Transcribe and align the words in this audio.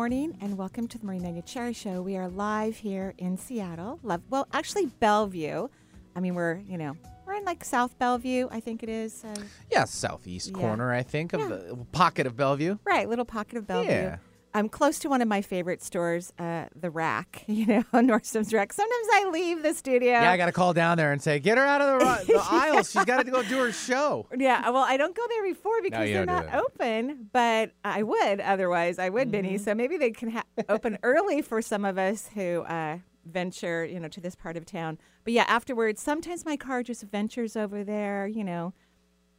Morning 0.00 0.36
and 0.42 0.58
welcome 0.58 0.86
to 0.88 0.98
the 0.98 1.06
Marie 1.06 1.20
Manuchehri 1.20 1.74
Show. 1.74 2.02
We 2.02 2.18
are 2.18 2.28
live 2.28 2.76
here 2.76 3.14
in 3.16 3.38
Seattle. 3.38 3.98
Love, 4.02 4.20
well, 4.28 4.46
actually 4.52 4.84
Bellevue. 5.00 5.68
I 6.14 6.20
mean, 6.20 6.34
we're 6.34 6.56
you 6.68 6.76
know 6.76 6.98
we're 7.24 7.32
in 7.32 7.46
like 7.46 7.64
South 7.64 7.98
Bellevue, 7.98 8.46
I 8.50 8.60
think 8.60 8.82
it 8.82 8.90
is. 8.90 9.24
Uh, 9.24 9.34
Yeah, 9.72 9.84
southeast 9.84 10.50
Yeah. 10.50 10.58
corner, 10.60 10.92
I 10.92 11.02
think, 11.02 11.32
of 11.32 11.40
Yeah. 11.40 11.46
the 11.48 11.78
pocket 11.92 12.26
of 12.26 12.36
Bellevue. 12.36 12.76
right, 12.84 13.08
little 13.08 13.24
pocket 13.24 13.56
of 13.56 13.66
Bellevue. 13.66 13.90
Yeah. 13.90 14.16
I'm 14.56 14.68
close 14.70 14.98
to 15.00 15.08
one 15.10 15.20
of 15.20 15.28
my 15.28 15.42
favorite 15.42 15.82
stores, 15.82 16.32
uh, 16.38 16.66
the 16.74 16.90
Rack. 16.90 17.44
You 17.56 17.66
know, 17.66 17.82
Nordstrom's 17.94 18.52
Rack. 18.52 18.72
Sometimes 18.72 19.06
I 19.12 19.30
leave 19.32 19.62
the 19.62 19.72
studio. 19.74 20.12
Yeah, 20.12 20.30
I 20.30 20.36
got 20.36 20.46
to 20.46 20.52
call 20.52 20.72
down 20.72 20.96
there 20.98 21.12
and 21.12 21.20
say, 21.22 21.38
get 21.38 21.58
her 21.58 21.64
out 21.64 21.80
of 21.80 21.98
the, 22.00 22.04
ro- 22.06 22.24
the 22.26 22.44
aisle. 22.50 22.82
She's 22.84 23.04
got 23.04 23.24
to 23.24 23.30
go 23.30 23.42
do 23.42 23.58
her 23.58 23.72
show. 23.72 24.26
Yeah, 24.36 24.68
well, 24.70 24.84
I 24.86 24.96
don't 24.96 25.14
go 25.16 25.22
there 25.28 25.42
before 25.44 25.80
because 25.82 26.08
you 26.08 26.14
they're 26.16 26.26
not 26.26 26.54
open, 26.54 27.28
but 27.32 27.72
I 27.84 28.02
would 28.02 28.40
otherwise. 28.40 28.98
I 28.98 29.08
would, 29.10 29.24
Mm-hmm. 29.28 29.30
Benny. 29.32 29.58
So 29.58 29.74
maybe 29.74 29.96
they 29.96 30.10
can 30.10 30.30
ha- 30.30 30.44
open 30.68 30.98
early 31.02 31.42
for 31.42 31.60
some 31.62 31.84
of 31.84 31.98
us 31.98 32.28
who 32.34 32.60
uh, 32.62 32.98
venture, 33.24 33.84
you 33.84 33.98
know, 34.00 34.08
to 34.08 34.20
this 34.20 34.34
part 34.34 34.56
of 34.56 34.64
town. 34.66 34.98
But 35.24 35.32
yeah, 35.32 35.44
afterwards, 35.48 36.00
sometimes 36.00 36.44
my 36.44 36.56
car 36.56 36.82
just 36.82 37.02
ventures 37.02 37.56
over 37.56 37.82
there, 37.84 38.26
you 38.26 38.44
know, 38.44 38.72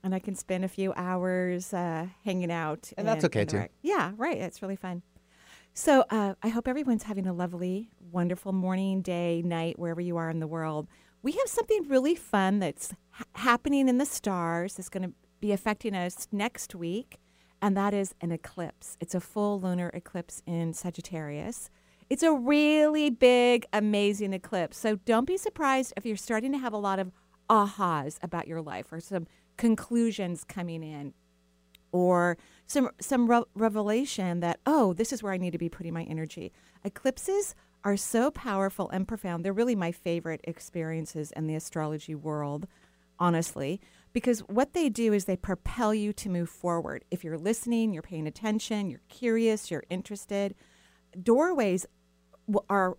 and 0.08 0.16
I 0.16 0.20
can 0.20 0.36
spend 0.36 0.64
a 0.64 0.70
few 0.70 0.94
hours 0.96 1.74
uh, 1.74 2.08
hanging 2.24 2.50
out. 2.50 2.94
And 2.98 3.06
that's 3.06 3.26
okay, 3.26 3.44
too. 3.44 3.58
rack. 3.58 3.72
Yeah, 3.82 4.14
right. 4.16 4.38
It's 4.38 4.62
really 4.62 4.78
fun. 4.78 5.04
So 5.74 6.06
uh, 6.10 6.36
I 6.42 6.48
hope 6.48 6.66
everyone's 6.66 7.04
having 7.04 7.28
a 7.28 7.34
lovely, 7.34 7.90
wonderful 8.00 8.54
morning, 8.54 9.02
day, 9.02 9.42
night, 9.44 9.78
wherever 9.78 10.00
you 10.00 10.16
are 10.16 10.30
in 10.30 10.40
the 10.40 10.48
world. 10.48 10.88
We 11.24 11.34
have 11.34 11.48
something 11.48 11.90
really 11.90 12.16
fun 12.16 12.60
that's 12.60 12.94
ha- 13.10 13.26
happening 13.34 13.90
in 13.90 13.98
the 13.98 14.06
stars 14.06 14.76
that's 14.76 14.88
going 14.88 15.04
to 15.04 15.14
be 15.42 15.52
affecting 15.52 15.94
us 15.94 16.30
next 16.32 16.74
week, 16.74 17.20
and 17.62 17.76
that 17.76 17.94
is 17.94 18.16
an 18.22 18.32
eclipse. 18.32 18.96
It's 19.02 19.14
a 19.14 19.20
full 19.20 19.60
lunar 19.60 19.92
eclipse 19.94 20.42
in 20.48 20.72
Sagittarius. 20.74 21.70
It's 22.10 22.24
a 22.24 22.32
really 22.32 23.10
big, 23.10 23.66
amazing 23.74 24.32
eclipse. 24.32 24.78
So 24.78 24.96
don't 24.96 25.28
be 25.28 25.36
surprised 25.36 25.94
if 25.98 26.06
you're 26.06 26.16
starting 26.16 26.54
to 26.54 26.58
have 26.60 26.72
a 26.72 26.78
lot 26.78 26.98
of 26.98 27.12
ahas 27.50 28.18
about 28.22 28.48
your 28.48 28.62
life 28.62 28.92
or 28.92 29.02
some 29.02 29.28
conclusions 29.58 30.44
coming 30.44 30.84
in 30.84 31.14
or 31.92 32.38
some 32.66 32.90
some 33.00 33.30
re- 33.30 33.44
revelation 33.56 34.40
that 34.40 34.60
oh 34.66 34.94
this 34.94 35.12
is 35.12 35.24
where 35.24 35.34
i 35.34 35.38
need 35.38 35.52
to 35.52 35.58
be 35.58 35.70
putting 35.70 35.94
my 35.94 36.04
energy. 36.04 36.52
Eclipses 36.84 37.56
are 37.84 37.98
so 37.98 38.32
powerful 38.32 38.90
and 38.90 39.08
profound. 39.08 39.46
They're 39.46 39.54
really 39.54 39.76
my 39.76 39.92
favorite 39.92 40.42
experiences 40.44 41.32
in 41.32 41.48
the 41.48 41.56
astrology 41.56 42.16
world 42.16 42.68
honestly 43.20 43.82
because 44.14 44.40
what 44.42 44.74
they 44.74 44.90
do 44.90 45.12
is 45.12 45.26
they 45.26 45.38
propel 45.38 45.94
you 45.94 46.14
to 46.14 46.30
move 46.30 46.50
forward. 46.50 47.04
If 47.10 47.24
you're 47.24 47.38
listening 47.38 47.94
you're 47.94 48.04
paying 48.04 48.28
attention 48.28 48.90
you're 48.90 49.02
curious 49.10 49.72
you're 49.72 49.84
interested 49.90 50.56
doorways 51.24 51.86
are 52.70 52.98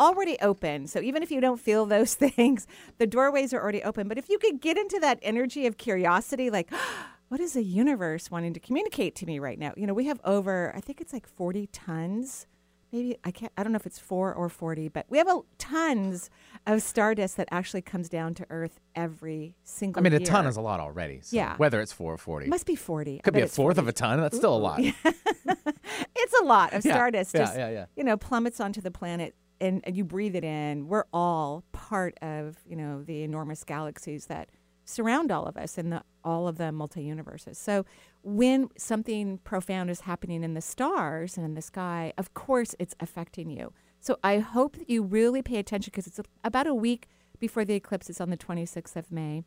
already 0.00 0.36
open. 0.40 0.86
So 0.86 1.00
even 1.00 1.22
if 1.22 1.30
you 1.30 1.40
don't 1.40 1.60
feel 1.60 1.86
those 1.86 2.14
things, 2.26 2.66
the 2.98 3.06
doorways 3.06 3.52
are 3.52 3.60
already 3.60 3.82
open. 3.82 4.08
But 4.08 4.18
if 4.18 4.28
you 4.28 4.38
could 4.38 4.60
get 4.60 4.76
into 4.76 4.98
that 5.00 5.18
energy 5.22 5.66
of 5.66 5.76
curiosity, 5.78 6.50
like, 6.50 6.70
what 7.28 7.40
is 7.40 7.54
the 7.54 7.64
universe 7.64 8.30
wanting 8.30 8.52
to 8.54 8.60
communicate 8.60 9.14
to 9.16 9.26
me 9.26 9.38
right 9.38 9.58
now? 9.58 9.72
You 9.76 9.86
know, 9.86 9.94
we 9.94 10.06
have 10.06 10.20
over, 10.24 10.72
I 10.76 10.80
think 10.80 11.00
it's 11.00 11.12
like 11.12 11.26
40 11.26 11.68
tons. 11.68 12.46
Maybe 12.92 13.16
I 13.24 13.32
can't, 13.32 13.50
I 13.56 13.64
don't 13.64 13.72
know 13.72 13.76
if 13.76 13.86
it's 13.86 13.98
four 13.98 14.32
or 14.32 14.48
40, 14.48 14.86
but 14.88 15.06
we 15.08 15.18
have 15.18 15.26
a, 15.28 15.40
tons 15.58 16.30
of 16.64 16.80
stardust 16.80 17.36
that 17.38 17.48
actually 17.50 17.82
comes 17.82 18.08
down 18.08 18.34
to 18.34 18.46
Earth 18.50 18.78
every 18.94 19.56
single 19.64 19.98
I 20.00 20.04
mean, 20.04 20.12
a 20.12 20.20
ton 20.20 20.46
is 20.46 20.56
a 20.56 20.60
lot 20.60 20.78
already. 20.78 21.20
So 21.22 21.34
Yeah. 21.34 21.56
Whether 21.56 21.80
it's 21.80 21.92
four 21.92 22.12
or 22.12 22.18
40. 22.18 22.46
It 22.46 22.50
must 22.50 22.66
be 22.66 22.76
40. 22.76 23.16
I 23.16 23.20
Could 23.22 23.34
be 23.34 23.40
a 23.40 23.48
fourth 23.48 23.76
40. 23.76 23.80
of 23.80 23.88
a 23.88 23.92
ton. 23.92 24.20
That's 24.20 24.36
still 24.36 24.54
a 24.54 24.58
lot. 24.58 24.78
it's 25.44 26.40
a 26.40 26.44
lot 26.44 26.72
of 26.72 26.84
Yeah, 26.84 26.92
stardust 26.94 27.34
yeah, 27.34 27.40
just 27.40 27.56
yeah, 27.56 27.70
yeah. 27.70 27.86
you 27.96 28.04
know 28.04 28.16
plummets 28.16 28.60
onto 28.60 28.80
the 28.80 28.90
planet 28.92 29.34
and, 29.64 29.80
and 29.84 29.96
you 29.96 30.04
breathe 30.04 30.36
it 30.36 30.44
in 30.44 30.88
we're 30.88 31.04
all 31.12 31.64
part 31.72 32.16
of 32.22 32.56
you 32.66 32.76
know 32.76 33.02
the 33.02 33.22
enormous 33.22 33.64
galaxies 33.64 34.26
that 34.26 34.50
surround 34.84 35.32
all 35.32 35.46
of 35.46 35.56
us 35.56 35.78
and 35.78 35.92
the 35.92 36.02
all 36.24 36.46
of 36.46 36.58
the 36.58 36.70
multi-universes 36.70 37.58
so 37.58 37.84
when 38.22 38.68
something 38.76 39.38
profound 39.38 39.90
is 39.90 40.00
happening 40.00 40.44
in 40.44 40.54
the 40.54 40.60
stars 40.60 41.36
and 41.36 41.44
in 41.44 41.54
the 41.54 41.62
sky 41.62 42.12
of 42.18 42.34
course 42.34 42.74
it's 42.78 42.94
affecting 43.00 43.50
you 43.50 43.72
so 44.00 44.18
i 44.22 44.38
hope 44.38 44.76
that 44.76 44.90
you 44.90 45.02
really 45.02 45.42
pay 45.42 45.56
attention 45.56 45.90
because 45.90 46.06
it's 46.06 46.20
about 46.44 46.66
a 46.66 46.74
week 46.74 47.08
before 47.38 47.64
the 47.64 47.74
eclipse 47.74 48.08
it's 48.10 48.20
on 48.20 48.30
the 48.30 48.36
26th 48.36 48.96
of 48.96 49.10
may 49.10 49.42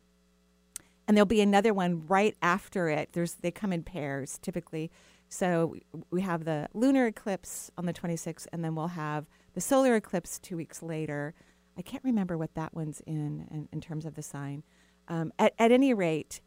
and 1.08 1.16
there'll 1.16 1.26
be 1.26 1.40
another 1.40 1.72
one 1.72 2.06
right 2.06 2.36
after 2.42 2.88
it. 2.88 3.08
There's 3.12 3.34
they 3.36 3.50
come 3.50 3.72
in 3.72 3.82
pairs 3.82 4.38
typically. 4.42 4.90
So 5.30 5.74
we 6.10 6.20
have 6.20 6.44
the 6.44 6.68
lunar 6.74 7.06
eclipse 7.06 7.70
on 7.76 7.86
the 7.86 7.92
26th, 7.92 8.46
and 8.52 8.62
then 8.62 8.74
we'll 8.74 8.88
have 8.88 9.26
the 9.58 9.62
solar 9.62 9.96
eclipse 9.96 10.38
two 10.38 10.56
weeks 10.56 10.84
later. 10.84 11.34
I 11.76 11.82
can't 11.82 12.04
remember 12.04 12.38
what 12.38 12.54
that 12.54 12.74
one's 12.74 13.00
in 13.08 13.48
in, 13.50 13.68
in 13.72 13.80
terms 13.80 14.06
of 14.06 14.14
the 14.14 14.22
sign. 14.22 14.62
Um, 15.08 15.32
at, 15.36 15.52
at 15.58 15.72
any 15.72 15.92
rate, 15.92 16.40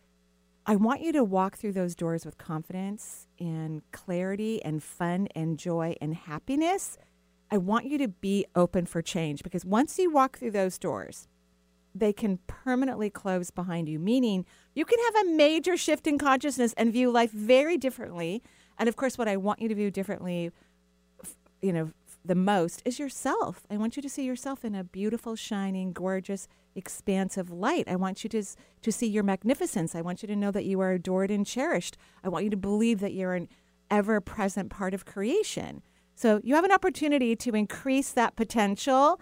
I 0.66 0.78
want 0.78 1.02
you 1.02 1.12
to 1.12 1.22
walk 1.22 1.58
through 1.58 1.74
those 1.74 1.94
doors 1.94 2.26
with 2.26 2.38
confidence 2.38 3.28
and 3.38 3.82
clarity 3.92 4.64
and 4.64 4.82
fun 4.82 5.28
and 5.36 5.60
joy 5.60 5.98
and 6.00 6.16
happiness. 6.16 6.98
I 7.52 7.58
want 7.58 7.84
you 7.84 7.98
to 7.98 8.08
be 8.08 8.46
open 8.56 8.86
for 8.86 9.02
change 9.02 9.44
because 9.44 9.66
once 9.66 10.00
you 10.00 10.10
walk 10.10 10.38
through 10.38 10.52
those 10.52 10.78
doors, 10.78 11.28
they 11.94 12.14
can 12.14 12.40
permanently 12.48 13.10
close 13.10 13.52
behind 13.52 13.90
you, 13.90 14.00
meaning 14.00 14.46
you 14.74 14.86
can 14.86 15.00
have 15.00 15.28
a 15.28 15.32
major 15.32 15.76
shift 15.76 16.08
in 16.08 16.18
consciousness 16.18 16.74
and 16.78 16.94
view 16.94 17.12
life 17.12 17.32
very 17.32 17.76
differently. 17.76 18.42
And 18.80 18.88
of 18.88 18.96
course, 18.96 19.18
what 19.18 19.28
I 19.28 19.36
want 19.36 19.62
you 19.62 19.68
to 19.68 19.76
view 19.76 19.92
differently, 19.92 20.52
you 21.62 21.74
know, 21.74 21.92
the 22.24 22.36
most 22.36 22.82
is 22.86 23.00
yourself. 23.00 23.64
I 23.70 23.78
want 23.78 23.96
you 23.96 24.02
to 24.02 24.10
see 24.10 24.24
yourself 24.24 24.64
in 24.64 24.76
a 24.76 24.84
beautiful, 24.84 25.36
shining, 25.36 25.92
gorgeous, 25.92 26.48
expansive 26.76 27.50
light. 27.50 27.88
I 27.88 27.96
want 27.96 28.24
you 28.24 28.30
to 28.30 28.44
to 28.82 28.92
see 28.92 29.08
your 29.08 29.24
magnificence. 29.24 29.96
I 29.96 30.02
want 30.02 30.22
you 30.22 30.28
to 30.28 30.36
know 30.36 30.52
that 30.52 30.66
you 30.66 30.80
are 30.82 30.92
adored 30.92 31.32
and 31.32 31.46
cherished. 31.46 31.98
I 32.24 32.30
want 32.30 32.44
you 32.44 32.50
to 32.52 32.58
believe 32.58 33.00
that 33.00 33.14
you're 33.14 33.34
an 33.34 33.48
ever-present 33.90 34.70
part 34.70 34.94
of 34.94 35.06
creation. 35.06 35.82
So 36.16 36.40
you 36.44 36.56
have 36.56 36.64
an 36.64 36.72
opportunity 36.72 37.36
to 37.36 37.56
increase 37.56 38.12
that 38.12 38.36
potential 38.36 39.20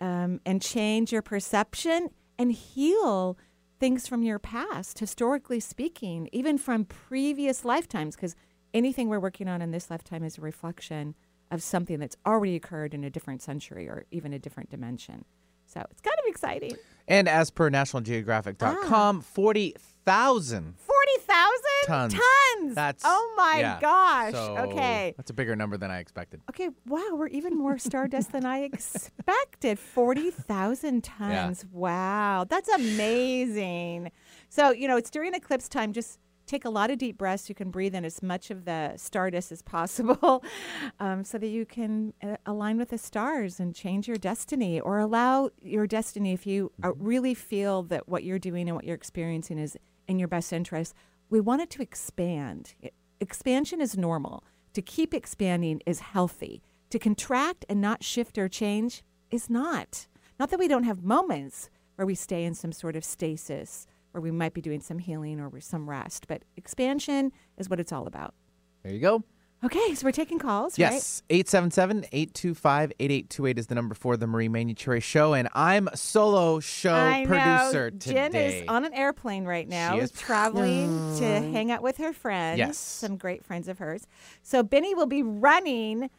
um, 0.00 0.40
and 0.44 0.60
change 0.60 1.12
your 1.12 1.22
perception 1.22 2.10
and 2.38 2.52
heal 2.52 3.38
things 3.78 4.06
from 4.06 4.22
your 4.22 4.38
past, 4.38 4.98
historically 4.98 5.60
speaking, 5.60 6.28
even 6.32 6.58
from 6.58 6.84
previous 6.84 7.64
lifetimes, 7.64 8.16
because 8.16 8.34
anything 8.74 9.08
we're 9.08 9.20
working 9.20 9.48
on 9.48 9.62
in 9.62 9.70
this 9.70 9.90
lifetime 9.90 10.24
is 10.24 10.38
a 10.38 10.40
reflection 10.40 11.14
of 11.52 11.62
something 11.62 12.00
that's 12.00 12.16
already 12.26 12.56
occurred 12.56 12.94
in 12.94 13.04
a 13.04 13.10
different 13.10 13.42
century 13.42 13.88
or 13.88 14.04
even 14.10 14.32
a 14.32 14.38
different 14.40 14.70
dimension. 14.70 15.24
So 15.66 15.80
it's 15.90 16.00
kind 16.00 16.16
of 16.24 16.28
exciting. 16.28 16.74
And 17.08 17.28
as 17.28 17.50
per 17.50 17.70
NationalGeographic.com, 17.70 19.18
Ah. 19.18 19.22
40,000. 19.22 20.74
40,000 20.78 21.60
Tons. 21.86 22.14
tons. 22.14 22.74
That's 22.74 23.02
oh 23.04 23.34
my 23.36 23.56
yeah. 23.60 23.80
gosh. 23.80 24.32
So 24.32 24.56
okay. 24.70 25.14
That's 25.16 25.30
a 25.30 25.34
bigger 25.34 25.56
number 25.56 25.76
than 25.76 25.90
I 25.90 25.98
expected. 25.98 26.40
Okay, 26.50 26.68
wow, 26.86 27.10
we're 27.14 27.26
even 27.28 27.56
more 27.56 27.78
stardust 27.78 28.32
than 28.32 28.44
I 28.44 28.58
expected. 28.62 29.78
40,000 29.78 31.02
tons. 31.04 31.64
Wow, 31.72 32.44
that's 32.48 32.68
amazing. 32.68 34.10
So, 34.48 34.70
you 34.70 34.86
know, 34.88 34.96
it's 34.96 35.10
during 35.10 35.34
eclipse 35.34 35.68
time. 35.68 35.92
Just 35.92 36.18
take 36.46 36.64
a 36.64 36.70
lot 36.70 36.90
of 36.90 36.98
deep 36.98 37.18
breaths. 37.18 37.48
You 37.48 37.54
can 37.54 37.70
breathe 37.70 37.94
in 37.94 38.04
as 38.04 38.22
much 38.22 38.50
of 38.50 38.64
the 38.64 38.94
stardust 38.96 39.52
as 39.52 39.62
possible 39.62 40.44
um, 41.00 41.24
so 41.24 41.38
that 41.38 41.46
you 41.46 41.64
can 41.64 42.12
uh, 42.22 42.36
align 42.46 42.78
with 42.78 42.90
the 42.90 42.98
stars 42.98 43.60
and 43.60 43.74
change 43.74 44.08
your 44.08 44.16
destiny 44.16 44.80
or 44.80 44.98
allow 44.98 45.50
your 45.60 45.86
destiny 45.86 46.32
if 46.32 46.46
you 46.46 46.72
uh, 46.82 46.92
really 46.94 47.34
feel 47.34 47.82
that 47.84 48.08
what 48.08 48.24
you're 48.24 48.38
doing 48.38 48.68
and 48.68 48.76
what 48.76 48.84
you're 48.84 48.94
experiencing 48.94 49.58
is 49.58 49.76
in 50.08 50.18
your 50.18 50.28
best 50.28 50.52
interest. 50.52 50.94
We 51.30 51.40
want 51.40 51.62
it 51.62 51.70
to 51.70 51.82
expand. 51.82 52.74
It- 52.80 52.94
expansion 53.20 53.80
is 53.80 53.96
normal. 53.96 54.44
To 54.74 54.82
keep 54.82 55.14
expanding 55.14 55.80
is 55.86 56.00
healthy. 56.00 56.62
To 56.90 56.98
contract 56.98 57.64
and 57.68 57.80
not 57.80 58.02
shift 58.02 58.36
or 58.36 58.48
change 58.48 59.02
is 59.30 59.48
not. 59.48 60.06
Not 60.38 60.50
that 60.50 60.58
we 60.58 60.68
don't 60.68 60.84
have 60.84 61.02
moments 61.02 61.70
where 61.96 62.06
we 62.06 62.14
stay 62.14 62.44
in 62.44 62.54
some 62.54 62.72
sort 62.72 62.96
of 62.96 63.04
stasis, 63.04 63.86
where 64.12 64.20
we 64.20 64.30
might 64.30 64.54
be 64.54 64.60
doing 64.60 64.80
some 64.80 64.98
healing 64.98 65.40
or 65.40 65.60
some 65.60 65.88
rest, 65.88 66.26
but 66.28 66.42
expansion 66.56 67.32
is 67.58 67.68
what 67.68 67.80
it's 67.80 67.92
all 67.92 68.06
about. 68.06 68.34
There 68.82 68.92
you 68.92 69.00
go. 69.00 69.24
Okay, 69.64 69.94
so 69.94 70.04
we're 70.04 70.10
taking 70.10 70.40
calls, 70.40 70.76
right? 70.76 70.92
Yes, 70.92 71.22
877-825-8828 71.30 73.58
is 73.58 73.68
the 73.68 73.76
number 73.76 73.94
for 73.94 74.16
the 74.16 74.26
Marie 74.26 74.48
Manuchehri 74.48 75.00
show, 75.00 75.34
and 75.34 75.48
I'm 75.54 75.88
solo 75.94 76.58
show 76.58 76.92
I 76.92 77.24
producer 77.24 77.92
know. 77.92 77.98
today. 77.98 78.12
Jen 78.12 78.34
is 78.34 78.64
on 78.66 78.84
an 78.84 78.92
airplane 78.92 79.44
right 79.44 79.68
now, 79.68 79.94
She 79.94 80.00
is. 80.00 80.10
traveling 80.18 80.88
to 81.18 81.24
mm. 81.24 81.52
hang 81.52 81.70
out 81.70 81.80
with 81.80 81.98
her 81.98 82.12
friends. 82.12 82.58
Yes. 82.58 82.76
some 82.76 83.16
great 83.16 83.44
friends 83.44 83.68
of 83.68 83.78
hers. 83.78 84.08
So 84.42 84.64
Benny 84.64 84.96
will 84.96 85.06
be 85.06 85.22
running 85.22 86.10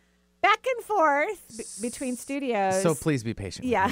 back 0.44 0.64
and 0.76 0.86
forth 0.86 1.58
b- 1.58 1.64
between 1.88 2.16
studios. 2.16 2.84
so 2.84 2.94
please 2.94 3.24
be 3.24 3.34
patient. 3.34 3.66
Yeah. 3.66 3.90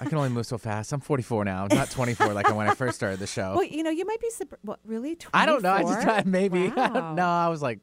I 0.00 0.04
can 0.06 0.16
only 0.18 0.30
move 0.30 0.46
so 0.46 0.58
fast. 0.58 0.92
I'm 0.92 0.98
44 1.00 1.44
now, 1.44 1.68
not 1.70 1.90
24 1.92 2.32
like 2.34 2.52
when 2.52 2.68
I 2.68 2.74
first 2.74 2.96
started 2.96 3.20
the 3.20 3.28
show. 3.28 3.54
Well, 3.54 3.64
you 3.64 3.84
know, 3.84 3.90
you 3.90 4.04
might 4.04 4.20
be. 4.20 4.28
What, 4.62 4.80
really? 4.84 5.14
24? 5.14 5.30
I 5.40 5.46
don't 5.46 5.62
know. 5.62 5.72
I 5.72 5.82
just 5.82 6.02
thought 6.02 6.26
maybe. 6.26 6.68
Wow. 6.76 7.14
no, 7.14 7.24
I 7.26 7.48
was 7.48 7.62
like 7.62 7.78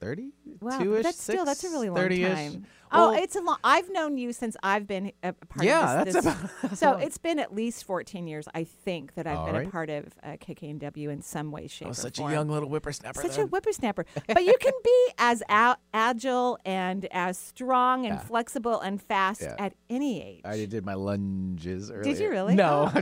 30, 0.00 0.30
Wow, 0.60 0.78
two-ish, 0.78 1.02
that's 1.02 1.22
still 1.22 1.44
that's 1.44 1.62
a 1.64 1.68
really 1.70 1.88
long 1.90 1.98
30-ish. 1.98 2.34
time. 2.52 2.66
Oh, 2.92 3.10
Well, 3.10 3.22
it's 3.22 3.36
a 3.36 3.40
long. 3.40 3.58
I've 3.64 3.90
known 3.90 4.16
you 4.18 4.32
since 4.32 4.56
I've 4.62 4.86
been 4.86 5.12
a 5.22 5.32
part 5.32 5.64
Yeah, 5.66 6.00
of 6.00 6.04
this. 6.06 6.14
that's 6.14 6.26
this- 6.26 6.52
about- 6.62 6.76
so 6.78 6.92
it's 6.96 7.18
been 7.18 7.38
at 7.38 7.54
least 7.54 7.84
14 7.84 8.26
years, 8.26 8.46
I 8.54 8.64
think, 8.64 9.14
that 9.14 9.26
I've 9.26 9.46
been 9.52 9.66
a 9.66 9.70
part 9.70 9.90
of 9.90 10.06
uh, 10.22 10.36
KKNW 10.36 11.08
in 11.10 11.22
some 11.22 11.50
way, 11.50 11.66
shape, 11.66 11.86
I 11.86 11.88
was 11.90 11.98
such 11.98 12.18
form. 12.18 12.30
a 12.30 12.34
young 12.34 12.48
little 12.48 12.68
whippersnapper. 12.68 13.20
such 13.22 13.38
a 13.38 13.46
whippersnapper. 13.46 14.04
but 14.28 14.44
you 14.44 14.54
can 14.60 14.72
be 14.84 15.08
as 15.18 15.42
agile 15.48 16.58
and 16.64 17.06
as 17.10 17.36
strong 17.38 18.06
and 18.06 18.14
Yeah. 18.16 18.20
flexible 18.20 18.80
and 18.80 19.00
fast 19.02 19.42
Yeah. 19.42 19.56
at 19.58 19.74
any 19.90 20.22
age. 20.22 20.42
I 20.44 20.64
did 20.66 20.84
my 20.84 20.94
lunges 20.94 21.90
earlier. 21.90 22.02
Did 22.04 22.18
you 22.18 22.30
really? 22.30 22.54
No. 22.54 22.90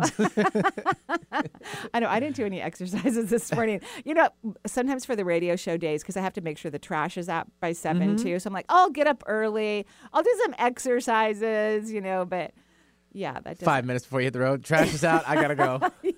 I 1.93 2.01
know 2.01 2.09
I 2.09 2.21
didn't 2.21 2.37
do 2.37 2.45
any 2.47 2.61
exercises 2.61 3.31
this 3.31 3.53
morning. 3.53 3.81
You 4.05 4.15
know, 4.15 4.29
sometimes 4.67 5.05
for 5.05 5.17
the 5.17 5.25
radio 5.25 5.57
show 5.57 5.77
days, 5.77 6.03
because 6.03 6.17
I 6.17 6.21
have 6.21 6.33
to 6.35 6.41
make 6.41 6.59
sure 6.59 6.71
the 6.71 6.79
trash 6.79 7.17
is 7.17 7.29
out 7.29 7.47
by 7.61 7.73
7 7.73 7.97
Mm-hmm. 7.97 8.17
too. 8.23 8.39
So 8.39 8.49
I'm 8.49 8.55
like, 8.55 8.67
I'll 8.69 8.91
get 8.91 9.07
up 9.07 9.23
early. 9.27 9.76
I'll 10.13 10.23
do 10.23 10.35
some 10.45 10.55
exercises, 10.59 11.93
you 11.93 12.01
know. 12.01 12.25
But 12.25 12.53
yeah, 13.13 13.33
that 13.35 13.45
doesn't. 13.45 13.65
Five 13.65 13.85
minutes 13.85 14.05
before 14.05 14.21
you 14.21 14.25
hit 14.27 14.33
the 14.35 14.41
road, 14.41 14.65
trash 14.65 14.93
is 14.93 15.05
out. 15.05 15.25
I 15.27 15.35
gotta 15.37 15.55
go. 15.55 15.81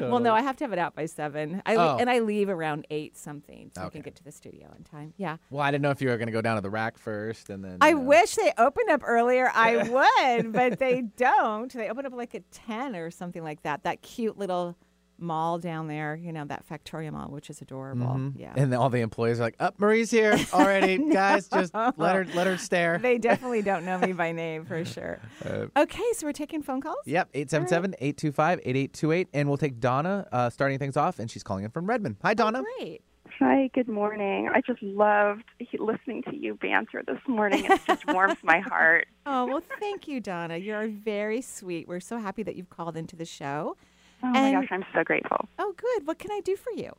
Well, 0.00 0.20
no, 0.20 0.34
I 0.34 0.40
have 0.42 0.56
to 0.56 0.64
have 0.64 0.72
it 0.72 0.78
out 0.78 0.94
by 0.94 1.06
seven. 1.06 1.62
I 1.64 1.76
Oh. 1.76 1.96
and 2.00 2.10
I 2.10 2.18
leave 2.20 2.48
around 2.48 2.86
eight 2.90 3.16
something, 3.16 3.70
so 3.74 3.82
I 3.84 3.88
can 3.90 4.00
get 4.02 4.16
to 4.16 4.24
the 4.24 4.32
studio 4.32 4.72
in 4.76 4.84
time. 4.84 5.12
Yeah. 5.16 5.36
Well, 5.50 5.62
I 5.62 5.70
didn't 5.70 5.82
know 5.82 5.90
if 5.90 6.00
you 6.02 6.08
were 6.08 6.16
gonna 6.16 6.32
go 6.32 6.40
down 6.40 6.56
to 6.56 6.60
the 6.62 6.70
rack 6.70 6.98
first, 6.98 7.50
and 7.50 7.62
then. 7.64 7.78
I 7.80 7.92
know. 7.92 8.00
wish 8.00 8.34
they 8.34 8.52
opened 8.58 8.90
up 8.90 9.02
earlier. 9.04 9.50
I 9.54 9.88
would, 10.36 10.52
but 10.52 10.78
they 10.78 11.02
don't. 11.16 11.72
They 11.72 11.88
open 11.88 12.06
up 12.06 12.14
like 12.14 12.34
at 12.34 12.50
10 12.50 12.96
or 12.96 13.10
something 13.10 13.42
like 13.44 13.62
that. 13.62 13.84
That 13.84 14.02
cute 14.02 14.36
little 14.38 14.76
mall 15.18 15.58
down 15.58 15.86
there, 15.86 16.16
you 16.16 16.32
know, 16.32 16.44
that 16.46 16.64
Factoria 16.68 17.12
Mall, 17.12 17.28
which 17.30 17.48
is 17.50 17.60
adorable. 17.62 18.06
Mhm. 18.06 18.32
Yeah. 18.36 18.52
And 18.56 18.72
then 18.72 18.78
all 18.78 18.90
the 18.90 19.00
employees 19.00 19.38
are 19.40 19.44
like, 19.44 19.56
"Up, 19.60 19.78
Marie's 19.78 20.10
here 20.10 20.36
already, 20.52 20.98
guys. 21.12 21.48
Just 21.48 21.74
let 21.74 22.14
her 22.16 22.26
let 22.34 22.46
her 22.46 22.56
stare." 22.58 22.98
they 22.98 23.18
definitely 23.18 23.62
don't 23.62 23.84
know 23.84 23.98
me 23.98 24.12
by 24.12 24.32
name 24.32 24.64
for 24.64 24.84
sure. 24.94 25.20
Uh, 25.44 25.66
Okay, 25.76 26.02
so 26.14 26.26
we're 26.26 26.32
taking 26.32 26.62
phone 26.62 26.80
calls? 26.80 26.96
Yep, 27.06 27.32
877-825-8828. 27.32 29.26
And 29.32 29.48
we'll 29.48 29.58
take 29.58 29.80
Donna 29.80 30.26
uh, 30.32 30.50
starting 30.50 30.78
things 30.78 30.96
off, 30.96 31.18
and 31.18 31.30
she's 31.30 31.42
calling 31.42 31.64
in 31.64 31.70
from 31.70 31.86
Redmond. 31.86 32.16
Hi, 32.22 32.34
Donna. 32.34 32.62
Great. 32.78 33.02
Hi, 33.38 33.70
good 33.74 33.88
morning. 33.88 34.48
I 34.52 34.60
just 34.60 34.82
loved 34.82 35.44
listening 35.78 36.22
to 36.24 36.36
you 36.36 36.54
banter 36.54 37.02
this 37.06 37.18
morning. 37.26 37.64
It 37.64 37.80
just 37.86 38.06
warms 38.06 38.36
my 38.42 38.60
heart. 38.60 39.06
Oh, 39.26 39.46
well, 39.46 39.62
thank 39.80 40.06
you, 40.06 40.20
Donna. 40.20 40.58
You're 40.58 40.86
very 40.88 41.40
sweet. 41.40 41.88
We're 41.88 41.98
so 42.00 42.18
happy 42.18 42.42
that 42.44 42.56
you've 42.56 42.70
called 42.70 42.96
into 42.96 43.16
the 43.16 43.24
show. 43.24 43.76
Oh 44.22 44.28
my 44.28 44.38
And- 44.48 44.60
gosh, 44.60 44.68
I'm 44.70 44.84
so 44.94 45.02
grateful. 45.04 45.48
Oh, 45.58 45.74
good. 45.76 46.06
What 46.06 46.18
can 46.18 46.30
I 46.30 46.40
do 46.40 46.56
for 46.56 46.70
you? 46.72 46.92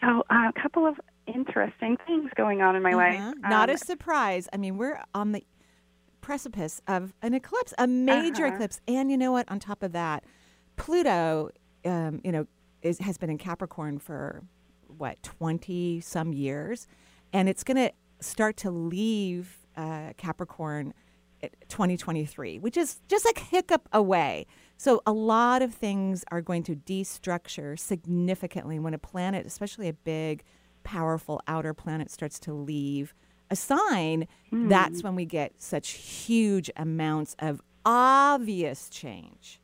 So, 0.00 0.22
uh, 0.30 0.50
a 0.54 0.60
couple 0.62 0.86
of 0.86 1.00
interesting 1.26 1.96
things 2.06 2.30
going 2.36 2.62
on 2.62 2.76
in 2.76 2.82
my 2.82 2.92
life. 2.94 3.18
Uh-huh. 3.18 3.32
Not 3.48 3.68
Um, 3.68 3.74
a 3.74 3.78
surprise. 3.78 4.48
I 4.52 4.56
mean, 4.56 4.76
we're 4.78 5.02
on 5.14 5.32
the 5.32 5.44
precipice 6.20 6.80
of 6.86 7.14
an 7.22 7.34
eclipse, 7.34 7.74
a 7.78 7.86
major 7.86 8.46
Uh-huh. 8.46 8.54
eclipse. 8.54 8.80
And 8.86 9.10
you 9.10 9.16
know 9.16 9.32
what? 9.32 9.50
On 9.50 9.58
top 9.58 9.82
of 9.82 9.92
that, 9.92 10.24
Pluto, 10.76 11.50
um, 11.84 12.20
you 12.24 12.30
know, 12.32 12.46
is, 12.82 12.98
has 13.00 13.18
been 13.18 13.30
in 13.30 13.38
Capricorn 13.38 13.98
for 13.98 14.42
what, 14.86 15.22
20 15.22 16.00
some 16.00 16.32
years. 16.32 16.86
And 17.32 17.48
it's 17.48 17.64
going 17.64 17.76
to 17.76 17.92
start 18.20 18.56
to 18.58 18.70
leave 18.70 19.66
uh, 19.76 20.12
Capricorn 20.16 20.94
at 21.42 21.52
2023, 21.68 22.58
which 22.58 22.76
is 22.76 23.00
just 23.08 23.24
like 23.24 23.38
hiccup 23.38 23.88
away. 23.92 24.46
So 24.78 25.02
a 25.04 25.12
lot 25.12 25.60
of 25.60 25.74
things 25.74 26.24
are 26.30 26.40
going 26.40 26.62
to 26.62 26.76
destructure 26.76 27.76
significantly 27.76 28.78
when 28.78 28.94
a 28.94 28.98
planet, 28.98 29.44
especially 29.44 29.88
a 29.88 29.92
big, 29.92 30.44
powerful 30.84 31.42
outer 31.48 31.74
planet, 31.74 32.12
starts 32.12 32.38
to 32.40 32.52
leave 32.52 33.12
a 33.50 33.56
sign. 33.56 34.28
That's 34.52 35.00
hmm. 35.00 35.08
when 35.08 35.14
we 35.16 35.24
get 35.24 35.60
such 35.60 35.90
huge 35.90 36.70
amounts 36.76 37.34
of 37.40 37.60
obvious 37.84 38.88
change. 38.88 39.60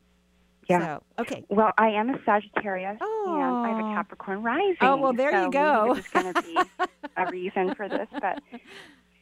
Yeah. 0.68 0.80
So, 0.80 1.02
okay. 1.20 1.44
Well, 1.48 1.70
I 1.78 1.90
am 1.90 2.10
a 2.10 2.18
Sagittarius 2.24 2.98
oh. 3.00 3.24
and 3.28 3.66
I 3.66 3.68
have 3.68 3.78
a 3.78 3.88
Oh. 3.88 3.94
Capricorn 3.94 4.42
rising. 4.42 4.76
Oh, 4.80 4.96
well, 4.96 5.12
there 5.12 5.30
you 5.30 5.44
so 5.44 5.50
go. 5.50 5.84
Maybe 5.86 5.94
this 5.94 6.06
is 6.06 6.10
going 6.10 6.34
to 6.34 6.42
be 6.42 6.56
a 7.16 7.30
reason 7.30 7.74
for 7.76 7.88
this. 7.88 8.08
But 8.20 8.42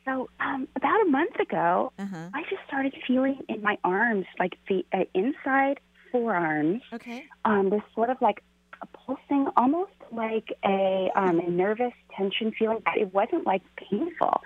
so, 0.05 0.29
um, 0.41 0.69
about 0.77 1.01
a 1.07 1.11
month 1.11 1.37
ago, 1.41 1.93
Uh-huh. 1.99 2.29
I 2.35 2.43
just 2.51 2.63
started 2.67 2.95
feeling 3.07 3.39
in 3.49 3.63
my 3.63 3.79
arms, 3.85 4.27
like 4.39 4.59
the 4.69 4.85
uh, 4.93 5.05
inside 5.15 5.81
forearms, 6.11 6.83
Okay. 6.93 7.25
um, 7.45 7.71
this 7.71 7.83
sort 7.95 8.11
of 8.11 8.21
like 8.21 8.43
a 8.83 8.87
pulsing, 8.87 9.49
almost 9.57 9.93
like 10.11 10.49
a, 10.65 11.11
um, 11.15 11.39
a 11.39 11.49
nervous 11.49 11.93
tension 12.17 12.53
feeling, 12.59 12.79
but 12.85 12.97
it 12.99 13.15
wasn't 13.15 13.47
like 13.47 13.63
painful. 13.77 14.41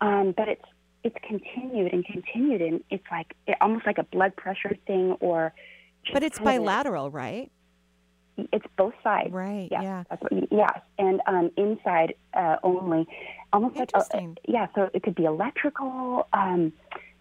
Um, 0.00 0.32
but 0.36 0.48
it's 0.48 0.64
it's 1.04 1.16
continued 1.26 1.92
and 1.92 2.04
continued, 2.04 2.60
and 2.60 2.82
it's 2.90 3.04
like 3.10 3.34
it, 3.46 3.56
almost 3.60 3.86
like 3.86 3.98
a 3.98 4.02
blood 4.02 4.34
pressure 4.36 4.76
thing, 4.86 5.12
or 5.20 5.52
But 6.12 6.22
it's 6.24 6.38
kind 6.38 6.58
of 6.58 6.64
bilateral, 6.64 7.10
right? 7.10 7.50
It's 8.52 8.66
both 8.76 8.94
sides. 9.02 9.32
Right. 9.32 9.68
Yes, 9.70 9.82
Yeah. 9.82 10.04
That's 10.10 10.22
what, 10.22 10.32
you- 10.32 10.48
yes, 10.50 10.80
and 10.98 11.20
um, 11.26 11.50
inside 11.56 12.14
uh, 12.34 12.56
only, 12.62 13.06
almost 13.52 13.76
like 13.76 13.90
a, 13.94 14.34
yeah. 14.46 14.66
So 14.74 14.88
it 14.94 15.02
could 15.02 15.14
be 15.14 15.24
electrical. 15.24 16.26
Um, 16.32 16.72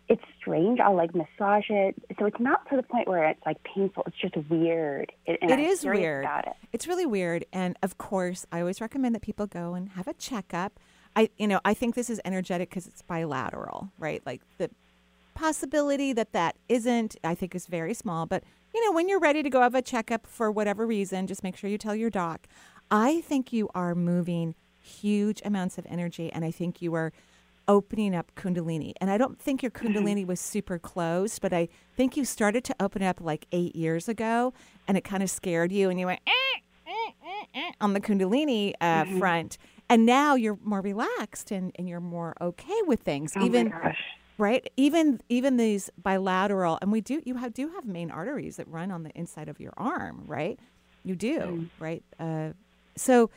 it's 0.10 0.24
strange. 0.40 0.80
I'll 0.80 0.96
like 0.96 1.14
massage 1.14 1.66
it. 1.70 1.96
So 2.18 2.26
it's 2.26 2.40
not 2.40 2.70
to 2.70 2.78
the 2.78 2.84
point 2.84 3.08
where 3.10 3.26
it's 3.28 3.42
like 3.46 3.58
painful. 3.64 4.04
It's 4.08 4.16
just 4.18 4.38
weird. 4.50 5.12
It, 5.26 5.40
and 5.42 5.52
It 5.52 5.60
is 5.60 5.84
weird. 5.86 6.24
about 6.24 6.48
it. 6.48 6.54
It's 6.72 6.88
really 6.88 7.06
weird, 7.06 7.46
and 7.52 7.78
of 7.84 7.98
course, 7.98 8.46
I 8.52 8.60
always 8.62 8.80
recommend 8.80 9.16
that 9.16 9.22
people 9.22 9.48
go 9.48 9.74
and 9.74 9.90
have 9.90 10.08
a 10.08 10.14
checkup. 10.14 10.80
I, 11.16 11.30
you 11.38 11.48
know, 11.48 11.60
I 11.66 11.74
think 11.74 11.96
this 11.96 12.10
is 12.10 12.22
energetic 12.24 12.70
because 12.70 12.86
it's 12.88 13.02
bilateral, 13.02 13.90
right? 13.98 14.22
Like 14.26 14.42
the 14.60 14.70
possibility 15.34 16.14
that 16.14 16.32
that 16.34 16.56
isn't, 16.70 17.16
I 17.24 17.36
think, 17.36 17.56
is 17.56 17.68
very 17.68 17.94
small. 17.94 18.26
But 18.26 18.44
you 18.74 18.86
know, 18.86 18.92
when 18.92 19.10
you're 19.10 19.20
ready 19.20 19.44
to 19.44 19.50
go 19.50 19.62
have 19.62 19.76
a 19.76 19.82
checkup 19.82 20.28
for 20.28 20.52
whatever 20.52 20.86
reason, 20.86 21.28
just 21.28 21.44
make 21.44 21.56
sure 21.58 21.70
you 21.70 21.78
tell 21.78 21.96
your 21.96 22.10
doc. 22.10 22.48
I 22.90 23.22
think 23.22 23.52
you 23.52 23.70
are 23.76 23.96
moving 23.96 24.56
huge 24.80 25.42
amounts 25.44 25.78
of 25.78 25.86
energy, 25.90 26.32
and 26.32 26.46
I 26.46 26.52
think 26.52 26.82
you 26.82 26.94
are 26.94 27.12
opening 27.68 28.16
up 28.16 28.32
Kundalini. 28.36 28.94
And 29.02 29.12
I 29.12 29.18
don't 29.18 29.40
think 29.40 29.62
your 29.62 29.72
Kundalini 29.72 30.26
was 30.26 30.40
super 30.40 30.80
closed, 30.80 31.42
but 31.42 31.54
I 31.54 31.68
think 31.96 32.16
you 32.16 32.24
started 32.24 32.64
to 32.66 32.76
open 32.80 33.04
up 33.04 33.20
like 33.20 33.46
eight 33.52 33.76
years 33.76 34.08
ago, 34.08 34.54
and 34.88 34.98
it 34.98 35.04
kind 35.04 35.22
of 35.22 35.30
scared 35.30 35.72
you, 35.72 35.90
and 35.90 36.00
you 36.00 36.06
went 36.06 36.22
eh, 36.26 36.60
eh, 36.88 37.12
eh, 37.26 37.46
eh, 37.56 37.72
on 37.82 37.94
the 37.94 38.00
Kundalini 38.00 38.74
uh, 38.80 39.06
front. 39.20 39.58
And 39.90 40.06
now 40.06 40.36
you're 40.36 40.60
more 40.64 40.82
relaxed 40.82 41.52
and, 41.52 41.72
and 41.76 41.88
you're 41.88 42.02
more 42.02 42.36
okay 42.42 42.82
with 42.86 43.02
things. 43.02 43.34
Oh 43.38 43.46
even 43.46 43.70
my 43.70 43.80
gosh. 43.80 44.04
Right? 44.38 44.70
Even 44.78 45.22
even 45.30 45.58
these 45.58 45.90
bilateral 46.02 46.78
and 46.82 46.92
we 46.92 47.02
do 47.02 47.22
you 47.26 47.36
have 47.36 47.54
do 47.54 47.70
have 47.70 47.86
main 47.86 48.12
arteries 48.12 48.58
that 48.58 48.68
run 48.68 48.92
on 48.92 49.04
the 49.04 49.12
inside 49.12 49.50
of 49.50 49.60
your 49.60 49.74
arm 49.78 50.24
right? 50.28 50.60
You 51.04 51.16
do 51.16 51.70
right? 51.80 52.04
Uh, 52.20 52.50
so 52.96 53.30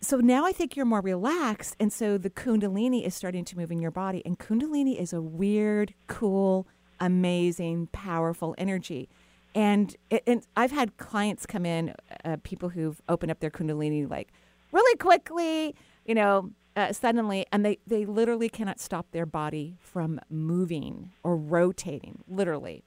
so 0.00 0.18
now 0.18 0.44
i 0.44 0.52
think 0.52 0.76
you're 0.76 0.86
more 0.86 1.00
relaxed 1.00 1.74
and 1.80 1.92
so 1.92 2.16
the 2.16 2.30
kundalini 2.30 3.04
is 3.04 3.14
starting 3.16 3.44
to 3.44 3.56
move 3.56 3.72
in 3.72 3.80
your 3.80 3.90
body 3.90 4.22
and 4.24 4.38
kundalini 4.38 4.96
is 4.96 5.12
a 5.12 5.20
weird 5.20 5.92
cool 6.06 6.68
amazing 7.00 7.88
powerful 7.92 8.54
energy. 8.58 9.08
And 9.54 9.96
it, 10.10 10.22
and 10.26 10.44
i've 10.56 10.70
had 10.70 10.96
clients 10.98 11.46
come 11.46 11.66
in 11.66 11.94
uh, 12.24 12.36
people 12.42 12.68
who've 12.68 13.00
opened 13.08 13.32
up 13.32 13.40
their 13.40 13.50
kundalini 13.50 14.08
like 14.08 14.28
really 14.72 14.96
quickly 14.98 15.74
you 16.04 16.14
know 16.14 16.50
uh, 16.78 16.92
suddenly 16.92 17.44
and 17.50 17.64
they 17.64 17.78
they 17.86 18.06
literally 18.06 18.48
cannot 18.48 18.78
stop 18.78 19.10
their 19.10 19.26
body 19.26 19.76
from 19.80 20.20
moving 20.30 21.10
or 21.24 21.36
rotating 21.36 22.22
literally 22.28 22.84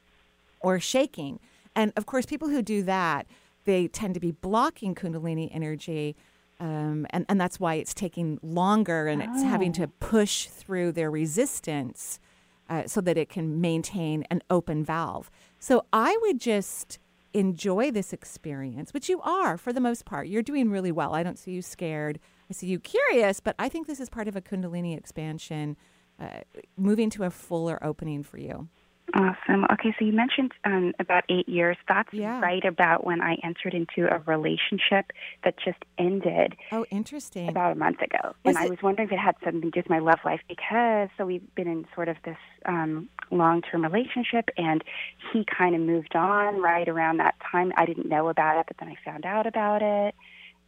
or 0.61 0.79
shaking. 0.79 1.39
And 1.75 1.91
of 1.97 2.05
course 2.05 2.25
people 2.25 2.47
who 2.47 2.61
do 2.61 2.83
that 2.83 3.27
they 3.65 3.87
tend 3.87 4.13
to 4.13 4.19
be 4.19 4.31
blocking 4.31 4.95
kundalini 4.95 5.49
energy 5.53 6.15
um, 6.59 7.05
and, 7.09 7.25
and 7.27 7.41
that's 7.41 7.59
why 7.59 7.75
it's 7.75 7.93
taking 7.93 8.39
longer 8.43 9.07
and 9.07 9.21
it's 9.21 9.41
having 9.41 9.71
to 9.73 9.87
push 9.87 10.45
through 10.45 10.91
their 10.91 11.09
resistance 11.09 12.19
uh, 12.69 12.83
so 12.85 13.01
that 13.01 13.17
it 13.17 13.29
can 13.29 13.59
maintain 13.59 14.23
an 14.29 14.41
open 14.49 14.83
valve. 14.85 15.31
So 15.59 15.85
i 15.91 16.17
would 16.21 16.39
just 16.39 16.99
enjoy 17.33 17.91
this 17.91 18.11
experience 18.13 18.93
which 18.93 19.09
you 19.09 19.21
are 19.21 19.57
for 19.57 19.73
the 19.73 19.79
most 19.79 20.05
part. 20.05 20.27
You're 20.27 20.43
doing 20.43 20.69
really 20.69 20.91
well. 20.91 21.13
I 21.15 21.23
don't 21.23 21.39
see 21.39 21.51
you 21.51 21.61
scared 21.61 22.19
I 22.51 22.53
see 22.53 22.67
you 22.67 22.79
curious, 22.79 23.39
but 23.39 23.55
I 23.57 23.69
think 23.69 23.87
this 23.87 24.01
is 24.01 24.09
part 24.09 24.27
of 24.27 24.35
a 24.35 24.41
Kundalini 24.41 24.97
expansion, 24.97 25.77
uh, 26.19 26.41
moving 26.75 27.09
to 27.11 27.23
a 27.23 27.29
fuller 27.29 27.81
opening 27.81 28.23
for 28.23 28.39
you. 28.39 28.67
Awesome. 29.13 29.63
Okay, 29.71 29.95
so 29.97 30.03
you 30.03 30.11
mentioned 30.11 30.51
um, 30.65 30.91
about 30.99 31.23
eight 31.29 31.47
years. 31.47 31.77
That's 31.87 32.13
Yeah. 32.13 32.41
right 32.41 32.63
about 32.65 33.05
when 33.05 33.21
I 33.21 33.37
entered 33.41 33.73
into 33.73 34.13
a 34.13 34.19
relationship 34.25 35.13
that 35.45 35.55
just 35.63 35.77
ended 35.97 36.57
Oh, 36.73 36.85
interesting. 36.91 37.47
about 37.47 37.71
a 37.71 37.75
month 37.75 38.01
ago. 38.01 38.19
Was 38.43 38.55
and 38.55 38.57
I 38.57 38.67
was 38.67 38.79
wondering 38.83 39.07
if 39.07 39.13
it 39.13 39.19
had 39.19 39.35
something 39.45 39.61
to 39.61 39.69
do 39.71 39.79
with 39.79 39.89
my 39.89 39.99
love 39.99 40.19
life 40.25 40.41
because 40.49 41.07
so 41.17 41.25
we've 41.25 41.55
been 41.55 41.69
in 41.69 41.85
sort 41.95 42.09
of 42.09 42.17
this 42.25 42.37
um, 42.65 43.07
long 43.31 43.61
term 43.61 43.81
relationship 43.83 44.49
and 44.57 44.83
he 45.31 45.45
kind 45.45 45.73
of 45.73 45.79
moved 45.79 46.17
on 46.17 46.61
right 46.61 46.89
around 46.89 47.17
that 47.17 47.35
time. 47.49 47.71
I 47.77 47.85
didn't 47.85 48.09
know 48.09 48.27
about 48.27 48.59
it, 48.59 48.65
but 48.67 48.75
then 48.77 48.89
I 48.89 48.95
found 49.09 49.25
out 49.25 49.47
about 49.47 49.81
it. 49.81 50.15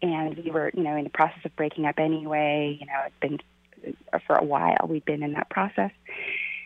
And 0.04 0.38
we 0.38 0.52
were, 0.52 0.70
you 0.76 0.84
know, 0.84 0.96
in 0.96 1.06
the 1.06 1.10
process 1.10 1.40
of 1.46 1.56
breaking 1.56 1.86
up 1.86 1.98
anyway. 1.98 2.78
You 2.80 2.86
know, 2.86 3.02
it's 3.08 3.16
been 3.20 3.40
uh, 4.14 4.20
for 4.28 4.36
a 4.36 4.44
while. 4.44 4.86
We've 4.88 5.04
been 5.06 5.24
in 5.24 5.34
that 5.34 5.50
process. 5.50 5.92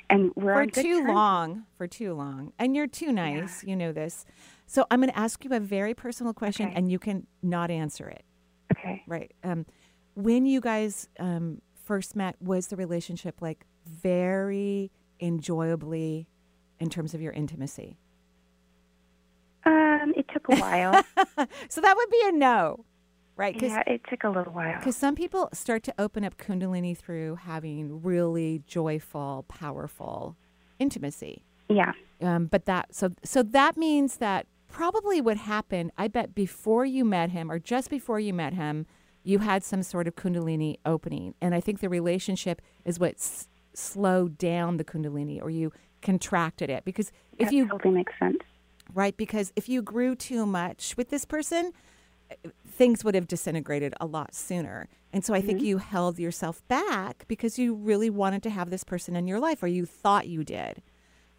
And 0.09 0.31
we're 0.35 0.65
for 0.65 0.71
too 0.81 0.99
terms. 1.01 1.13
long, 1.13 1.63
for 1.77 1.85
too 1.87 2.13
long. 2.13 2.51
And 2.57 2.75
you're 2.75 2.87
too 2.87 3.11
nice. 3.11 3.63
You 3.63 3.75
know 3.75 3.91
this. 3.91 4.25
So 4.65 4.85
I'm 4.89 4.99
going 4.99 5.09
to 5.11 5.17
ask 5.19 5.43
you 5.45 5.51
a 5.51 5.59
very 5.59 5.93
personal 5.93 6.33
question, 6.33 6.67
Okay. 6.67 6.75
and 6.75 6.91
you 6.91 6.97
can 6.99 7.27
not 7.43 7.69
answer 7.71 8.07
it. 8.09 8.23
Okay. 8.75 9.03
Right. 9.07 9.31
Um, 9.43 9.65
when 10.15 10.45
you 10.45 10.59
guys 10.59 11.07
um, 11.19 11.61
first 11.85 12.15
met, 12.15 12.35
was 12.41 12.67
the 12.67 12.75
relationship 12.75 13.41
like 13.41 13.65
very 13.85 14.91
enjoyably 15.19 16.27
in 16.79 16.89
terms 16.89 17.13
of 17.13 17.21
your 17.21 17.33
intimacy? 17.33 17.97
Um, 19.65 20.13
it 20.15 20.25
took 20.33 20.47
a 20.49 20.55
while. 20.55 21.03
So 21.69 21.81
that 21.81 21.95
would 21.95 22.09
be 22.09 22.21
a 22.25 22.31
no, 22.31 22.83
right? 23.37 23.53
Because 23.53 23.71
yeah, 23.71 23.83
it 23.87 24.01
took 24.09 24.23
a 24.23 24.29
little 24.29 24.51
while. 24.51 24.77
Because 24.77 24.97
some 24.97 25.15
people 25.15 25.49
start 25.53 25.83
to 25.83 25.93
open 25.97 26.23
up 26.25 26.37
Kundalini 26.37 26.97
through 26.97 27.35
having 27.35 28.01
really 28.01 28.63
joyful, 28.67 29.45
powerful 29.47 30.35
intimacy. 30.79 31.43
Yeah. 31.69 31.93
Um, 32.21 32.47
but 32.47 32.65
that 32.65 32.93
so 32.93 33.11
so 33.23 33.43
that 33.43 33.77
means 33.77 34.17
that 34.17 34.47
probably 34.67 35.21
what 35.21 35.37
happened. 35.37 35.91
I 35.97 36.07
bet 36.07 36.35
before 36.35 36.85
you 36.85 37.05
met 37.05 37.29
him, 37.29 37.51
or 37.51 37.59
just 37.59 37.89
before 37.89 38.19
you 38.19 38.33
met 38.33 38.53
him, 38.53 38.85
you 39.23 39.39
had 39.39 39.63
some 39.63 39.83
sort 39.83 40.07
of 40.07 40.15
Kundalini 40.15 40.77
opening, 40.85 41.35
and 41.41 41.53
I 41.53 41.61
think 41.61 41.79
the 41.79 41.89
relationship 41.89 42.61
is 42.85 42.99
what 42.99 43.15
s- 43.15 43.47
slowed 43.73 44.37
down 44.37 44.77
the 44.77 44.83
Kundalini, 44.83 45.41
or 45.41 45.49
you 45.49 45.71
contracted 46.01 46.69
it 46.69 46.85
because 46.85 47.11
if 47.37 47.47
that 47.47 47.53
you 47.53 47.67
totally 47.67 47.93
makes 47.93 48.13
sense. 48.19 48.37
right 48.93 49.17
because 49.17 49.51
if 49.55 49.67
you 49.67 49.81
grew 49.81 50.15
too 50.15 50.45
much 50.45 50.95
with 50.95 51.09
this 51.09 51.25
person 51.25 51.73
things 52.67 53.03
would 53.03 53.15
have 53.15 53.27
disintegrated 53.27 53.93
a 53.99 54.05
lot 54.05 54.33
sooner 54.35 54.87
and 55.13 55.23
so 55.25 55.33
i 55.33 55.41
think 55.41 55.61
you 55.61 55.77
held 55.77 56.19
yourself 56.19 56.65
back 56.67 57.25
because 57.27 57.57
you 57.57 57.73
really 57.73 58.09
wanted 58.09 58.43
to 58.43 58.49
have 58.49 58.69
this 58.69 58.83
person 58.83 59.15
in 59.15 59.27
your 59.27 59.39
life 59.39 59.63
or 59.63 59.67
you 59.67 59.85
thought 59.85 60.27
you 60.27 60.43
did 60.43 60.81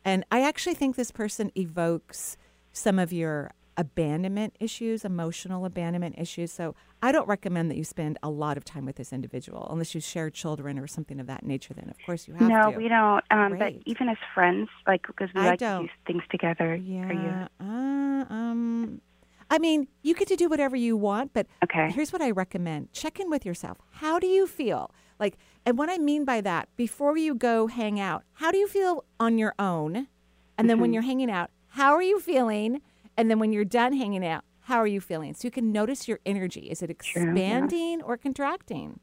and 0.05 0.25
i 0.31 0.43
actually 0.43 0.75
think 0.75 0.97
this 0.97 1.11
person 1.11 1.51
evokes 1.57 2.37
some 2.73 2.99
of 2.99 3.13
your 3.13 3.51
abandonment 3.77 4.57
issues 4.59 5.05
emotional 5.05 5.65
abandonment 5.65 6.13
issues 6.19 6.51
so 6.51 6.75
i 7.01 7.13
don't 7.13 7.29
recommend 7.29 7.71
that 7.71 7.77
you 7.77 7.85
spend 7.85 8.19
a 8.25 8.29
lot 8.29 8.57
of 8.57 8.65
time 8.65 8.85
with 8.85 8.97
this 8.97 9.13
individual 9.13 9.69
unless 9.71 9.95
you 9.95 10.01
share 10.01 10.31
children 10.31 10.81
or 10.81 10.89
something 10.89 11.21
of 11.21 11.29
that 11.29 11.45
nature 11.45 11.73
then 11.75 11.89
of 11.89 11.97
course 12.05 12.27
you 12.27 12.35
have 12.35 12.49
No, 12.49 12.73
to 12.73 12.77
we 12.77 12.89
don't. 12.89 13.23
Um, 13.31 13.57
but 13.57 13.75
even 13.87 14.09
as 14.09 14.17
friends, 14.35 14.69
like 14.89 15.07
because 15.07 15.29
we 15.33 15.43
I 15.43 15.47
like 15.51 15.61
don't. 15.61 15.83
to 15.83 15.87
do 15.87 15.93
things 16.09 16.23
together. 16.29 16.75
Yeah. 16.75 17.47
Uh, 17.61 18.25
um, 18.33 19.01
I 19.51 19.59
mean, 19.59 19.89
you 20.03 20.15
get 20.15 20.29
to 20.29 20.37
do 20.37 20.49
whatever 20.49 20.77
you 20.77 20.97
want, 20.97 21.33
but 21.33 21.47
Okay. 21.65 21.91
here's 21.91 22.13
what 22.13 22.21
I 22.23 22.31
recommend: 22.31 22.93
check 22.93 23.19
in 23.19 23.31
with 23.31 23.47
yourself. 23.47 23.79
How 23.93 24.19
do 24.19 24.27
you 24.27 24.47
feel? 24.47 24.91
Like, 25.19 25.37
and 25.67 25.77
what 25.79 25.89
I 25.91 25.99
mean 25.99 26.25
by 26.25 26.41
that, 26.43 26.69
before 26.77 27.17
you 27.17 27.35
go 27.35 27.67
hang 27.67 27.99
out, 27.99 28.23
how 28.35 28.51
do 28.53 28.59
you 28.59 28.69
feel 28.69 29.05
on 29.19 29.37
your 29.39 29.55
own? 29.59 30.07
And 30.57 30.69
then 30.69 30.79
when 30.79 30.89
Mm-hmm. 30.89 30.95
you're 30.95 31.03
hanging 31.03 31.31
out, 31.31 31.51
how 31.69 31.93
are 31.95 32.03
you 32.03 32.21
feeling? 32.21 32.81
And 33.17 33.31
then 33.31 33.39
when 33.39 33.53
you're 33.53 33.65
done 33.65 33.93
hanging 33.95 34.25
out, 34.25 34.45
how 34.63 34.77
are 34.77 34.87
you 34.87 35.01
feeling? 35.01 35.35
So 35.35 35.47
you 35.47 35.51
can 35.51 35.73
notice 35.73 36.07
your 36.07 36.21
energy. 36.27 36.69
Is 36.71 36.83
it 36.83 36.97
True, 37.01 37.23
yeah. 37.25 37.31
expanding 37.31 38.03
or 38.03 38.17
contracting? 38.17 39.01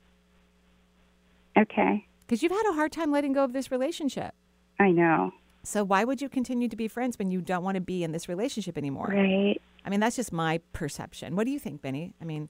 Okay. 1.57 2.05
Because 2.21 2.41
you've 2.43 2.51
had 2.51 2.69
a 2.69 2.73
hard 2.73 2.91
time 2.91 3.11
letting 3.11 3.33
go 3.33 3.43
of 3.43 3.53
this 3.53 3.71
relationship. 3.71 4.33
I 4.79 4.91
know. 4.91 5.31
So 5.63 5.83
why 5.83 6.03
would 6.03 6.21
you 6.21 6.29
continue 6.29 6.67
to 6.67 6.75
be 6.75 6.87
friends 6.87 7.17
when 7.17 7.31
you 7.31 7.41
don't 7.41 7.63
want 7.63 7.75
to 7.75 7.81
be 7.81 8.03
in 8.03 8.11
this 8.11 8.29
relationship 8.29 8.77
anymore? 8.77 9.07
Right. 9.13 9.61
I 9.85 9.89
mean, 9.89 9.99
that's 9.99 10.15
just 10.15 10.33
my 10.33 10.59
perception. 10.73 11.35
What 11.35 11.45
do 11.45 11.51
you 11.51 11.59
think, 11.59 11.81
Benny? 11.81 12.13
I 12.21 12.25
mean, 12.25 12.49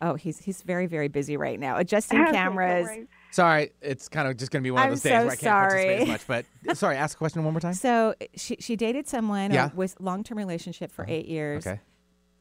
oh, 0.00 0.14
he's 0.14 0.38
he's 0.40 0.62
very 0.62 0.86
very 0.86 1.08
busy 1.08 1.36
right 1.36 1.58
now, 1.60 1.76
adjusting 1.78 2.24
cameras. 2.32 2.86
worry. 2.86 3.06
Sorry, 3.30 3.70
it's 3.80 4.08
kind 4.08 4.28
of 4.28 4.36
just 4.36 4.50
going 4.52 4.62
to 4.62 4.66
be 4.66 4.70
one 4.72 4.82
I'm 4.82 4.92
of 4.92 5.02
those 5.02 5.02
days 5.02 5.12
so 5.12 5.24
where 5.24 5.32
I 5.32 5.36
can't 5.36 5.42
participate 5.42 5.98
sorry. 5.98 6.02
as 6.02 6.08
much. 6.08 6.44
But 6.66 6.76
sorry, 6.76 6.96
ask 6.96 7.16
a 7.16 7.18
question 7.18 7.44
one 7.44 7.54
more 7.54 7.60
time. 7.60 7.74
So 7.74 8.14
she 8.36 8.56
she 8.60 8.76
dated 8.76 9.08
someone 9.08 9.52
Yeah. 9.52 9.66
Uh-huh. 9.66 9.74
was 9.76 9.94
long 10.00 10.24
term 10.24 10.36
relationship 10.38 10.90
for 10.92 11.04
eight 11.08 11.26
years. 11.26 11.66
Okay. 11.66 11.80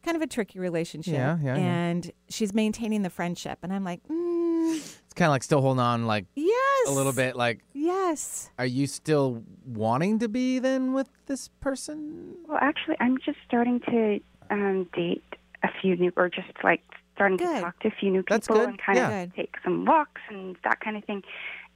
Kind 0.04 0.16
of 0.18 0.24
a 0.24 0.28
tricky 0.28 0.58
relationship. 0.58 1.14
Yeah, 1.14 1.38
yeah, 1.44 1.56
yeah. 1.58 1.62
And 1.62 2.12
she's 2.28 2.56
maintaining 2.56 3.04
the 3.04 3.12
friendship, 3.12 3.60
and 3.62 3.72
I'm 3.72 3.84
like, 3.84 4.02
mm, 4.08 4.76
It's 4.76 5.14
kind 5.14 5.28
of 5.28 5.32
like 5.34 5.44
still 5.44 5.62
holding 5.62 5.80
on, 5.80 6.08
like 6.08 6.26
yes, 6.36 6.88
a 6.88 6.92
little 6.92 7.14
bit. 7.14 7.36
Like, 7.36 7.60
Yes. 7.74 8.50
are 8.58 8.66
you 8.66 8.88
still 8.88 9.44
wanting 9.64 10.18
to 10.18 10.28
be 10.28 10.58
then 10.58 10.94
with 10.94 11.08
this 11.28 11.50
person? 11.60 12.34
Well, 12.48 12.58
actually, 12.60 12.96
I'm 13.00 13.20
just 13.24 13.38
starting 13.48 13.80
to 13.92 14.20
um, 14.52 14.88
date 14.94 15.24
a 15.64 15.70
few 15.82 15.96
new, 15.96 16.12
or 16.16 16.30
just 16.30 16.50
like 16.64 16.82
starting 17.16 17.38
Good. 17.38 17.56
to 17.56 17.62
talk 17.62 17.80
to 17.80 17.88
a 17.88 17.92
few 17.92 18.12
new 18.12 18.24
people 18.24 18.62
and 18.62 18.80
kind 18.80 18.98
yeah. 18.98 19.22
of 19.22 19.36
take 19.36 19.56
some 19.64 19.86
walks 19.86 20.22
and 20.30 20.56
that 20.64 20.80
kind 20.82 20.98
of 20.98 21.04
thing. 21.06 21.24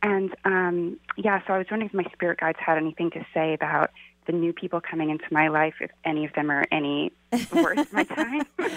And 0.03 0.35
um, 0.43 0.99
yeah, 1.17 1.41
so 1.47 1.53
I 1.53 1.57
was 1.57 1.67
wondering 1.71 1.89
if 1.89 1.93
my 1.93 2.05
spirit 2.13 2.39
guides 2.39 2.59
had 2.63 2.77
anything 2.77 3.11
to 3.11 3.25
say 3.33 3.53
about 3.53 3.91
the 4.27 4.33
new 4.33 4.53
people 4.53 4.81
coming 4.81 5.11
into 5.11 5.25
my 5.31 5.47
life, 5.49 5.75
if 5.79 5.91
any 6.03 6.25
of 6.25 6.33
them 6.33 6.49
are 6.49 6.65
any 6.71 7.11
worth 7.53 7.91
my 7.93 8.03
time. 8.03 8.43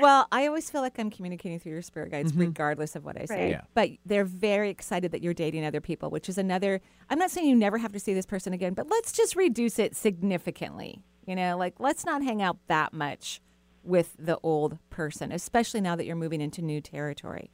Well, 0.00 0.26
I 0.32 0.46
always 0.46 0.70
feel 0.70 0.80
like 0.80 0.98
I'm 0.98 1.10
communicating 1.10 1.58
through 1.58 1.72
your 1.72 1.82
spirit 1.82 2.10
guides, 2.10 2.32
Mm-hmm. 2.32 2.40
regardless 2.40 2.96
of 2.96 3.04
what 3.04 3.20
I 3.20 3.26
say. 3.26 3.34
Right. 3.34 3.50
Yeah. 3.50 3.60
But 3.74 3.90
they're 4.06 4.24
very 4.24 4.70
excited 4.70 5.12
that 5.12 5.20
you're 5.22 5.34
dating 5.34 5.66
other 5.66 5.82
people, 5.82 6.08
which 6.08 6.26
is 6.30 6.38
another. 6.38 6.80
I'm 7.10 7.18
not 7.18 7.30
saying 7.30 7.46
you 7.46 7.54
never 7.54 7.76
have 7.76 7.92
to 7.92 8.00
see 8.00 8.14
this 8.14 8.24
person 8.24 8.54
again, 8.54 8.72
but 8.72 8.88
let's 8.88 9.12
just 9.12 9.36
reduce 9.36 9.78
it 9.78 9.94
significantly. 9.94 11.00
You 11.26 11.36
know, 11.36 11.56
like 11.56 11.74
let's 11.78 12.04
not 12.04 12.22
hang 12.22 12.42
out 12.42 12.56
that 12.68 12.92
much 12.92 13.40
with 13.84 14.14
the 14.18 14.38
old 14.42 14.78
person, 14.90 15.32
especially 15.32 15.80
now 15.80 15.96
that 15.96 16.04
you're 16.06 16.16
moving 16.16 16.40
into 16.40 16.60
new 16.62 16.80
territory. 16.80 17.50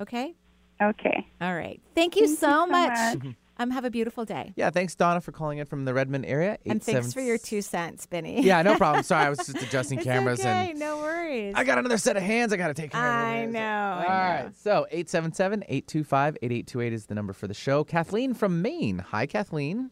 Okay. 0.00 0.34
okay. 0.82 1.26
All 1.40 1.54
right. 1.54 1.80
Thank 1.94 2.16
you 2.16 2.22
Thank 2.22 2.30
you 2.30 2.36
so 2.36 2.46
so 2.48 2.66
much. 2.66 3.24
much. 3.24 3.34
Um, 3.60 3.72
have 3.72 3.84
a 3.84 3.90
beautiful 3.90 4.24
day. 4.24 4.52
Yeah, 4.54 4.70
thanks, 4.70 4.94
Donna, 4.94 5.20
for 5.20 5.32
calling 5.32 5.58
in 5.58 5.66
from 5.66 5.84
the 5.84 5.92
Redmond 5.92 6.24
area. 6.26 6.58
And 6.64 6.80
thanks 6.80 7.12
for 7.12 7.20
your 7.20 7.38
two 7.38 7.60
cents, 7.60 8.06
Benny. 8.06 8.40
Yeah, 8.42 8.62
no 8.62 8.76
problem. 8.78 9.02
Sorry, 9.02 9.26
I 9.26 9.30
was 9.30 9.38
just 9.38 9.60
adjusting 9.60 9.98
It's 9.98 10.04
cameras 10.06 10.38
okay. 10.38 10.70
and 10.70 10.78
no 10.78 10.98
worries. 10.98 11.54
I 11.56 11.64
got 11.64 11.76
another 11.76 11.98
set 11.98 12.16
of 12.16 12.22
hands 12.22 12.52
I 12.52 12.56
got 12.56 12.68
to 12.68 12.74
take 12.74 12.92
care 12.92 13.00
of. 13.00 13.06
I 13.12 13.30
over 13.30 13.36
here, 13.40 13.46
so- 13.48 13.52
know, 13.52 13.92
All 13.94 13.98
I 13.98 14.06
right. 14.06 14.44
know. 14.44 14.50
So 14.54 14.70
877 14.92 15.64
825 15.68 16.36
8828 16.40 16.92
is 16.92 17.06
the 17.06 17.14
number 17.16 17.32
for 17.32 17.48
the 17.48 17.54
show. 17.54 17.82
Kathleen 17.82 18.32
from 18.32 18.62
Maine. 18.62 19.00
Hi, 19.00 19.26
Kathleen. 19.26 19.90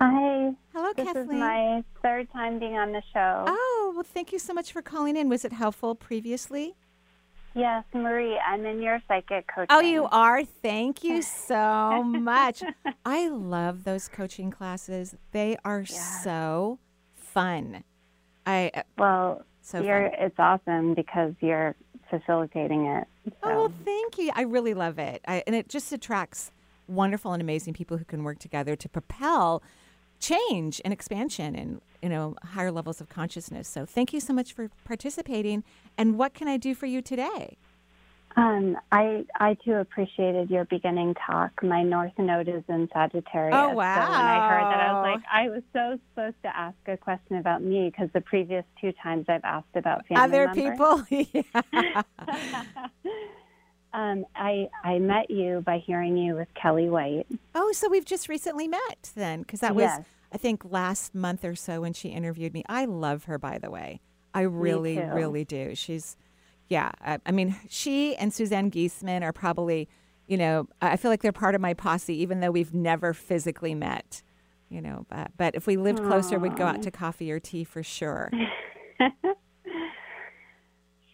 Hi, 0.00 0.52
Hello, 0.72 0.92
this 0.96 1.06
Kathleen. 1.06 1.26
This 1.26 1.34
is 1.34 1.40
my 1.40 1.84
third 2.02 2.30
time 2.32 2.58
being 2.58 2.76
on 2.76 2.92
the 2.92 3.02
show. 3.12 3.44
Oh, 3.46 3.92
well, 3.94 4.02
thank 4.04 4.32
you 4.32 4.38
so 4.38 4.52
much 4.52 4.72
for 4.72 4.82
calling 4.82 5.16
in. 5.16 5.28
Was 5.28 5.44
it 5.44 5.52
helpful 5.52 5.94
previously? 5.94 6.74
Yes, 7.54 7.84
Marie, 7.94 8.36
I'm 8.36 8.66
in 8.66 8.82
your 8.82 9.00
psychic 9.06 9.46
coaching. 9.46 9.68
Oh, 9.70 9.80
you 9.80 10.06
are? 10.10 10.44
Thank 10.44 11.04
you 11.04 11.22
so 11.48 12.02
much. 12.02 12.62
I 13.06 13.28
love 13.28 13.84
those 13.84 14.08
coaching 14.08 14.50
classes. 14.50 15.14
They 15.30 15.56
are 15.64 15.84
so 15.86 16.80
fun. 17.14 17.84
I 18.44 18.72
uh, 18.74 18.82
Well, 18.98 19.42
so 19.62 19.80
you're, 19.80 20.10
fun. 20.10 20.18
it's 20.18 20.38
awesome 20.38 20.94
because 20.94 21.34
you're 21.40 21.76
facilitating 22.10 22.86
it. 22.86 23.06
So. 23.26 23.32
Oh, 23.44 23.56
well, 23.56 23.72
thank 23.84 24.18
you. 24.18 24.32
I 24.34 24.42
really 24.42 24.74
love 24.74 24.98
it. 24.98 25.22
I, 25.28 25.44
and 25.46 25.54
it 25.54 25.68
just 25.68 25.92
attracts 25.92 26.50
wonderful 26.88 27.32
and 27.32 27.40
amazing 27.40 27.74
people 27.74 27.96
who 27.96 28.04
can 28.04 28.24
work 28.24 28.40
together 28.40 28.74
to 28.76 28.88
propel 28.88 29.62
change 30.20 30.80
and 30.84 30.92
expansion 30.92 31.54
and 31.54 31.80
you 32.02 32.08
know 32.08 32.36
higher 32.42 32.72
levels 32.72 33.00
of 33.00 33.08
consciousness. 33.08 33.68
So 33.68 33.84
thank 33.86 34.12
you 34.12 34.20
so 34.20 34.32
much 34.32 34.52
for 34.52 34.70
participating. 34.84 35.64
And 35.96 36.18
what 36.18 36.34
can 36.34 36.48
I 36.48 36.56
do 36.56 36.74
for 36.74 36.86
you 36.86 37.02
today? 37.02 37.56
um, 38.36 38.76
I 38.90 39.24
I 39.38 39.56
too 39.64 39.74
appreciated 39.74 40.50
your 40.50 40.64
beginning 40.64 41.14
talk. 41.14 41.62
My 41.62 41.82
North 41.82 42.12
Node 42.18 42.48
is 42.48 42.64
in 42.68 42.88
Sagittarius. 42.92 43.54
Oh, 43.56 43.70
So 43.70 43.76
when 43.76 43.86
I 43.86 44.48
heard 44.48 44.64
that, 44.64 44.80
I 44.80 44.92
was 44.92 45.14
like, 45.14 45.24
I 45.32 45.48
was 45.50 45.62
so 45.72 45.98
supposed 46.10 46.42
to 46.42 46.56
ask 46.56 46.76
a 46.86 46.96
question 46.96 47.36
about 47.36 47.62
me 47.62 47.90
because 47.90 48.10
the 48.12 48.20
previous 48.20 48.64
two 48.80 48.92
times 49.02 49.26
I've 49.28 49.44
asked 49.44 49.76
about 49.76 50.06
family 50.06 50.24
Other 50.24 50.52
members. 50.52 51.06
people? 51.06 51.44
yeah. 51.72 52.02
um, 53.94 54.26
I 54.34 54.68
I 54.82 54.98
met 54.98 55.30
you 55.30 55.62
by 55.64 55.78
hearing 55.78 56.16
you 56.18 56.34
with 56.34 56.48
Kelly 56.54 56.90
White. 56.90 57.26
Oh, 57.54 57.72
so 57.72 57.88
we've 57.88 58.04
just 58.04 58.28
recently 58.28 58.68
met 58.68 59.12
then, 59.14 59.40
because 59.40 59.60
that 59.60 59.74
was, 59.74 59.84
Yes. 59.84 60.04
I 60.32 60.36
think, 60.36 60.64
last 60.64 61.14
month 61.14 61.44
or 61.44 61.54
so 61.54 61.80
when 61.80 61.92
she 61.92 62.08
interviewed 62.08 62.52
me. 62.52 62.64
I 62.68 62.84
love 62.84 63.24
her, 63.24 63.38
by 63.38 63.58
the 63.58 63.70
way. 63.70 64.00
I 64.34 64.42
really, 64.42 64.98
really 64.98 65.44
do. 65.44 65.74
She's, 65.76 66.16
Yeah, 66.68 66.90
I, 67.00 67.18
I 67.24 67.30
mean, 67.30 67.54
she 67.68 68.16
and 68.16 68.34
Suzanne 68.34 68.70
Giesemann 68.70 69.22
are 69.22 69.32
probably, 69.32 69.88
you 70.26 70.36
know, 70.36 70.66
I 70.82 70.96
feel 70.96 71.10
like 71.10 71.22
they're 71.22 71.30
part 71.32 71.54
of 71.54 71.60
my 71.60 71.72
posse, 71.74 72.14
even 72.16 72.40
though 72.40 72.50
we've 72.50 72.74
never 72.74 73.14
physically 73.14 73.74
met. 73.76 74.22
You 74.70 74.80
know, 74.80 75.06
but, 75.08 75.30
but 75.36 75.54
if 75.54 75.68
we 75.68 75.76
lived 75.76 76.02
closer, 76.02 76.36
we'd 76.40 76.56
go 76.56 76.64
out 76.64 76.82
to 76.82 76.90
coffee 76.90 77.30
or 77.30 77.38
tea 77.38 77.62
for 77.62 77.84
sure. 77.84 78.28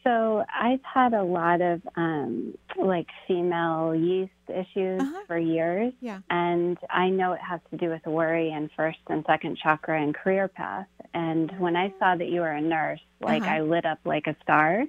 So 0.04 0.44
I've 0.52 0.80
had 0.82 1.12
a 1.12 1.22
lot 1.22 1.60
of 1.60 1.82
um, 1.96 2.54
like 2.76 3.06
female 3.28 3.94
yeast 3.94 4.32
issues 4.48 5.00
Uh-huh. 5.02 5.20
for 5.26 5.38
years, 5.38 5.92
Yeah. 6.00 6.20
and 6.30 6.78
I 6.88 7.10
know 7.10 7.32
it 7.32 7.40
has 7.40 7.60
to 7.70 7.76
do 7.76 7.90
with 7.90 8.04
worry 8.06 8.50
and 8.50 8.70
first 8.76 8.98
and 9.08 9.24
second 9.26 9.58
chakra 9.58 10.00
and 10.02 10.14
career 10.14 10.48
path. 10.48 10.86
And 11.12 11.50
when 11.58 11.76
I 11.76 11.92
saw 11.98 12.16
that 12.16 12.28
you 12.28 12.40
were 12.40 12.50
a 12.50 12.60
nurse, 12.60 13.00
like 13.20 13.42
Uh-huh. 13.42 13.52
I 13.56 13.60
lit 13.60 13.84
up 13.84 13.98
like 14.04 14.26
a 14.26 14.36
star, 14.42 14.84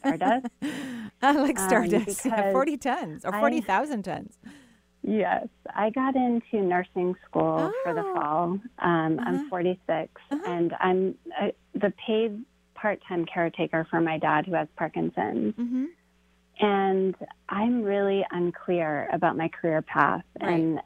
stardust. 0.00 0.46
I 1.22 1.32
like 1.32 1.58
Um, 1.58 1.68
Stardust. 1.68 2.24
yeah, 2.26 2.50
40 2.52 2.76
tons 2.78 3.24
or 3.24 3.34
I- 3.34 3.40
40,000 3.40 4.02
tons. 4.02 4.38
Yes, 5.02 5.48
I 5.74 5.88
got 5.90 6.14
into 6.14 6.60
nursing 6.60 7.14
school 7.24 7.70
for 7.82 7.94
the 7.94 8.04
Oh. 8.04 8.14
fall. 8.14 8.42
Um, 8.80 9.18
Uh-huh. 9.18 9.24
I'm 9.26 9.48
46, 9.48 10.10
Uh-huh. 10.30 10.42
and 10.46 10.74
I'm 10.80 11.14
uh, 11.40 11.48
the 11.74 11.92
paid 12.06 12.44
part-time 12.80 13.24
caretaker 13.26 13.86
for 13.90 14.00
my 14.00 14.18
dad 14.18 14.46
who 14.46 14.54
has 14.54 14.68
Parkinson's. 14.76 15.54
hmm 15.56 15.84
And 16.60 17.14
I'm 17.48 17.82
really 17.82 18.24
unclear 18.30 19.08
about 19.12 19.36
my 19.36 19.48
career 19.48 19.82
path. 19.82 20.24
Right. 20.40 20.50
And 20.52 20.80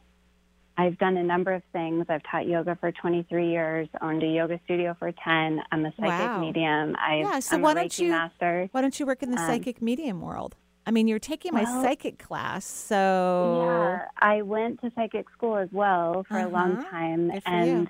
I've 0.76 0.98
done 0.98 1.16
a 1.16 1.22
number 1.22 1.52
of 1.52 1.62
things. 1.72 2.06
I've 2.08 2.22
taught 2.28 2.46
yoga 2.46 2.76
for 2.80 2.90
23 2.90 3.48
years, 3.48 3.88
owned 4.00 4.22
a 4.24 4.26
yoga 4.26 4.58
studio 4.64 4.96
for 4.98 5.12
10. 5.12 5.60
I'm 5.70 5.84
a 5.86 5.90
psychic 5.92 6.02
Wow. 6.30 6.40
medium. 6.40 6.96
I've, 6.98 7.20
Yeah, 7.26 7.38
so 7.40 7.56
I'm 7.56 7.62
why 7.62 7.72
a 7.72 7.74
don't 7.76 7.98
you- 7.98 8.10
master. 8.10 8.68
Why 8.72 8.80
don't 8.80 8.98
you 8.98 9.06
work 9.06 9.22
in 9.22 9.30
the 9.30 9.38
Um, 9.40 9.46
psychic 9.46 9.80
medium 9.80 10.20
world? 10.20 10.56
I 10.86 10.90
mean, 10.90 11.06
you're 11.08 11.18
taking 11.20 11.54
my 11.54 11.62
well- 11.62 11.82
psychic 11.82 12.18
class, 12.18 12.64
so 12.66 13.64
Yeah, 13.66 14.08
I 14.18 14.42
went 14.42 14.80
to 14.82 14.90
psychic 14.96 15.30
school 15.30 15.56
as 15.56 15.70
well 15.72 16.24
for 16.28 16.38
a 16.40 16.48
long 16.48 16.76
Uh-huh. 16.78 16.90
time, 16.90 17.28
for 17.30 17.36
you. 17.36 17.42
and 17.46 17.88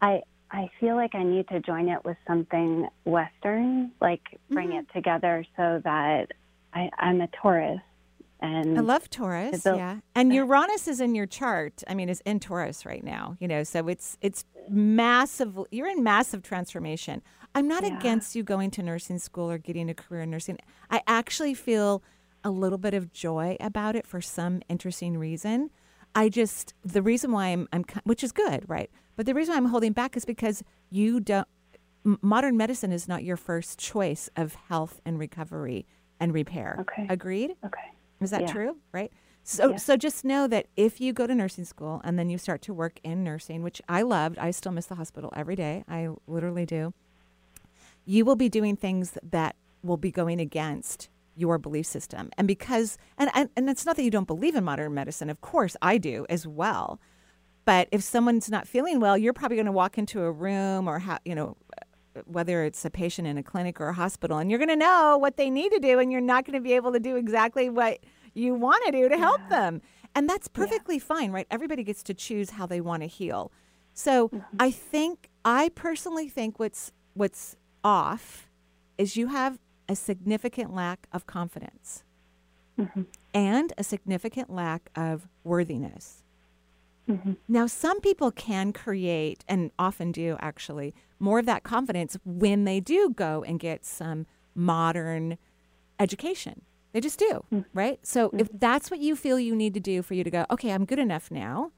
I 0.00 0.22
I 0.50 0.70
feel 0.80 0.94
like 0.96 1.14
I 1.14 1.22
need 1.22 1.46
to 1.48 1.60
join 1.60 1.88
it 1.88 2.04
with 2.04 2.16
something 2.26 2.88
Western, 3.04 3.92
like 4.00 4.22
bring 4.50 4.70
Mhm. 4.70 4.80
it 4.80 4.86
together 4.94 5.44
so 5.56 5.80
that 5.84 6.32
I, 6.72 6.90
I'm 6.98 7.20
a 7.20 7.26
Taurus, 7.28 7.80
and 8.40 8.78
I 8.78 8.80
love 8.82 9.10
Taurus, 9.10 9.62
So- 9.62 9.76
yeah. 9.76 9.98
And 10.14 10.32
Uranus 10.32 10.86
is 10.88 11.00
in 11.00 11.14
your 11.14 11.26
chart. 11.26 11.82
I 11.88 11.94
mean, 11.94 12.08
is 12.08 12.20
in 12.24 12.40
Taurus 12.40 12.86
right 12.86 13.02
now. 13.04 13.36
You 13.40 13.48
know, 13.48 13.62
so 13.64 13.88
it's 13.88 14.16
it's 14.20 14.44
massive. 14.68 15.58
You're 15.70 15.88
in 15.88 16.02
massive 16.02 16.42
transformation. 16.42 17.22
I'm 17.54 17.66
not 17.66 17.82
Yeah. 17.82 17.96
against 17.98 18.36
you 18.36 18.42
going 18.42 18.70
to 18.72 18.82
nursing 18.82 19.18
school 19.18 19.50
or 19.50 19.58
getting 19.58 19.88
a 19.90 19.94
career 19.94 20.22
in 20.22 20.30
nursing. 20.30 20.58
I 20.90 21.02
actually 21.06 21.54
feel 21.54 22.02
a 22.44 22.50
little 22.50 22.78
bit 22.78 22.94
of 22.94 23.12
joy 23.12 23.56
about 23.60 23.96
it 23.96 24.06
for 24.06 24.20
some 24.20 24.62
interesting 24.68 25.18
reason. 25.18 25.70
I 26.18 26.28
just 26.28 26.74
the 26.84 27.00
reason 27.00 27.30
why 27.30 27.46
I'm 27.48 27.68
I'm 27.72 27.84
which 28.04 28.24
is 28.24 28.32
good, 28.32 28.64
right? 28.68 28.90
But 29.16 29.26
the 29.26 29.34
reason 29.34 29.54
I'm 29.54 29.66
holding 29.66 29.92
back 29.92 30.16
is 30.16 30.24
because 30.24 30.64
you 30.90 31.20
don't. 31.20 31.46
Modern 32.22 32.56
medicine 32.56 32.90
is 32.92 33.06
not 33.06 33.22
your 33.22 33.36
first 33.36 33.78
choice 33.78 34.28
of 34.36 34.54
health 34.68 35.00
and 35.04 35.18
recovery 35.18 35.86
and 36.18 36.32
repair. 36.34 36.76
Okay. 36.80 37.06
Agreed. 37.08 37.50
okay, 37.64 37.92
Is 38.20 38.30
that 38.30 38.42
Yeah. 38.42 38.52
true? 38.52 38.76
Right. 38.92 39.12
So 39.44 39.70
Yeah. 39.70 39.76
so 39.76 39.96
just 39.96 40.24
know 40.24 40.48
that 40.48 40.66
if 40.76 41.00
you 41.00 41.12
go 41.12 41.26
to 41.28 41.34
nursing 41.34 41.64
school 41.64 42.00
and 42.04 42.18
then 42.18 42.28
you 42.30 42.38
start 42.38 42.62
to 42.62 42.74
work 42.74 42.98
in 43.04 43.22
nursing, 43.22 43.62
which 43.62 43.80
I 43.88 44.02
loved, 44.02 44.38
I 44.38 44.50
still 44.50 44.72
miss 44.72 44.86
the 44.86 44.96
hospital 44.96 45.30
every 45.36 45.54
day. 45.56 45.84
I 45.88 46.08
literally 46.26 46.66
do. 46.66 46.92
You 48.04 48.24
will 48.24 48.36
be 48.36 48.48
doing 48.48 48.74
things 48.76 49.16
that 49.22 49.54
will 49.84 49.96
be 49.98 50.10
going 50.10 50.40
against 50.40 51.08
your 51.38 51.58
belief 51.58 51.86
system. 51.86 52.30
And 52.36 52.48
because 52.48 52.98
and 53.16 53.30
and, 53.34 53.48
and 53.56 53.70
it's 53.70 53.86
not 53.86 53.96
that 53.96 54.02
you 54.02 54.10
don't 54.10 54.26
believe 54.26 54.54
in 54.54 54.64
modern 54.64 54.94
medicine. 54.94 55.30
Of 55.30 55.40
course 55.40 55.76
I 55.80 55.98
do 55.98 56.26
as 56.28 56.46
well. 56.46 57.00
But 57.64 57.88
if 57.92 58.02
someone's 58.02 58.50
not 58.50 58.66
feeling 58.66 58.98
well, 58.98 59.16
you're 59.16 59.34
probably 59.34 59.56
going 59.56 59.66
to 59.66 59.72
walk 59.72 59.98
into 59.98 60.22
a 60.22 60.32
room 60.32 60.88
or 60.88 60.98
ha- 60.98 61.20
you 61.24 61.34
know 61.34 61.56
whether 62.24 62.64
it's 62.64 62.84
a 62.84 62.90
patient 62.90 63.28
in 63.28 63.38
a 63.38 63.42
clinic 63.42 63.80
or 63.80 63.88
a 63.88 63.92
hospital, 63.94 64.38
and 64.38 64.50
you're 64.50 64.58
going 64.58 64.68
to 64.68 64.76
know 64.76 65.16
what 65.18 65.36
they 65.36 65.50
need 65.50 65.70
to 65.70 65.78
do, 65.78 65.98
and 65.98 66.10
you're 66.10 66.20
not 66.20 66.44
going 66.44 66.54
to 66.54 66.60
be 66.60 66.72
able 66.72 66.92
to 66.92 66.98
do 66.98 67.16
exactly 67.16 67.68
what 67.68 68.00
you 68.34 68.54
want 68.54 68.84
to 68.86 68.92
do 68.92 69.08
to 69.08 69.16
help 69.16 69.40
them. 69.48 69.80
And 70.14 70.28
that's 70.28 70.48
perfectly 70.48 70.98
fine, 70.98 71.30
right? 71.30 71.46
Everybody 71.50 71.84
gets 71.84 72.02
to 72.04 72.14
choose 72.14 72.50
how 72.50 72.66
they 72.66 72.80
want 72.80 73.02
to 73.02 73.06
heal. 73.06 73.52
So 73.94 74.28
mm-hmm. 74.28 74.56
I 74.58 74.70
think, 74.70 75.28
I 75.44 75.70
personally 75.70 76.28
think 76.28 76.58
what's 76.58 76.92
what's 77.14 77.56
off 77.84 78.48
is 78.96 79.16
you 79.16 79.28
have 79.28 79.58
a 79.88 79.96
significant 79.96 80.74
lack 80.74 81.06
of 81.12 81.26
confidence 81.26 82.04
mm-hmm. 82.78 83.02
and 83.34 83.72
a 83.78 83.84
significant 83.84 84.50
lack 84.50 84.90
of 84.94 85.28
worthiness. 85.44 86.22
Mm-hmm. 87.08 87.32
Now, 87.48 87.66
some 87.66 88.00
people 88.00 88.30
can 88.30 88.72
create, 88.72 89.44
and 89.48 89.70
often 89.78 90.12
do 90.12 90.36
actually, 90.40 90.94
more 91.18 91.38
of 91.38 91.46
that 91.46 91.62
confidence 91.62 92.18
when 92.24 92.64
they 92.64 92.80
do 92.80 93.10
go 93.10 93.42
and 93.42 93.58
get 93.58 93.84
some 93.84 94.26
modern 94.54 95.38
education. 95.98 96.62
They 96.92 97.00
just 97.00 97.18
do, 97.18 97.44
mm. 97.52 97.64
right? 97.72 97.98
So, 98.02 98.30
if 98.34 98.48
mm-hmm. 98.48 98.58
that's 98.58 98.90
what 98.90 99.00
you 99.00 99.16
feel 99.16 99.38
you 99.38 99.56
need 99.56 99.74
to 99.74 99.80
do 99.80 100.02
for 100.02 100.14
you 100.14 100.22
to 100.22 100.30
go, 100.30 100.44
okay, 100.50 100.70
I'm 100.70 100.84
good 100.84 100.98
enough 100.98 101.30
now, 101.30 101.72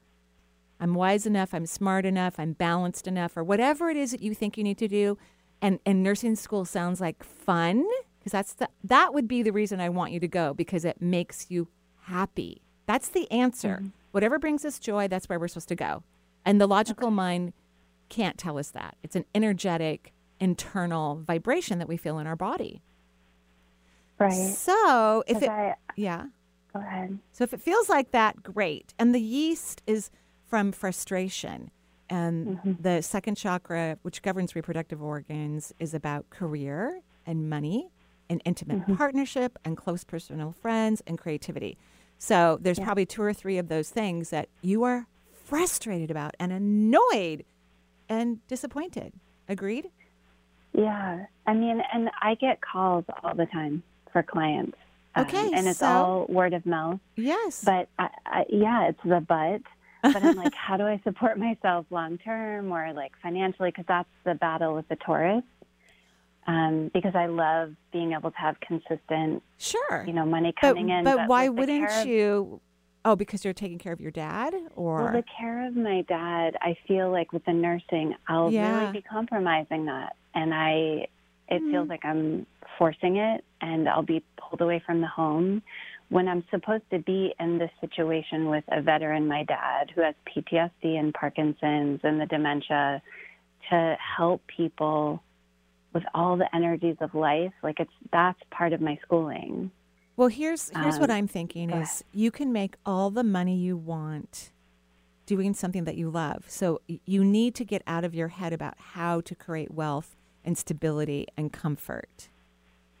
I'm 0.81 0.95
wise 0.95 1.25
enough, 1.25 1.53
I'm 1.53 1.65
smart 1.65 2.05
enough, 2.05 2.35
I'm 2.37 2.53
balanced 2.53 3.07
enough, 3.07 3.37
or 3.37 3.43
whatever 3.43 3.89
it 3.89 3.97
is 3.97 4.11
that 4.11 4.21
you 4.21 4.33
think 4.33 4.57
you 4.57 4.63
need 4.63 4.79
to 4.79 4.87
do, 4.87 5.17
and, 5.61 5.79
and 5.85 6.03
nursing 6.03 6.35
school 6.35 6.65
sounds 6.65 6.99
like 6.99 7.23
fun, 7.23 7.85
because 8.21 8.33
that's 8.33 8.53
the, 8.53 8.69
that 8.83 9.15
would 9.15 9.27
be 9.27 9.41
the 9.41 9.51
reason 9.51 9.81
I 9.81 9.89
want 9.89 10.11
you 10.11 10.19
to 10.19 10.27
go, 10.27 10.53
because 10.53 10.85
it 10.85 11.01
makes 11.01 11.49
you 11.49 11.67
happy. 12.03 12.61
That's 12.85 13.09
the 13.09 13.29
answer. 13.31 13.77
Mm-hmm. 13.81 13.87
Whatever 14.11 14.37
brings 14.37 14.63
us 14.63 14.77
joy, 14.77 15.07
that's 15.07 15.27
where 15.27 15.39
we're 15.39 15.47
supposed 15.47 15.69
to 15.69 15.75
go. 15.75 16.03
And 16.45 16.61
the 16.61 16.67
logical 16.67 17.09
mind 17.09 17.53
can't 18.09 18.37
tell 18.37 18.59
us 18.59 18.69
that. 18.71 18.95
It's 19.01 19.15
an 19.15 19.25
energetic, 19.33 20.13
internal 20.39 21.23
vibration 21.25 21.79
that 21.79 21.87
we 21.87 21.97
feel 21.97 22.19
in 22.19 22.27
our 22.27 22.35
body. 22.35 22.83
right. 24.19 24.53
So 24.53 25.23
if 25.25 25.41
it, 25.41 25.49
I, 25.49 25.75
yeah. 25.95 26.25
go 26.73 26.79
ahead. 26.79 27.17
So 27.31 27.43
if 27.43 27.53
it 27.53 27.61
feels 27.61 27.89
like 27.89 28.11
that, 28.11 28.43
great. 28.43 28.93
And 28.99 29.15
the 29.15 29.21
yeast 29.21 29.81
is 29.87 30.11
from 30.45 30.71
frustration. 30.71 31.71
And 32.09 32.57
mm-hmm. 32.57 32.73
the 32.81 33.01
second 33.01 33.35
chakra, 33.35 33.97
which 34.01 34.21
governs 34.21 34.55
reproductive 34.55 35.01
organs, 35.01 35.73
is 35.79 35.93
about 35.93 36.29
career 36.29 37.01
and 37.25 37.49
money 37.49 37.89
and 38.31 38.41
intimate 38.45 38.87
partnership 38.97 39.59
and 39.65 39.75
close 39.75 40.03
personal 40.05 40.53
friends 40.53 41.03
and 41.05 41.17
creativity. 41.19 41.77
So 42.17 42.57
there's 42.61 42.79
probably 42.79 43.05
two 43.05 43.21
or 43.21 43.33
three 43.33 43.57
of 43.57 43.67
those 43.67 43.89
things 43.89 44.29
that 44.29 44.47
you 44.61 44.83
are 44.83 45.05
frustrated 45.45 46.09
about 46.09 46.33
and 46.39 46.51
annoyed 46.53 47.43
and 48.07 48.45
disappointed. 48.47 49.13
Agreed? 49.49 49.89
Yeah, 50.73 51.25
I 51.45 51.53
mean, 51.53 51.81
and 51.93 52.09
I 52.21 52.35
get 52.35 52.61
calls 52.61 53.03
all 53.21 53.35
the 53.35 53.47
time 53.47 53.83
for 54.13 54.23
clients. 54.23 54.77
um, 55.15 55.25
Okay, 55.25 55.51
and 55.53 55.67
it's 55.67 55.79
so- 55.79 55.85
all 55.87 56.25
word 56.29 56.53
of 56.53 56.65
mouth. 56.65 56.99
Yes. 57.17 57.63
But 57.65 57.89
I, 57.99 58.07
I, 58.25 58.45
yeah, 58.49 58.87
it's 58.89 58.99
the 59.03 59.19
but. 59.19 59.61
But 60.03 60.23
I'm 60.23 60.37
like, 60.37 60.53
how 60.67 60.77
do 60.77 60.83
I 60.83 61.01
support 61.03 61.37
myself 61.37 61.85
long 61.89 62.17
term 62.19 62.71
or 62.71 62.93
like 62.93 63.11
financially? 63.21 63.69
Because 63.69 63.85
that's 63.87 64.09
the 64.23 64.35
battle 64.35 64.73
with 64.73 64.87
the 64.87 64.95
Taurus. 64.95 65.43
Um, 66.47 66.89
because 66.93 67.13
I 67.15 67.27
love 67.27 67.73
being 67.93 68.13
able 68.13 68.31
to 68.31 68.37
have 68.37 68.59
consistent, 68.61 69.43
sure. 69.59 70.03
you 70.07 70.13
know, 70.13 70.25
money 70.25 70.53
but, 70.59 70.69
coming 70.69 70.89
in. 70.89 71.03
but 71.03 71.27
why 71.27 71.49
wouldn't 71.49 71.91
of- 71.91 72.07
you? 72.07 72.59
Oh, 73.05 73.15
because 73.15 73.43
you're 73.43 73.53
taking 73.53 73.77
care 73.79 73.93
of 73.93 74.01
your 74.01 74.11
dad, 74.11 74.53
or 74.75 75.03
Well, 75.03 75.13
the 75.13 75.23
care 75.39 75.67
of 75.67 75.75
my 75.75 76.01
dad, 76.07 76.55
I 76.61 76.75
feel 76.87 77.11
like 77.11 77.31
with 77.33 77.43
the 77.45 77.53
nursing, 77.53 78.15
I'll 78.27 78.51
Yeah. 78.51 78.79
really 78.79 78.91
be 78.93 79.01
compromising 79.01 79.85
that, 79.85 80.15
and 80.33 80.53
I, 80.53 80.71
it 80.71 81.61
Mm-hmm. 81.61 81.71
feels 81.71 81.89
like 81.89 82.05
I'm 82.05 82.45
forcing 82.77 83.17
it, 83.17 83.43
and 83.61 83.87
I'll 83.89 84.01
be 84.03 84.23
pulled 84.37 84.61
away 84.61 84.79
from 84.85 85.01
the 85.01 85.07
home 85.07 85.61
when 86.09 86.27
I'm 86.27 86.43
supposed 86.51 86.83
to 86.91 86.99
be 86.99 87.33
in 87.39 87.57
this 87.57 87.71
situation 87.79 88.49
with 88.49 88.63
a 88.67 88.81
veteran, 88.81 89.27
my 89.27 89.43
dad, 89.43 89.91
who 89.95 90.01
has 90.01 90.13
PTSD 90.27 90.97
and 90.99 91.13
Parkinson's 91.13 92.01
and 92.03 92.19
the 92.19 92.25
dementia, 92.25 93.01
to 93.69 93.95
help 94.17 94.41
people 94.47 95.23
with 95.93 96.03
all 96.13 96.37
the 96.37 96.53
energies 96.55 96.97
of 97.01 97.13
life. 97.13 97.53
Like 97.63 97.79
it's 97.79 97.91
that's 98.11 98.39
part 98.51 98.73
of 98.73 98.81
my 98.81 98.97
schooling. 99.03 99.71
Well, 100.17 100.27
here's 100.27 100.69
here's 100.69 100.99
what 100.99 101.09
Um, 101.09 101.17
I'm 101.17 101.27
thinking 101.27 101.71
is 101.71 102.03
you 102.13 102.31
can 102.31 102.51
make 102.51 102.75
all 102.85 103.09
the 103.09 103.23
money 103.23 103.55
you 103.55 103.77
want 103.77 104.51
doing 105.25 105.53
something 105.53 105.85
that 105.85 105.95
you 105.95 106.09
love. 106.09 106.45
So 106.47 106.81
you 106.87 107.23
need 107.23 107.55
to 107.55 107.65
get 107.65 107.81
out 107.87 108.03
of 108.03 108.13
your 108.13 108.29
head 108.29 108.51
about 108.53 108.75
how 108.77 109.21
to 109.21 109.33
create 109.33 109.71
wealth 109.71 110.15
and 110.43 110.57
stability 110.57 111.27
and 111.37 111.53
comfort. 111.53 112.29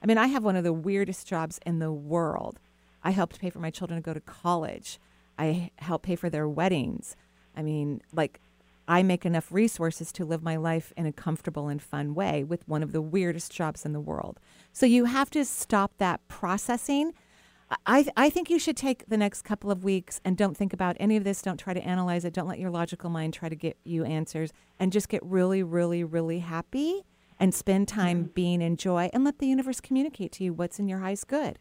I 0.01 0.05
mean, 0.05 0.17
I 0.17 0.27
have 0.27 0.43
one 0.43 0.55
of 0.55 0.63
the 0.63 0.73
weirdest 0.73 1.27
jobs 1.27 1.59
in 1.65 1.79
the 1.79 1.91
world. 1.91 2.59
I 3.03 3.11
helped 3.11 3.39
pay 3.39 3.49
for 3.49 3.59
my 3.59 3.69
children 3.69 4.01
to 4.01 4.05
go 4.05 4.13
to 4.13 4.21
college. 4.21 4.99
I 5.37 5.71
helped 5.77 6.05
pay 6.05 6.15
for 6.15 6.29
their 6.29 6.47
weddings. 6.47 7.15
I 7.55 7.61
mean, 7.63 8.01
like 8.13 8.39
I 8.91 9.03
make 9.03 9.25
enough 9.25 9.53
resources 9.53 10.11
to 10.11 10.25
live 10.25 10.43
my 10.43 10.57
life 10.57 10.91
in 10.97 11.05
a 11.05 11.13
comfortable 11.13 11.69
and 11.69 11.81
fun 11.81 12.13
way 12.13 12.43
with 12.43 12.67
one 12.67 12.83
of 12.83 12.91
the 12.91 13.01
weirdest 13.01 13.49
jobs 13.49 13.85
in 13.85 13.93
the 13.93 14.01
world. 14.01 14.37
So 14.73 14.85
you 14.85 15.05
have 15.05 15.29
to 15.29 15.45
stop 15.45 15.93
that 15.99 16.27
processing. 16.27 17.13
I, 17.85 18.05
I 18.17 18.29
think 18.29 18.49
you 18.49 18.59
should 18.59 18.75
take 18.75 19.05
the 19.07 19.15
next 19.15 19.43
couple 19.43 19.71
of 19.71 19.85
weeks 19.85 20.19
and 20.25 20.35
don't 20.35 20.57
think 20.57 20.73
about 20.73 20.97
any 20.99 21.15
of 21.15 21.23
this. 21.23 21.41
Don't 21.41 21.57
try 21.57 21.73
to 21.73 21.81
analyze 21.81 22.25
it. 22.25 22.33
Don't 22.33 22.49
let 22.49 22.59
your 22.59 22.69
logical 22.69 23.09
mind 23.09 23.33
try 23.33 23.47
to 23.47 23.55
get 23.55 23.77
you 23.85 24.03
answers 24.03 24.51
and 24.77 24.91
just 24.91 25.07
get 25.07 25.23
really, 25.23 25.63
really, 25.63 26.03
really 26.03 26.39
happy 26.39 27.05
and 27.39 27.53
spend 27.53 27.87
time 27.87 28.29
being 28.33 28.61
in 28.61 28.75
joy 28.75 29.09
and 29.13 29.23
let 29.23 29.39
the 29.39 29.47
universe 29.47 29.79
communicate 29.79 30.33
to 30.33 30.43
you 30.43 30.51
what's 30.51 30.79
in 30.79 30.89
your 30.89 30.99
highest 30.99 31.29
good. 31.29 31.59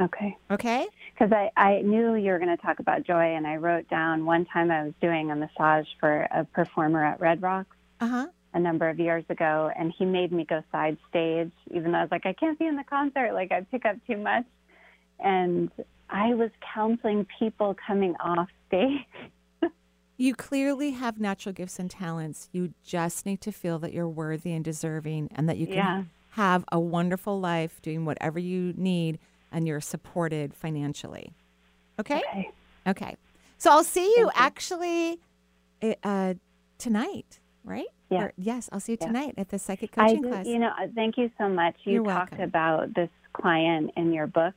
Okay. 0.00 0.36
Okay? 0.50 0.86
Because 1.12 1.32
I, 1.32 1.50
I 1.56 1.82
knew 1.82 2.14
you 2.16 2.32
were 2.32 2.38
going 2.38 2.54
to 2.56 2.62
talk 2.62 2.80
about 2.80 3.04
joy, 3.04 3.34
and 3.36 3.46
I 3.46 3.56
wrote 3.56 3.88
down 3.88 4.24
one 4.24 4.44
time 4.46 4.70
I 4.70 4.82
was 4.84 4.92
doing 5.00 5.30
a 5.30 5.36
massage 5.36 5.86
for 6.00 6.22
a 6.32 6.44
performer 6.44 7.04
at 7.04 7.20
Red 7.20 7.40
Rocks 7.42 7.76
Uh 8.00 8.08
huh. 8.08 8.26
a 8.54 8.58
number 8.60 8.88
of 8.88 8.98
years 8.98 9.24
ago, 9.28 9.70
and 9.76 9.92
he 9.96 10.04
made 10.04 10.32
me 10.32 10.44
go 10.44 10.62
side 10.72 10.96
stage, 11.08 11.52
even 11.70 11.92
though 11.92 11.98
I 11.98 12.02
was 12.02 12.10
like, 12.10 12.26
I 12.26 12.32
can't 12.32 12.58
be 12.58 12.66
in 12.66 12.76
the 12.76 12.84
concert, 12.84 13.32
like 13.34 13.52
I 13.52 13.60
pick 13.62 13.84
up 13.84 13.96
too 14.08 14.16
much. 14.16 14.44
And 15.20 15.70
I 16.10 16.34
was 16.34 16.50
counseling 16.74 17.26
people 17.38 17.76
coming 17.86 18.14
off 18.20 18.48
stage. 18.68 19.00
You 20.16 20.32
clearly 20.36 20.92
have 20.92 21.18
natural 21.18 21.52
gifts 21.52 21.80
and 21.80 21.90
talents. 21.90 22.48
You 22.52 22.72
just 22.84 23.26
need 23.26 23.40
to 23.40 23.50
feel 23.50 23.80
that 23.80 23.92
you're 23.92 24.08
worthy 24.08 24.52
and 24.52 24.64
deserving 24.64 25.28
and 25.34 25.48
that 25.48 25.56
you 25.58 25.66
can 25.66 25.74
Yeah. 25.76 26.02
have 26.30 26.64
a 26.70 26.78
wonderful 26.78 27.40
life 27.40 27.82
doing 27.82 28.04
whatever 28.04 28.38
you 28.38 28.74
need 28.76 29.18
and 29.54 29.66
you're 29.66 29.80
supported 29.80 30.52
financially. 30.52 31.32
Okay? 31.98 32.16
Okay. 32.30 32.50
Okay. 32.88 33.16
So 33.56 33.70
I'll 33.70 33.84
see 33.84 34.04
you 34.04 34.24
you. 34.24 34.30
actually 34.34 35.20
uh, 35.82 35.94
uh, 36.02 36.34
tonight, 36.78 37.40
right? 37.64 37.86
Yeah. 38.10 38.24
Or- 38.24 38.32
yes, 38.36 38.68
I'll 38.72 38.80
see 38.80 38.92
you 38.92 38.98
Yeah. 39.00 39.06
tonight 39.06 39.34
at 39.38 39.48
the 39.48 39.58
psychic 39.58 39.92
coaching 39.92 40.22
do, 40.22 40.28
class. 40.28 40.46
you 40.46 40.58
know, 40.58 40.68
uh, 40.78 40.88
thank 40.94 41.16
you 41.16 41.30
so 41.38 41.48
much. 41.48 41.76
You 41.84 41.94
You're 41.94 42.04
talked 42.04 42.32
welcome. 42.32 42.44
about 42.48 42.94
this 42.94 43.08
client 43.32 43.92
in 43.96 44.12
your 44.12 44.26
book 44.26 44.54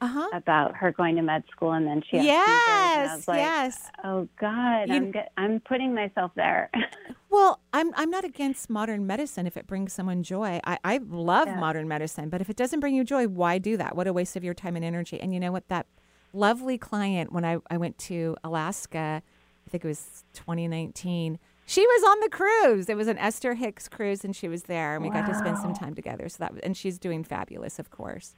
Uh 0.00 0.06
huh. 0.06 0.28
about 0.32 0.76
her 0.76 0.92
going 0.92 1.16
to 1.16 1.22
med 1.22 1.42
school 1.50 1.72
and 1.72 1.86
then 1.86 2.02
she 2.08 2.18
and 2.18 2.26
I 2.28 2.30
Yes, 2.30 3.16
was 3.16 3.28
like, 3.28 3.38
yes. 3.38 3.90
Oh 4.04 4.28
God, 4.40 4.88
You- 4.88 4.94
I'm 4.94 5.10
get, 5.10 5.32
I'm 5.36 5.60
putting 5.60 5.92
myself 5.94 6.30
there. 6.36 6.70
Well, 7.36 7.60
I'm 7.74 7.92
I'm 7.96 8.08
not 8.10 8.24
against 8.24 8.70
modern 8.70 9.06
medicine 9.06 9.46
if 9.46 9.58
it 9.58 9.66
brings 9.66 9.92
someone 9.92 10.22
joy. 10.22 10.58
I, 10.64 10.78
I 10.82 11.00
love 11.06 11.48
Yeah. 11.48 11.60
modern 11.60 11.86
medicine, 11.86 12.30
but 12.30 12.40
if 12.40 12.48
it 12.48 12.56
doesn't 12.56 12.80
bring 12.80 12.94
you 12.94 13.04
joy, 13.04 13.28
why 13.28 13.58
do 13.58 13.76
that? 13.76 13.94
What 13.94 14.06
a 14.06 14.12
waste 14.14 14.36
of 14.36 14.42
your 14.42 14.54
time 14.54 14.74
and 14.74 14.82
energy. 14.82 15.20
And 15.20 15.34
you 15.34 15.38
know 15.40 15.52
what? 15.52 15.68
That 15.68 15.86
lovely 16.32 16.78
client 16.78 17.32
when 17.34 17.44
I, 17.44 17.58
I 17.70 17.76
went 17.76 17.98
to 18.10 18.36
Alaska, 18.42 19.22
I 19.66 19.70
think 19.70 19.84
it 19.84 19.88
was 19.88 20.24
2019. 20.32 21.38
She 21.66 21.86
was 21.86 22.02
on 22.08 22.20
the 22.20 22.30
cruise. 22.30 22.88
It 22.88 22.96
was 22.96 23.06
an 23.06 23.18
Esther 23.18 23.52
Hicks 23.52 23.86
cruise, 23.86 24.24
and 24.24 24.34
she 24.34 24.48
was 24.48 24.62
there, 24.62 24.94
and 24.94 25.02
we 25.04 25.10
got 25.10 25.26
to 25.26 25.34
spend 25.34 25.58
some 25.58 25.74
time 25.74 25.94
together. 25.94 26.30
So 26.30 26.36
that 26.38 26.54
and 26.62 26.74
she's 26.74 26.98
doing 26.98 27.22
fabulous, 27.22 27.78
of 27.78 27.90
course. 27.90 28.34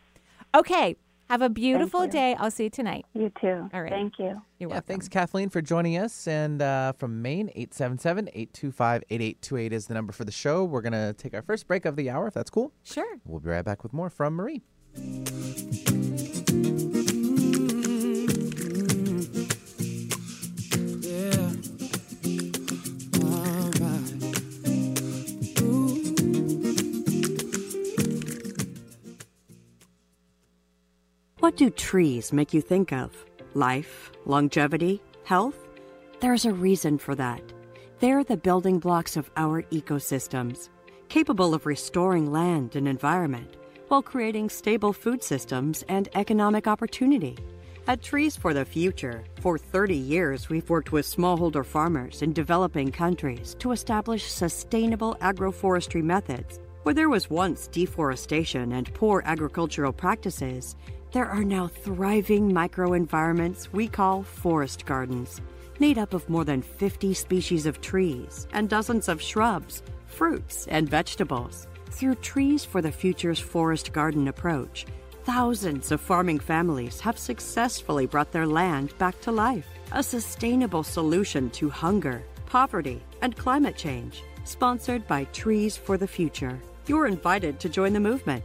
Okay, 0.56 0.96
have 1.28 1.42
a 1.42 1.48
beautiful 1.48 2.06
day. 2.06 2.34
I'll 2.38 2.50
see 2.50 2.64
you 2.64 2.70
tonight. 2.70 3.06
you 3.14 3.30
too. 3.40 3.68
All 3.72 3.82
right. 3.82 3.90
Thank 3.90 4.14
you. 4.18 4.24
You're 4.26 4.40
Yeah, 4.58 4.66
welcome. 4.66 4.82
thanks, 4.86 5.08
Kathleen, 5.08 5.48
for 5.50 5.60
joining 5.62 5.96
us. 5.98 6.26
And 6.26 6.62
uh, 6.62 6.92
from 6.92 7.20
Maine, 7.22 7.48
877 7.54 8.28
825 8.32 9.02
8828 9.10 9.72
is 9.72 9.86
the 9.86 9.94
number 9.94 10.12
for 10.12 10.24
the 10.24 10.32
show. 10.32 10.64
We're 10.64 10.82
going 10.82 10.92
to 10.92 11.12
take 11.14 11.34
our 11.34 11.42
first 11.42 11.66
break 11.66 11.84
of 11.84 11.96
the 11.96 12.10
hour, 12.10 12.26
if 12.28 12.34
that's 12.34 12.50
cool. 12.50 12.72
Sure. 12.84 13.18
We'll 13.24 13.40
be 13.40 13.50
right 13.50 13.64
back 13.64 13.82
with 13.82 13.92
more 13.92 14.10
from 14.10 14.34
Marie. 14.34 14.62
What 31.48 31.56
do 31.56 31.70
trees 31.70 32.30
make 32.30 32.52
you 32.52 32.60
think 32.60 32.92
of? 32.92 33.24
Life, 33.54 34.12
longevity, 34.26 35.00
health? 35.24 35.56
There's 36.20 36.44
a 36.44 36.52
reason 36.52 36.98
for 36.98 37.14
that. 37.14 37.40
They're 38.00 38.22
the 38.22 38.36
building 38.36 38.78
blocks 38.78 39.16
of 39.16 39.30
our 39.34 39.62
ecosystems, 39.72 40.68
capable 41.08 41.54
of 41.54 41.64
restoring 41.64 42.30
land 42.30 42.76
and 42.76 42.86
environment 42.86 43.56
while 43.88 44.02
creating 44.02 44.50
stable 44.50 44.92
food 44.92 45.22
systems 45.22 45.84
and 45.88 46.10
economic 46.14 46.66
opportunity. 46.66 47.38
At 47.86 48.02
Trees 48.02 48.36
for 48.36 48.52
the 48.52 48.66
Future, 48.66 49.24
for 49.40 49.56
30 49.56 49.96
years 49.96 50.50
we've 50.50 50.68
worked 50.68 50.92
with 50.92 51.06
smallholder 51.06 51.64
farmers 51.64 52.20
in 52.20 52.34
developing 52.34 52.92
countries 52.92 53.56
to 53.60 53.72
establish 53.72 54.30
sustainable 54.30 55.16
agroforestry 55.22 56.02
methods. 56.02 56.60
Where 56.82 56.94
there 56.94 57.08
was 57.08 57.28
once 57.28 57.68
deforestation 57.68 58.72
and 58.72 58.92
poor 58.94 59.22
agricultural 59.26 59.92
practices, 59.92 60.76
there 61.12 61.26
are 61.26 61.44
now 61.44 61.68
thriving 61.68 62.52
microenvironments 62.52 63.72
we 63.72 63.88
call 63.88 64.22
forest 64.22 64.84
gardens, 64.84 65.40
made 65.78 65.96
up 65.96 66.12
of 66.12 66.28
more 66.28 66.44
than 66.44 66.60
50 66.60 67.14
species 67.14 67.66
of 67.66 67.80
trees 67.80 68.46
and 68.52 68.68
dozens 68.68 69.08
of 69.08 69.22
shrubs, 69.22 69.82
fruits, 70.06 70.66
and 70.66 70.88
vegetables. 70.88 71.66
Through 71.90 72.16
Trees 72.16 72.64
for 72.64 72.82
the 72.82 72.92
Future's 72.92 73.40
forest 73.40 73.92
garden 73.92 74.28
approach, 74.28 74.86
thousands 75.24 75.90
of 75.90 76.00
farming 76.00 76.40
families 76.40 77.00
have 77.00 77.18
successfully 77.18 78.06
brought 78.06 78.30
their 78.30 78.46
land 78.46 78.96
back 78.98 79.20
to 79.22 79.32
life. 79.32 79.66
A 79.92 80.02
sustainable 80.02 80.82
solution 80.82 81.48
to 81.50 81.70
hunger, 81.70 82.22
poverty, 82.46 83.02
and 83.22 83.36
climate 83.36 83.76
change. 83.76 84.22
Sponsored 84.44 85.06
by 85.06 85.24
Trees 85.24 85.76
for 85.76 85.96
the 85.96 86.06
Future. 86.06 86.58
You're 86.86 87.06
invited 87.06 87.60
to 87.60 87.68
join 87.68 87.92
the 87.92 88.00
movement 88.00 88.44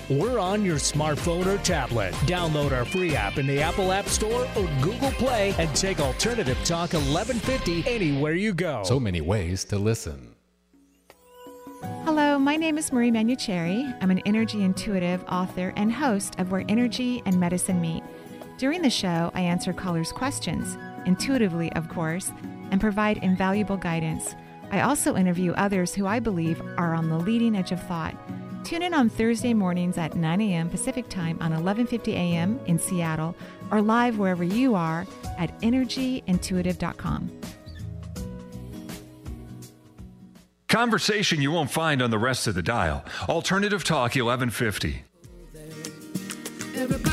we're 0.19 0.39
on 0.39 0.65
your 0.65 0.77
smartphone 0.77 1.45
or 1.45 1.57
tablet. 1.63 2.13
Download 2.25 2.71
our 2.71 2.85
free 2.85 3.15
app 3.15 3.37
in 3.37 3.47
the 3.47 3.61
Apple 3.61 3.91
App 3.91 4.07
Store 4.07 4.47
or 4.57 4.69
Google 4.81 5.11
Play 5.11 5.55
and 5.57 5.73
take 5.75 5.99
Alternative 5.99 6.57
Talk 6.65 6.93
1150 6.93 7.83
anywhere 7.87 8.33
you 8.33 8.53
go. 8.53 8.83
So 8.83 8.99
many 8.99 9.21
ways 9.21 9.63
to 9.65 9.77
listen. 9.77 10.35
Hello, 12.03 12.37
my 12.37 12.57
name 12.57 12.77
is 12.77 12.91
Marie 12.91 13.11
Manuchehri. 13.11 13.97
I'm 14.01 14.11
an 14.11 14.21
energy 14.25 14.63
intuitive, 14.63 15.23
author, 15.27 15.73
and 15.75 15.91
host 15.91 16.39
of 16.39 16.51
Where 16.51 16.65
Energy 16.67 17.23
and 17.25 17.39
Medicine 17.39 17.81
Meet. 17.81 18.03
During 18.57 18.81
the 18.81 18.89
show, 18.89 19.31
I 19.33 19.41
answer 19.41 19.73
callers' 19.73 20.11
questions, 20.11 20.77
intuitively, 21.05 21.71
of 21.73 21.89
course, 21.89 22.31
and 22.69 22.79
provide 22.79 23.17
invaluable 23.17 23.77
guidance. 23.77 24.35
I 24.71 24.81
also 24.81 25.15
interview 25.15 25.51
others 25.53 25.93
who 25.93 26.05
I 26.05 26.19
believe 26.19 26.61
are 26.77 26.93
on 26.93 27.09
the 27.09 27.17
leading 27.17 27.55
edge 27.55 27.71
of 27.71 27.81
thought. 27.87 28.15
Tune 28.63 28.83
in 28.83 28.93
on 28.93 29.09
Thursday 29.09 29.53
mornings 29.53 29.97
at 29.97 30.15
9 30.15 30.41
a.m. 30.41 30.69
Pacific 30.69 31.09
Time 31.09 31.37
on 31.41 31.51
11:50 31.51 32.13
a.m. 32.13 32.59
in 32.65 32.79
Seattle, 32.79 33.35
or 33.71 33.81
live 33.81 34.17
wherever 34.17 34.43
you 34.43 34.75
are 34.75 35.05
at 35.37 35.59
energyintuitive.com. 35.61 37.31
Conversation 40.67 41.41
you 41.41 41.51
won't 41.51 41.69
find 41.69 42.01
on 42.01 42.11
the 42.11 42.17
rest 42.17 42.47
of 42.47 42.55
the 42.55 42.61
dial. 42.61 43.03
Alternative 43.27 43.83
Talk 43.83 44.15
1150. 44.15 45.03
Everybody 46.75 47.10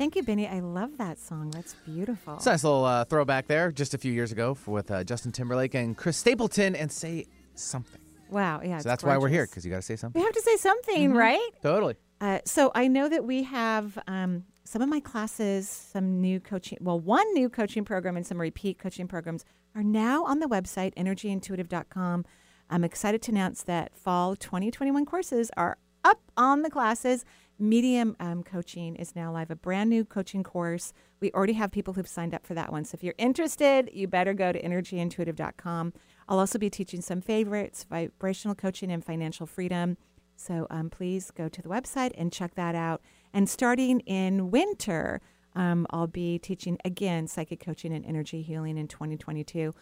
Thank 0.00 0.16
you, 0.16 0.22
Benny. 0.22 0.48
I 0.48 0.60
love 0.60 0.96
that 0.96 1.18
song. 1.18 1.50
That's 1.50 1.74
beautiful. 1.84 2.36
It's 2.36 2.46
a 2.46 2.52
nice 2.52 2.64
little 2.64 2.86
uh, 2.86 3.04
throwback 3.04 3.48
there, 3.48 3.70
just 3.70 3.92
a 3.92 3.98
few 3.98 4.10
years 4.10 4.32
ago 4.32 4.56
with 4.64 4.90
uh, 4.90 5.04
Justin 5.04 5.30
Timberlake 5.30 5.74
and 5.74 5.94
Chris 5.94 6.16
Stapleton, 6.16 6.74
and 6.74 6.90
say 6.90 7.26
something. 7.54 8.00
wow, 8.30 8.62
yeah. 8.64 8.78
so 8.78 8.88
that's 8.88 9.04
why 9.04 9.18
we're 9.18 9.28
here, 9.28 9.44
because 9.44 9.62
you 9.62 9.70
got 9.70 9.76
to 9.76 9.82
say 9.82 9.96
something. 9.96 10.18
We 10.18 10.24
have 10.24 10.32
to 10.32 10.40
say 10.40 10.56
something, 10.56 11.12
right? 11.12 11.50
Totally. 11.62 11.96
Uh, 12.18 12.38
so 12.46 12.72
I 12.74 12.88
know 12.88 13.10
that 13.10 13.26
we 13.26 13.42
have 13.42 13.98
um, 14.08 14.44
some 14.64 14.80
of 14.80 14.88
my 14.88 15.00
classes, 15.00 15.68
some 15.68 16.18
new 16.18 16.40
coaching, 16.40 16.78
well, 16.80 16.98
one 16.98 17.30
new 17.34 17.50
coaching 17.50 17.84
program 17.84 18.16
and 18.16 18.26
some 18.26 18.40
repeat 18.40 18.78
coaching 18.78 19.06
programs 19.06 19.44
are 19.74 19.82
now 19.82 20.24
on 20.24 20.38
the 20.38 20.46
website, 20.46 20.94
energyintuitive.com. 20.94 22.24
I'm 22.70 22.84
excited 22.84 23.20
to 23.20 23.32
announce 23.32 23.64
that 23.64 23.94
fall 23.94 24.34
2021 24.34 25.04
courses 25.04 25.50
are 25.58 25.76
up 26.04 26.22
on 26.38 26.62
the 26.62 26.70
classes. 26.70 27.26
Medium 27.60 28.16
um, 28.20 28.42
coaching 28.42 28.96
is 28.96 29.14
now 29.14 29.30
live, 29.32 29.50
a 29.50 29.56
brand 29.56 29.90
new 29.90 30.04
coaching 30.04 30.42
course. 30.42 30.94
We 31.20 31.30
already 31.32 31.52
have 31.52 31.70
people 31.70 31.92
who've 31.92 32.08
signed 32.08 32.34
up 32.34 32.46
for 32.46 32.54
that 32.54 32.72
one. 32.72 32.84
So 32.84 32.94
if 32.94 33.04
you're 33.04 33.14
interested, 33.18 33.90
you 33.92 34.08
better 34.08 34.32
go 34.32 34.50
to 34.50 34.62
energyintuitive.com. 34.62 35.92
I'll 36.28 36.38
also 36.38 36.58
be 36.58 36.70
teaching 36.70 37.02
some 37.02 37.20
favorites, 37.20 37.84
vibrational 37.88 38.54
coaching 38.54 38.90
and 38.90 39.04
financial 39.04 39.46
freedom. 39.46 39.98
So 40.36 40.66
um, 40.70 40.88
please 40.88 41.30
go 41.30 41.50
to 41.50 41.60
the 41.60 41.68
website 41.68 42.12
and 42.16 42.32
check 42.32 42.54
that 42.54 42.74
out. 42.74 43.02
And 43.34 43.46
starting 43.46 44.00
in 44.00 44.50
winter, 44.50 45.20
um, 45.54 45.86
I'll 45.90 46.06
be 46.06 46.38
teaching 46.38 46.78
again 46.84 47.26
psychic 47.26 47.60
coaching 47.60 47.92
and 47.92 48.06
energy 48.06 48.40
healing 48.40 48.78
in 48.78 48.88
2022. 48.88 49.74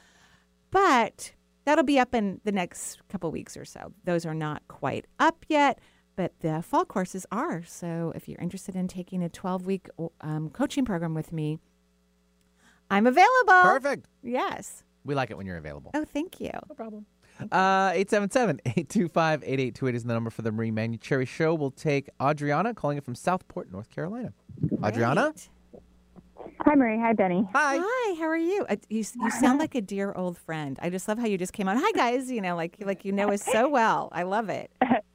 But 0.72 1.32
that'll 1.64 1.84
be 1.84 2.00
up 2.00 2.14
in 2.14 2.40
the 2.44 2.52
next 2.52 3.00
couple 3.08 3.30
weeks 3.30 3.56
or 3.56 3.64
so. 3.64 3.92
Those 4.04 4.26
are 4.26 4.34
not 4.34 4.66
quite 4.66 5.06
up 5.18 5.44
yet, 5.48 5.78
but 6.18 6.32
the 6.40 6.60
fall 6.62 6.84
courses 6.84 7.24
are. 7.30 7.62
So 7.64 8.12
if 8.16 8.28
you're 8.28 8.40
interested 8.40 8.74
in 8.74 8.88
taking 8.88 9.22
a 9.22 9.28
12 9.28 9.66
week 9.66 9.86
um, 10.20 10.50
coaching 10.50 10.84
program 10.84 11.14
with 11.14 11.32
me, 11.32 11.60
I'm 12.90 13.06
available. 13.06 13.62
Perfect. 13.62 14.06
Yes. 14.24 14.82
We 15.04 15.14
like 15.14 15.30
it 15.30 15.36
when 15.36 15.46
you're 15.46 15.58
available. 15.58 15.92
Oh, 15.94 16.04
thank 16.04 16.40
you. 16.40 16.50
No 16.68 16.74
problem. 16.74 17.06
Uh, 17.52 17.92
877-825-8828 17.92 19.94
is 19.94 20.02
the 20.02 20.12
number 20.12 20.30
for 20.30 20.42
the 20.42 20.50
Marie 20.50 20.72
Manuchehri 20.72 21.28
Show. 21.28 21.54
We'll 21.54 21.70
take 21.70 22.10
Adriana 22.20 22.74
calling 22.74 22.98
it 22.98 23.04
from 23.04 23.14
Southport, 23.14 23.70
North 23.70 23.88
Carolina. 23.88 24.32
Adriana? 24.82 25.32
Hi, 26.62 26.74
Marie. 26.74 26.98
Hi, 26.98 27.12
Benny. 27.12 27.48
Hi. 27.52 27.78
Hi. 27.80 28.14
How 28.18 28.26
are 28.26 28.36
you? 28.36 28.66
Uh, 28.68 28.74
you 28.88 29.04
you 29.20 29.30
sound 29.30 29.60
like 29.60 29.76
a 29.76 29.80
dear 29.80 30.12
old 30.14 30.36
friend. 30.36 30.80
I 30.82 30.90
just 30.90 31.06
love 31.06 31.20
how 31.20 31.26
you 31.26 31.38
just 31.38 31.52
came 31.52 31.68
on. 31.68 31.76
Hi, 31.80 31.92
guys. 31.92 32.28
You 32.28 32.40
know, 32.40 32.56
like 32.56 32.74
like 32.80 33.04
you 33.04 33.12
know 33.12 33.28
us 33.28 33.44
so 33.44 33.68
well. 33.68 34.08
I 34.10 34.24
love 34.24 34.48
it. 34.48 34.72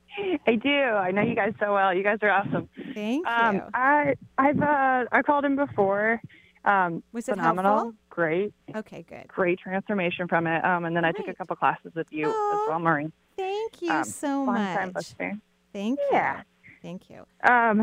I 0.46 0.56
do. 0.56 0.70
I 0.70 1.12
know 1.12 1.22
you 1.22 1.36
guys 1.36 1.54
so 1.60 1.74
well. 1.74 1.94
You 1.94 2.04
guys 2.04 2.18
are 2.22 2.30
awesome. 2.30 2.70
Thank 2.94 3.26
Um, 3.28 3.56
you. 3.56 3.62
I 3.74 4.16
I've 4.38 4.60
uh, 4.62 5.06
I 5.12 5.22
called 5.22 5.46
him 5.46 5.56
before. 5.56 6.22
Um, 6.66 7.04
Was 7.12 7.28
it 7.28 7.36
phenomenal? 7.36 7.72
helpful? 7.74 7.94
Great, 8.10 8.54
Okay, 8.76 9.04
good. 9.10 9.28
great 9.28 9.60
transformation 9.60 10.28
from 10.28 10.48
it. 10.48 10.64
Um, 10.64 10.86
and 10.86 10.96
then 10.96 11.04
I 11.04 11.12
took 11.12 11.28
a 11.28 11.34
couple 11.34 11.56
classes 11.58 11.92
with 11.96 12.08
you 12.12 12.28
Aw, 12.28 12.54
as 12.54 12.60
well, 12.70 12.80
Marie. 12.80 13.12
Thank 13.36 13.82
you 13.82 13.92
Um, 13.92 14.04
so 14.06 14.46
much. 14.46 14.96
listener. 14.96 15.40
Thank 15.74 16.00
Yeah. 16.12 16.38
you. 16.38 16.44
Thank 16.82 17.10
you. 17.10 17.26
Um, 17.50 17.82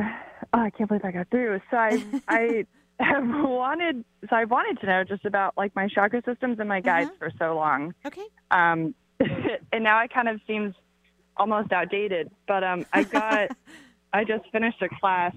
oh, 0.52 0.60
I 0.60 0.70
can't 0.70 0.88
believe 0.88 1.04
I 1.04 1.10
got 1.10 1.28
through. 1.30 1.60
So 1.70 1.76
I 1.76 2.02
I 2.28 2.64
have 3.00 3.26
wanted 3.26 4.04
so 4.28 4.36
I 4.36 4.44
wanted 4.44 4.78
to 4.80 4.86
know 4.86 5.04
just 5.04 5.24
about 5.24 5.56
like 5.56 5.74
my 5.74 5.88
chakra 5.88 6.22
systems 6.24 6.58
and 6.60 6.68
my 6.68 6.80
guides 6.80 7.10
Uh-huh. 7.10 7.30
for 7.30 7.32
so 7.38 7.54
long. 7.56 7.94
Okay. 8.06 8.24
Um, 8.50 8.94
and 9.72 9.84
now 9.84 10.02
it 10.02 10.12
kind 10.12 10.28
of 10.28 10.40
seems 10.46 10.74
almost 11.40 11.72
outdated. 11.72 12.30
But 12.46 12.62
um, 12.62 12.86
I 12.92 13.02
got 13.02 13.48
I 14.12 14.24
just 14.24 14.44
finished 14.52 14.80
a 14.82 14.88
class 15.00 15.34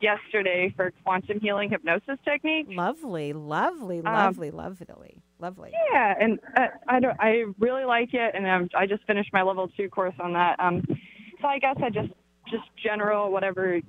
yesterday 0.00 0.72
for 0.76 0.92
quantum 1.04 1.40
healing 1.40 1.70
hypnosis 1.70 2.18
technique. 2.24 2.66
Lovely, 2.70 3.32
lovely, 3.32 3.98
Um, 3.98 4.04
lovely, 4.04 4.50
lovely, 4.50 5.16
lovely. 5.38 5.72
Yeah, 5.92 6.14
and 6.18 6.38
uh, 6.56 6.68
I 6.88 7.00
don't. 7.00 7.16
I 7.20 7.44
really 7.58 7.84
like 7.84 8.14
it, 8.14 8.34
and 8.34 8.46
um, 8.46 8.68
I 8.76 8.86
just 8.86 9.04
finished 9.06 9.30
my 9.32 9.42
level 9.42 9.68
two 9.76 9.88
course 9.88 10.14
on 10.20 10.32
that. 10.34 10.58
Um, 10.60 10.82
so 11.40 11.48
I 11.48 11.58
guess 11.58 11.76
I 11.82 11.90
just 11.90 12.12
just 12.50 12.64
general 12.82 13.30
whatever 13.30 13.80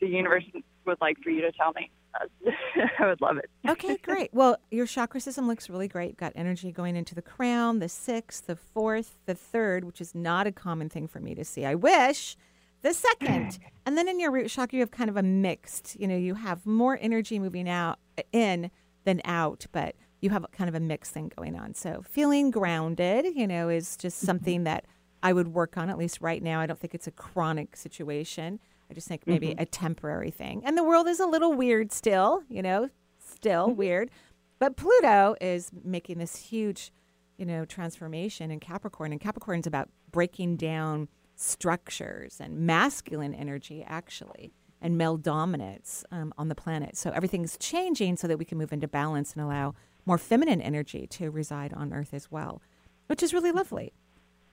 the 0.00 0.06
universe 0.06 0.44
would 0.86 1.00
like 1.00 1.16
for 1.22 1.30
you 1.30 1.42
to 1.42 1.52
tell 1.52 1.72
me. 1.72 1.90
I 2.98 3.06
would 3.06 3.20
love 3.20 3.38
it. 3.38 3.50
Okay, 3.68 3.96
great. 3.98 4.30
Well, 4.32 4.56
your 4.70 4.86
chakra 4.86 5.20
system 5.20 5.46
looks 5.46 5.68
really 5.68 5.88
great. 5.88 6.08
You've 6.10 6.16
got 6.16 6.32
energy 6.34 6.72
going 6.72 6.96
into 6.96 7.14
the 7.14 7.22
crown, 7.22 7.78
the 7.78 7.88
sixth, 7.88 8.46
the 8.46 8.56
fourth, 8.56 9.18
the 9.26 9.34
third, 9.34 9.84
which 9.84 10.00
is 10.00 10.14
not 10.14 10.46
a 10.46 10.52
common 10.52 10.88
thing 10.88 11.06
for 11.06 11.20
me 11.20 11.34
to 11.34 11.44
see. 11.44 11.64
I 11.64 11.74
wish. 11.74 12.36
The 12.82 12.94
second. 12.94 13.58
And 13.84 13.98
then 13.98 14.06
in 14.06 14.20
your 14.20 14.30
root 14.30 14.48
chakra, 14.48 14.76
you 14.76 14.80
have 14.80 14.92
kind 14.92 15.10
of 15.10 15.16
a 15.16 15.24
mixed, 15.24 15.98
you 15.98 16.06
know, 16.06 16.16
you 16.16 16.36
have 16.36 16.64
more 16.64 16.96
energy 17.02 17.40
moving 17.40 17.68
out 17.68 17.98
in 18.30 18.70
than 19.04 19.20
out, 19.24 19.66
but 19.72 19.96
you 20.20 20.30
have 20.30 20.46
kind 20.52 20.68
of 20.68 20.76
a 20.76 20.80
mixed 20.80 21.12
thing 21.12 21.32
going 21.36 21.56
on. 21.56 21.74
So 21.74 22.04
feeling 22.08 22.52
grounded, 22.52 23.26
you 23.34 23.48
know, 23.48 23.68
is 23.68 23.96
just 23.96 24.18
mm-hmm. 24.18 24.26
something 24.26 24.64
that 24.64 24.84
I 25.20 25.32
would 25.32 25.48
work 25.48 25.76
on, 25.76 25.90
at 25.90 25.98
least 25.98 26.20
right 26.20 26.42
now. 26.42 26.60
I 26.60 26.66
don't 26.66 26.78
think 26.78 26.94
it's 26.94 27.08
a 27.08 27.12
chronic 27.12 27.76
situation. 27.76 28.60
I 28.92 28.94
just 28.94 29.08
think 29.08 29.26
maybe 29.26 29.54
a 29.56 29.64
temporary 29.64 30.30
thing. 30.30 30.60
And 30.66 30.76
the 30.76 30.84
world 30.84 31.08
is 31.08 31.18
a 31.18 31.24
little 31.24 31.54
weird 31.54 31.92
still, 31.92 32.42
you 32.50 32.60
know, 32.60 32.90
still 33.18 33.70
weird. 33.70 34.10
But 34.58 34.76
Pluto 34.76 35.34
is 35.40 35.70
making 35.82 36.18
this 36.18 36.36
huge, 36.36 36.92
you 37.38 37.46
know, 37.46 37.64
transformation 37.64 38.50
in 38.50 38.60
Capricorn. 38.60 39.10
And 39.10 39.18
Capricorn's 39.18 39.66
about 39.66 39.88
breaking 40.10 40.58
down 40.58 41.08
structures 41.36 42.36
and 42.38 42.66
masculine 42.66 43.32
energy, 43.32 43.82
actually, 43.82 44.52
and 44.82 44.98
male 44.98 45.16
dominance 45.16 46.04
um, 46.10 46.34
on 46.36 46.48
the 46.48 46.54
planet. 46.54 46.94
So 46.98 47.12
everything's 47.12 47.56
changing 47.56 48.18
so 48.18 48.28
that 48.28 48.38
we 48.38 48.44
can 48.44 48.58
move 48.58 48.74
into 48.74 48.88
balance 48.88 49.32
and 49.32 49.42
allow 49.42 49.74
more 50.04 50.18
feminine 50.18 50.60
energy 50.60 51.06
to 51.06 51.30
reside 51.30 51.72
on 51.72 51.94
Earth 51.94 52.12
as 52.12 52.30
well, 52.30 52.60
which 53.06 53.22
is 53.22 53.32
really 53.32 53.52
lovely. 53.52 53.94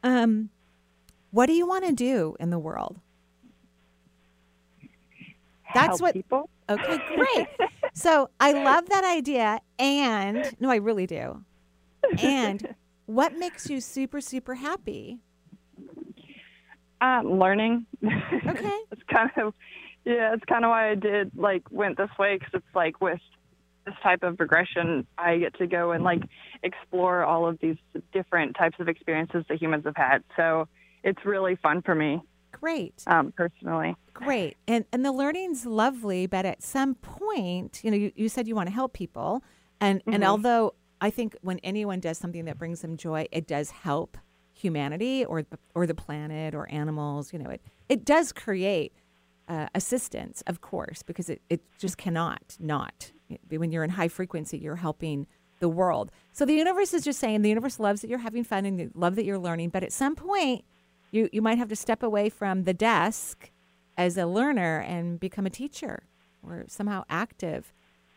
Um, 0.02 0.50
what 1.32 1.48
do 1.48 1.52
you 1.52 1.68
want 1.68 1.86
to 1.88 1.92
do 1.92 2.38
in 2.40 2.52
the 2.52 2.60
world? 2.60 3.02
That's 5.74 6.02
what 6.02 6.14
people. 6.14 6.50
Okay, 6.70 7.00
great. 7.16 7.48
so 7.94 8.30
I 8.40 8.52
love 8.52 8.90
that 8.90 9.04
idea. 9.04 9.60
And 9.78 10.52
no, 10.60 10.70
I 10.70 10.78
really 10.78 11.08
do. 11.08 11.44
And 12.22 12.76
what 13.06 13.38
makes 13.38 13.70
you 13.70 13.82
super, 13.82 14.22
super 14.22 14.56
happy? 14.56 15.20
Um, 17.02 17.40
learning. 17.40 17.86
Okay. 18.04 18.78
it's 18.92 19.04
kind 19.12 19.32
of 19.38 19.54
yeah. 20.06 20.34
It's 20.34 20.44
kind 20.46 20.66
of 20.66 20.70
why 20.70 20.92
I 20.92 20.96
did 20.96 21.32
like 21.36 21.64
went 21.72 21.98
this 21.98 22.10
way 22.18 22.38
because 22.38 22.54
it's 22.54 22.76
like 22.76 23.00
with 23.02 23.20
this 23.86 23.96
type 24.04 24.24
of 24.24 24.40
regression, 24.40 25.08
I 25.18 25.38
get 25.38 25.58
to 25.60 25.68
go 25.68 25.92
and 25.92 26.04
like 26.04 26.22
explore 26.62 27.24
all 27.24 27.48
of 27.48 27.58
these 27.62 27.78
different 28.12 28.56
types 28.58 28.76
of 28.80 28.90
experiences 28.90 29.46
that 29.50 29.62
humans 29.62 29.86
have 29.86 29.96
had. 29.96 30.24
So 30.36 30.68
it's 31.04 31.24
really 31.26 31.56
fun 31.56 31.82
for 31.82 31.96
me 31.96 32.22
Great. 32.52 33.04
um, 33.08 33.32
personally. 33.32 33.96
Great. 34.14 34.58
And 34.68 34.86
and 34.92 35.06
the 35.06 35.12
learning's 35.12 35.66
lovely, 35.66 36.26
but 36.28 36.46
at 36.46 36.62
some 36.62 36.96
point, 36.96 37.80
you 37.84 37.92
know, 37.92 37.98
you, 37.98 38.12
you 38.16 38.28
said 38.30 38.48
you 38.48 38.56
want 38.56 38.68
to 38.68 38.74
help 38.74 38.94
people. 38.94 39.44
And 39.80 40.02
and 40.08 40.24
Mhm. 40.24 40.28
although 40.28 40.74
I 41.02 41.10
think 41.10 41.38
when 41.42 41.60
anyone 41.60 42.00
does 42.02 42.18
something 42.18 42.44
that 42.46 42.58
brings 42.58 42.82
them 42.82 42.98
joy, 42.98 43.28
it 43.32 43.48
does 43.48 43.72
help 43.72 44.18
humanity 44.52 45.24
or 45.24 45.44
the- 45.44 45.58
or 45.74 45.88
the 45.88 45.96
planet 45.96 46.54
or 46.54 46.70
animals, 46.70 47.32
you 47.32 47.40
know, 47.40 47.50
it 47.50 47.62
it 47.88 48.04
does 48.06 48.34
create 48.34 48.94
uh, 49.48 49.68
assistance, 49.74 50.44
of 50.46 50.62
course, 50.62 51.02
because 51.02 51.28
it, 51.28 51.42
it 51.50 51.62
just 51.80 51.98
cannot 51.98 52.56
not. 52.60 53.12
When 53.50 53.72
you're 53.72 53.84
in 53.84 53.90
high 53.92 54.08
frequency, 54.10 54.60
you're 54.60 54.76
helping 54.76 55.26
the 55.60 55.70
world. 55.70 56.12
So 56.34 56.46
the 56.46 56.54
universe 56.54 56.94
is 56.94 57.04
just 57.04 57.20
saying 57.20 57.42
the 57.42 57.50
universe 57.50 57.80
loves 57.80 58.02
that 58.02 58.10
you're 58.12 58.20
having 58.20 58.44
fun 58.44 58.66
and 58.66 58.92
love 58.94 59.16
that 59.16 59.26
you're 59.26 59.40
learning, 59.40 59.70
but 59.70 59.82
at 59.84 59.92
some 59.92 60.16
point, 60.16 60.66
you, 61.12 61.30
you 61.32 61.42
might 61.42 61.58
have 61.58 61.70
to 61.70 61.76
step 61.76 62.04
away 62.04 62.30
from 62.30 62.64
the 62.64 62.74
desk 62.74 63.52
as 63.98 64.18
a 64.18 64.26
learner 64.26 64.80
and 64.80 65.20
become 65.20 65.46
a 65.46 65.50
teacher 65.50 66.04
or 66.44 66.66
somehow 66.68 67.04
active 67.10 67.74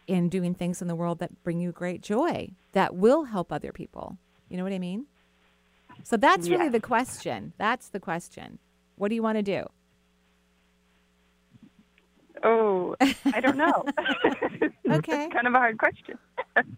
in 0.07 0.29
doing 0.29 0.55
things 0.55 0.83
in 0.83 0.89
the 0.89 0.95
world 0.95 1.19
that 1.19 1.43
bring 1.43 1.61
you 1.61 1.73
great 1.73 2.03
joy 2.03 2.51
that 2.73 2.95
will 2.95 3.25
help 3.25 3.53
other 3.53 3.73
people. 3.73 4.19
You 4.49 4.57
know 4.57 4.65
what 4.65 4.73
I 4.73 4.79
mean? 4.79 5.07
So 6.05 6.17
that's 6.17 6.49
really 6.49 6.69
the 6.69 6.81
question. 6.81 7.53
That's 7.59 7.89
the 7.89 8.01
question. 8.01 8.59
What 8.97 9.09
do 9.09 9.15
you 9.15 9.23
want 9.23 9.39
to 9.39 9.43
do? 9.43 9.65
Oh, 12.45 12.97
I 13.01 13.41
don't 13.41 13.57
know. 13.57 13.85
Okay. 14.91 15.29
kind 15.33 15.47
of 15.47 15.55
a 15.55 15.59
hard 15.59 15.79
question. 15.79 16.19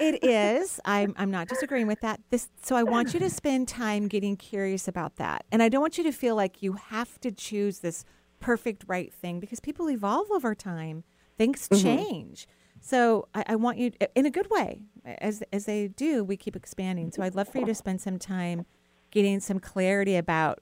It- 0.00 0.24
is. 0.24 0.80
I'm, 0.84 1.14
I'm 1.16 1.30
not 1.30 1.48
disagreeing 1.48 1.86
with 1.86 2.00
that. 2.00 2.20
This, 2.30 2.48
so 2.62 2.76
I 2.76 2.82
want 2.82 3.14
you 3.14 3.20
to 3.20 3.30
spend 3.30 3.68
time 3.68 4.08
getting 4.08 4.36
curious 4.36 4.88
about 4.88 5.16
that. 5.16 5.44
And 5.52 5.62
I 5.62 5.68
don't 5.68 5.80
want 5.80 5.98
you 5.98 6.04
to 6.04 6.12
feel 6.12 6.34
like 6.36 6.62
you 6.62 6.74
have 6.74 7.20
to 7.20 7.30
choose 7.30 7.78
this 7.80 8.04
perfect 8.40 8.84
right 8.86 9.12
thing 9.12 9.40
because 9.40 9.60
people 9.60 9.88
evolve 9.90 10.30
over 10.30 10.54
time. 10.54 11.04
Things 11.36 11.68
Mhm. 11.68 11.82
change. 11.82 12.46
So 12.80 13.28
I, 13.34 13.44
I 13.48 13.56
want 13.56 13.78
you, 13.78 13.92
in 14.14 14.26
a 14.26 14.30
good 14.30 14.48
way, 14.50 14.82
as, 15.04 15.42
as 15.52 15.64
they 15.66 15.88
do, 15.88 16.22
we 16.22 16.36
keep 16.36 16.54
expanding. 16.56 17.10
So 17.10 17.22
I'd 17.22 17.34
love 17.34 17.48
for 17.48 17.58
you 17.58 17.66
to 17.66 17.74
spend 17.74 18.00
some 18.00 18.18
time 18.18 18.66
getting 19.10 19.40
some 19.40 19.58
clarity 19.58 20.16
about 20.16 20.60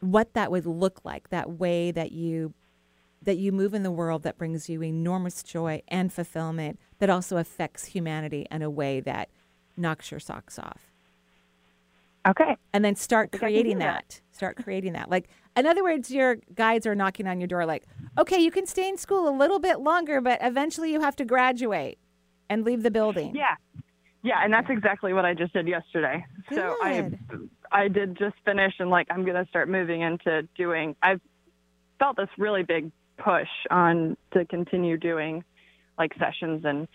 what 0.00 0.34
that 0.34 0.50
would 0.50 0.66
look 0.66 1.00
like, 1.04 1.28
that 1.30 1.50
way 1.58 1.90
that 1.92 2.10
you 2.12 2.52
that 3.24 3.36
you 3.36 3.52
move 3.52 3.74
in 3.74 3.82
the 3.82 3.90
world 3.90 4.22
that 4.22 4.36
brings 4.36 4.68
you 4.68 4.82
enormous 4.82 5.42
joy 5.42 5.82
and 5.88 6.12
fulfillment 6.12 6.78
that 6.98 7.10
also 7.10 7.36
affects 7.36 7.86
humanity 7.86 8.46
in 8.50 8.62
a 8.62 8.70
way 8.70 9.00
that 9.00 9.28
knocks 9.76 10.10
your 10.10 10.20
socks 10.20 10.58
off. 10.58 10.90
Okay. 12.26 12.56
And 12.72 12.84
then 12.84 12.94
start 12.94 13.32
think 13.32 13.42
I 13.42 13.46
can 13.46 13.52
creating 13.54 13.78
that. 13.78 14.04
that. 14.08 14.20
Start 14.30 14.56
creating 14.62 14.92
that. 14.92 15.10
Like, 15.10 15.28
in 15.56 15.66
other 15.66 15.82
words, 15.82 16.10
your 16.10 16.36
guides 16.54 16.86
are 16.86 16.94
knocking 16.94 17.26
on 17.26 17.40
your 17.40 17.48
door, 17.48 17.66
like, 17.66 17.84
okay, 18.18 18.38
you 18.38 18.50
can 18.50 18.66
stay 18.66 18.88
in 18.88 18.96
school 18.96 19.28
a 19.28 19.34
little 19.36 19.58
bit 19.58 19.80
longer, 19.80 20.20
but 20.20 20.38
eventually 20.40 20.92
you 20.92 21.00
have 21.00 21.16
to 21.16 21.24
graduate 21.24 21.98
and 22.48 22.64
leave 22.64 22.82
the 22.82 22.90
building. 22.90 23.34
Yeah. 23.34 23.56
Yeah, 24.22 24.42
and 24.42 24.52
that's 24.52 24.70
exactly 24.70 25.12
what 25.12 25.24
I 25.24 25.34
just 25.34 25.52
did 25.52 25.66
yesterday. 25.66 26.24
So 26.52 26.76
I 26.80 27.10
I 27.72 27.88
did 27.88 28.16
just 28.16 28.36
finish 28.44 28.74
and 28.78 28.88
like 28.88 29.08
I'm 29.10 29.24
gonna 29.24 29.46
start 29.48 29.68
moving 29.68 30.02
into 30.02 30.42
doing 30.56 30.94
I've 31.02 31.20
felt 31.98 32.16
this 32.16 32.28
really 32.38 32.62
big 32.62 32.92
push 33.22 33.48
on 33.70 34.16
to 34.32 34.44
continue 34.44 34.96
doing 34.96 35.44
like 35.98 36.12
sessions 36.18 36.64
and 36.64 36.88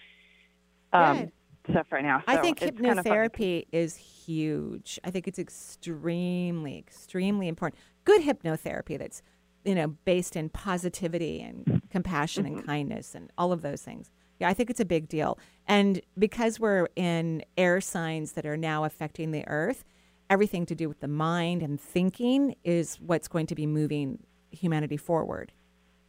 um, 0.93 1.31
stuff 1.69 1.87
right 1.91 2.03
now. 2.03 2.23
I 2.27 2.37
think 2.37 2.61
it's 2.61 2.79
kind 2.79 2.99
of 2.99 3.05
hypnotherapy 3.05 3.65
is 3.71 3.95
huge. 3.95 4.99
I 5.03 5.11
think 5.11 5.27
it's 5.27 5.39
extremely, 5.39 6.77
extremely 6.77 7.47
important. 7.47 7.79
Good 8.05 8.21
hypnotherapy 8.21 8.97
that's, 8.97 9.21
you 9.65 9.75
know, 9.75 9.87
based 10.05 10.35
in 10.35 10.49
positivity 10.49 11.41
and 11.41 11.81
compassion 11.89 12.45
and 12.45 12.65
kindness 12.65 13.15
and 13.15 13.31
all 13.37 13.51
of 13.51 13.61
those 13.61 13.81
things. 13.81 14.11
Yeah, 14.39 14.49
I 14.49 14.53
think 14.53 14.69
it's 14.69 14.79
a 14.79 14.85
big 14.85 15.07
deal. 15.07 15.39
And 15.67 16.01
because 16.17 16.59
we're 16.59 16.87
in 16.95 17.43
air 17.57 17.81
signs 17.81 18.33
that 18.33 18.45
are 18.45 18.57
now 18.57 18.83
affecting 18.83 19.31
the 19.31 19.47
earth, 19.47 19.83
everything 20.29 20.65
to 20.67 20.75
do 20.75 20.87
with 20.87 20.99
the 20.99 21.07
mind 21.07 21.63
and 21.63 21.79
thinking 21.79 22.55
is 22.63 22.97
what's 22.97 23.27
going 23.27 23.47
to 23.47 23.55
be 23.55 23.65
moving 23.65 24.19
humanity 24.51 24.97
forward. 24.97 25.51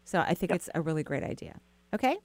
So 0.09 0.21
I 0.21 0.33
think 0.33 0.53
it's 0.53 0.71
a 0.75 0.81
really 0.81 1.03
great 1.03 1.23
idea. 1.23 1.61
Okay? 1.94 2.16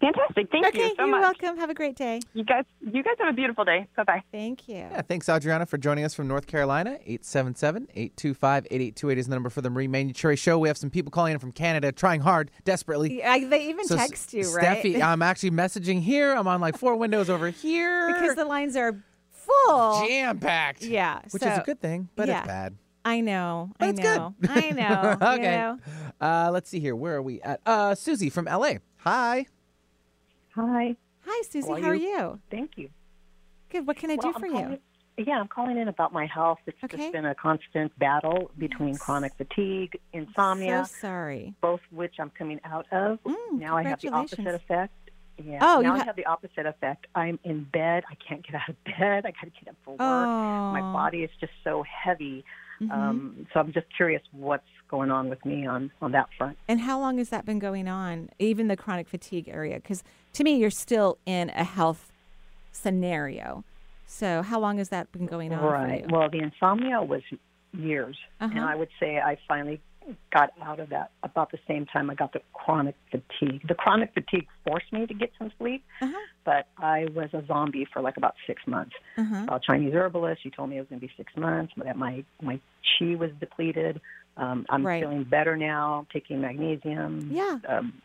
Fantastic. 0.00 0.48
Thank 0.50 0.66
okay, 0.66 0.88
you 0.88 0.94
so 0.96 1.04
are 1.04 1.06
much. 1.06 1.20
welcome. 1.20 1.56
Have 1.56 1.70
a 1.70 1.74
great 1.74 1.94
day. 1.94 2.18
You 2.34 2.42
guys, 2.44 2.64
you 2.80 3.04
guys 3.04 3.14
have 3.20 3.28
a 3.28 3.32
beautiful 3.32 3.64
day. 3.64 3.86
Bye 3.96 4.02
bye. 4.02 4.22
Thank 4.32 4.68
you. 4.68 4.78
Yeah, 4.78 5.02
thanks, 5.02 5.28
Adriana, 5.28 5.66
for 5.66 5.78
joining 5.78 6.04
us 6.04 6.12
from 6.12 6.26
North 6.26 6.48
Carolina. 6.48 6.98
877-825-8828 7.08 9.16
is 9.16 9.28
the 9.28 9.34
number 9.34 9.48
for 9.48 9.60
the 9.60 9.70
Marie 9.70 9.86
Manuchehri 9.86 10.36
Show. 10.36 10.58
We 10.58 10.66
have 10.66 10.76
some 10.76 10.90
people 10.90 11.12
calling 11.12 11.34
in 11.34 11.38
from 11.38 11.52
Canada, 11.52 11.92
trying 11.92 12.20
hard, 12.20 12.50
desperately. 12.64 13.18
Yeah, 13.18 13.38
they 13.46 13.68
even 13.68 13.86
So, 13.86 13.94
text 13.96 14.34
you, 14.34 14.52
right? 14.52 14.82
Steffi, 14.82 15.00
I'm 15.02 15.22
actually 15.22 15.52
messaging 15.52 16.02
here. 16.02 16.34
I'm 16.34 16.48
on 16.48 16.60
like 16.60 16.78
four 16.78 16.96
windows 16.96 17.30
over 17.30 17.48
here. 17.48 18.12
because 18.12 18.34
the 18.34 18.44
lines 18.44 18.74
are 18.76 19.00
full. 19.30 20.04
Jam-packed. 20.06 20.82
Yeah, 20.82 21.20
Which 21.30 21.44
is 21.44 21.58
a 21.58 21.62
good 21.64 21.80
thing, 21.80 22.08
but 22.16 22.26
yeah. 22.26 22.38
it's 22.38 22.46
bad. 22.48 22.74
I 23.08 23.20
know. 23.20 23.70
But 23.78 23.86
I 23.86 23.88
it's 23.90 24.00
know. 24.00 24.34
good. 24.40 24.50
I 24.50 24.70
know. 24.70 25.16
you 25.20 25.32
okay. 25.38 25.56
know. 25.56 25.78
Uh, 26.20 26.50
let's 26.52 26.68
see 26.68 26.80
here. 26.80 26.94
Where 26.94 27.16
are 27.16 27.22
we 27.22 27.40
at? 27.42 27.60
Uh, 27.64 27.94
Susie 27.94 28.28
from 28.30 28.44
LA. 28.46 28.74
Hi. 28.98 29.46
Hi. 30.54 30.96
Hi, 31.24 31.42
Susie. 31.48 31.66
How 31.68 31.74
are 31.74 31.80
How 31.80 31.88
are 31.88 31.94
you? 31.94 32.08
you? 32.08 32.40
Thank 32.50 32.72
you. 32.76 32.90
Good. 33.70 33.86
What 33.86 33.96
can 33.96 34.10
I 34.10 34.16
Well, 34.16 34.32
do 34.32 34.34
I'm 34.36 34.40
for 34.40 34.46
you? 34.46 34.52
calling- 34.52 34.78
Yeah, 35.18 35.40
I'm 35.40 35.48
calling 35.48 35.76
in 35.78 35.88
about 35.88 36.12
my 36.12 36.26
health. 36.26 36.58
It's 36.66 36.76
Okay. 36.84 36.96
just 36.96 37.12
been 37.12 37.26
a 37.26 37.34
constant 37.34 37.96
battle 37.98 38.50
between 38.58 38.96
chronic 38.96 39.34
fatigue, 39.34 39.98
insomnia, 40.12 40.84
So 40.86 40.94
sorry. 41.00 41.54
both 41.60 41.80
which 41.90 42.14
I'm 42.20 42.30
coming 42.30 42.60
out 42.64 42.86
of. 42.92 43.18
Mm, 43.24 43.34
now 43.58 43.76
I 43.76 43.82
have 43.84 44.00
the 44.00 44.08
opposite 44.10 44.36
congratulations. 44.36 44.64
effect. 44.64 44.92
Yeah. 45.44 45.58
Oh, 45.60 45.80
now 45.80 45.94
you 45.94 46.00
I 46.02 46.04
have 46.04 46.16
the 46.16 46.26
opposite 46.26 46.66
effect. 46.66 47.06
I'm 47.14 47.38
in 47.44 47.64
bed. 47.64 48.04
I 48.10 48.14
can't 48.16 48.44
get 48.44 48.54
out 48.56 48.68
of 48.68 48.76
bed. 48.84 49.26
I 49.26 49.30
got 49.32 49.42
to 49.42 49.50
get 49.50 49.68
up 49.68 49.76
for 49.84 49.90
work. 49.92 49.98
My 50.00 50.80
Oh. 50.82 50.92
body 50.92 51.22
is 51.24 51.30
just 51.40 51.52
so 51.64 51.82
heavy. 51.84 52.44
Mhm. 52.80 52.90
Um, 52.92 53.46
so 53.52 53.60
I'm 53.60 53.72
just 53.72 53.86
curious 53.96 54.22
what's 54.32 54.62
going 54.88 55.10
on 55.10 55.28
with 55.28 55.44
me 55.44 55.66
on 55.66 55.90
on 56.00 56.12
that 56.12 56.28
front. 56.36 56.56
And 56.68 56.80
how 56.80 56.98
long 56.98 57.18
has 57.18 57.28
that 57.30 57.44
been 57.44 57.58
going 57.58 57.88
on? 57.88 58.30
Even 58.38 58.68
the 58.68 58.76
chronic 58.76 59.08
fatigue 59.08 59.48
area? 59.48 59.76
Because 59.76 60.02
to 60.34 60.44
me, 60.44 60.56
you're 60.56 60.70
still 60.70 61.18
in 61.26 61.50
a 61.50 61.64
health 61.64 62.12
scenario. 62.72 63.64
So 64.06 64.42
how 64.42 64.58
long 64.60 64.78
has 64.78 64.88
that 64.90 65.10
been 65.12 65.26
going 65.26 65.52
on 65.52 65.62
Right. 65.62 66.10
Well, 66.10 66.30
the 66.30 66.38
insomnia 66.38 67.02
was 67.02 67.22
years, 67.72 68.16
and 68.40 68.52
Uh-huh. 68.58 68.66
I 68.66 68.74
would 68.74 68.88
say 68.98 69.18
I 69.20 69.36
finally 69.46 69.80
got 70.32 70.50
out 70.62 70.80
of 70.80 70.88
that 70.90 71.10
about 71.22 71.50
the 71.50 71.58
same 71.66 71.86
time 71.86 72.10
I 72.10 72.14
got 72.14 72.32
the 72.32 72.40
chronic 72.52 72.94
fatigue. 73.10 73.66
The 73.66 73.74
chronic 73.74 74.12
fatigue 74.14 74.46
forced 74.66 74.92
me 74.92 75.06
to 75.06 75.14
get 75.14 75.30
some 75.38 75.50
sleep, 75.58 75.84
Uh-huh. 76.00 76.12
but 76.44 76.68
I 76.78 77.06
was 77.14 77.28
a 77.32 77.44
zombie 77.46 77.86
for 77.92 78.00
like 78.02 78.16
about 78.16 78.34
six 78.46 78.62
months. 78.66 78.92
Uh-huh. 79.16 79.46
A 79.48 79.60
Chinese 79.60 79.94
herbalist. 79.94 80.42
She 80.42 80.50
told 80.50 80.70
me 80.70 80.76
it 80.76 80.80
was 80.80 80.88
going 80.88 81.00
to 81.00 81.06
be 81.06 81.12
six 81.16 81.32
months, 81.36 81.72
but 81.76 81.86
that 81.86 81.96
my 81.96 82.24
my 82.42 82.60
chi 82.98 83.14
was 83.14 83.30
depleted. 83.40 84.00
Um, 84.36 84.66
I'm 84.70 84.86
Right. 84.86 85.02
feeling 85.02 85.24
better 85.24 85.56
now. 85.56 86.06
Taking 86.12 86.40
magnesium. 86.40 87.30
Yeah. 87.32 87.58
Um, 87.68 88.00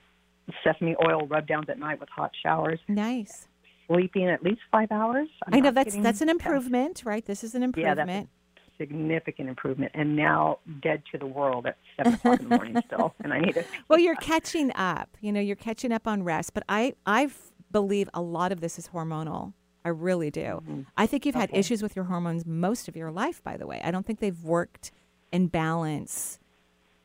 sesame 0.63 0.95
oil 1.05 1.27
rub 1.27 1.47
downs 1.47 1.67
at 1.69 1.79
night 1.79 1.99
with 1.99 2.09
hot 2.09 2.31
showers. 2.41 2.79
Nice. 2.87 3.47
Sleeping 3.87 4.27
at 4.27 4.41
least 4.43 4.61
five 4.71 4.91
hours. 4.91 5.27
I'm 5.45 5.53
I 5.55 5.59
know 5.59 5.71
that's 5.71 5.95
that's 5.97 6.21
an 6.21 6.29
improvement, 6.29 7.03
right? 7.05 7.23
This 7.25 7.43
is 7.43 7.53
an 7.55 7.63
improvement. 7.63 8.29
a 8.29 8.42
significant 8.77 9.49
improvement. 9.49 9.91
And 9.93 10.15
now 10.15 10.59
dead 10.81 11.03
to 11.11 11.17
the 11.17 11.25
world 11.25 11.65
at 11.65 11.77
seven 11.97 12.13
o'clock 12.13 12.39
in 12.39 12.49
the 12.49 12.55
morning 12.55 12.81
still, 12.87 13.13
and 13.23 13.33
I 13.33 13.39
need 13.39 13.57
it. 13.57 13.67
well, 13.87 13.99
you're 13.99 14.15
catching 14.15 14.71
up. 14.75 15.17
You 15.21 15.31
know, 15.31 15.39
you're 15.39 15.55
catching 15.55 15.91
up 15.91 16.07
on 16.07 16.23
rest. 16.23 16.53
But 16.53 16.63
i 16.69 16.93
i 17.05 17.29
believe 17.71 18.09
a 18.13 18.21
lot 18.21 18.51
of 18.51 18.61
this 18.61 18.77
is 18.77 18.89
hormonal. 18.89 19.53
I 19.85 19.89
really 19.89 20.31
do. 20.31 20.85
I 20.95 21.05
think 21.07 21.25
you've 21.25 21.35
had 21.35 21.49
issues 21.51 21.83
with 21.83 21.95
your 21.95 22.05
hormones 22.05 22.45
most 22.45 22.87
of 22.87 22.95
your 22.95 23.11
life. 23.11 23.43
By 23.43 23.57
the 23.57 23.67
way, 23.67 23.81
I 23.83 23.91
don't 23.91 24.05
think 24.05 24.19
they've 24.19 24.41
worked 24.41 24.91
in 25.33 25.47
balance 25.47 26.39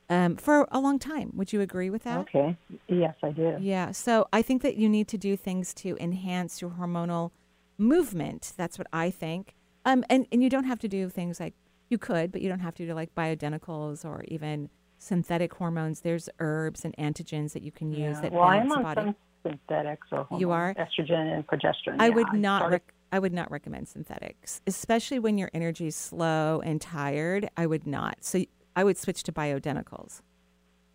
um, 0.09 0.37
for 0.37 0.69
a 0.71 0.79
long 0.79 0.99
time. 0.99 1.33
Would 1.35 1.53
you 1.53 1.61
agree 1.61 1.91
with 1.91 2.05
that? 2.05 2.19
Okay. 2.21 2.57
Yes, 2.87 3.15
I 3.23 3.31
do. 3.31 3.57
Yeah. 3.61 3.91
So 3.91 4.29
I 4.33 4.43
think 4.43 4.63
that 4.63 4.77
you 4.77 4.89
need 4.89 5.09
to 5.09 5.19
do 5.19 5.37
things 5.37 5.75
to 5.75 5.97
enhance 6.01 6.63
your 6.63 6.71
hormonal 6.71 7.31
movement. 7.77 8.53
That's 8.57 8.79
what 8.79 8.87
I 8.93 9.11
think. 9.11 9.55
Um, 9.85 10.05
and, 10.11 10.27
and 10.33 10.43
you 10.43 10.51
don't 10.51 10.65
have 10.65 10.79
to 10.81 10.89
do 10.89 11.09
things 11.09 11.41
like 11.41 11.55
you 11.89 11.99
could, 11.99 12.33
but 12.33 12.43
you 12.43 12.49
don't 12.49 12.59
have 12.61 12.75
to 12.77 12.87
do 12.87 12.93
like 12.95 13.15
bioidenticals 13.15 14.05
or 14.05 14.25
even 14.29 14.69
synthetic 14.99 15.55
hormones. 15.55 16.01
There's 16.01 16.29
herbs 16.41 16.85
and 16.85 16.95
adaptogens 16.97 17.53
that 17.53 17.63
you 17.63 17.71
can 17.73 17.91
use 17.93 18.17
Yeah. 18.17 18.21
that 18.23 18.33
well, 18.33 18.49
balance 18.49 18.69
the 18.71 18.77
on 18.77 18.83
body. 18.83 19.01
some 19.03 19.17
synthetics 19.45 20.09
or 20.13 20.27
You 20.39 20.51
are? 20.51 20.75
estrogen 20.75 21.35
and 21.35 21.47
progesterone. 21.47 21.97
I 22.01 22.09
yeah. 22.09 22.15
would 22.15 22.33
not. 22.35 22.61
started- 22.61 22.73
Rec- 22.75 22.95
I 23.11 23.19
would 23.19 23.33
not 23.33 23.51
recommend 23.51 23.89
synthetics, 23.89 24.61
especially 24.67 25.19
when 25.19 25.39
your 25.39 25.51
energy 25.55 25.87
is 25.87 25.97
slow 25.97 26.61
and 26.63 26.79
tired. 26.79 27.49
I 27.57 27.67
would 27.67 27.87
not. 27.87 28.19
So 28.21 28.45
I 28.77 28.85
would 28.85 28.99
switch 28.99 29.23
to 29.23 29.33
bioidenticals. 29.33 30.21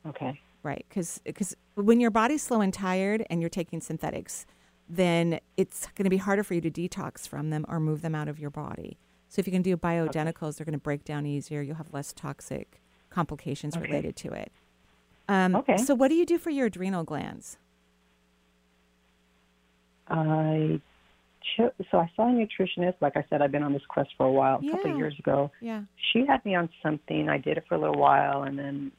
Okay. 0.06 0.40
Right, 0.62 0.86
because 0.88 1.20
when 1.76 2.00
your 2.00 2.12
body's 2.12 2.44
slow 2.44 2.62
and 2.62 2.72
tired 2.74 3.26
and 3.32 3.42
you're 3.42 3.50
taking 3.50 3.82
synthetics, 3.82 4.46
then 4.90 5.40
it's 5.58 5.88
going 5.96 6.04
to 6.04 6.10
be 6.10 6.18
harder 6.18 6.44
for 6.44 6.54
you 6.54 6.62
to 6.62 6.70
detox 6.72 7.28
from 7.28 7.50
them 7.50 7.66
or 7.68 7.80
move 7.80 8.02
them 8.02 8.14
out 8.16 8.28
of 8.28 8.40
your 8.40 8.50
body. 8.50 8.98
So 9.30 9.40
if 9.40 9.48
you 9.48 9.52
can 9.54 9.62
do 9.64 9.76
bioidenticals, 9.78 10.58
they're 10.58 10.66
going 10.66 10.74
to 10.74 10.78
break 10.84 11.04
down 11.04 11.26
easier. 11.26 11.62
You'll 11.62 11.78
have 11.78 11.94
less 11.94 12.14
toxic 12.14 12.82
complications 13.10 13.76
Okay. 13.76 13.86
related 13.88 14.16
to 14.18 14.34
it. 14.34 14.52
Um, 15.28 15.56
Okay. 15.56 15.78
So 15.78 15.96
what 15.96 16.10
do 16.10 16.16
you 16.16 16.26
do 16.26 16.38
for 16.38 16.50
your 16.50 16.68
adrenal 16.68 17.04
glands? 17.04 17.58
I 20.08 20.80
so 21.58 22.00
I 22.00 22.10
saw 22.16 22.28
a 22.30 22.32
nutritionist. 22.32 22.96
Like 23.00 23.16
I 23.16 23.24
said, 23.30 23.42
I've 23.42 23.52
been 23.52 23.64
on 23.64 23.74
this 23.74 23.86
quest 23.88 24.10
for 24.18 24.26
a 24.26 24.32
while. 24.32 24.60
A 24.66 24.72
couple 24.72 24.92
of 24.92 24.98
years 24.98 25.18
ago, 25.20 25.52
Yeah. 25.62 25.84
she 26.12 26.26
had 26.26 26.44
me 26.46 26.56
on 26.56 26.70
something. 26.82 27.30
I 27.30 27.38
did 27.38 27.58
it 27.58 27.66
for 27.68 27.76
a 27.76 27.78
little 27.78 28.00
while, 28.00 28.44
and 28.44 28.58
then 28.58 28.92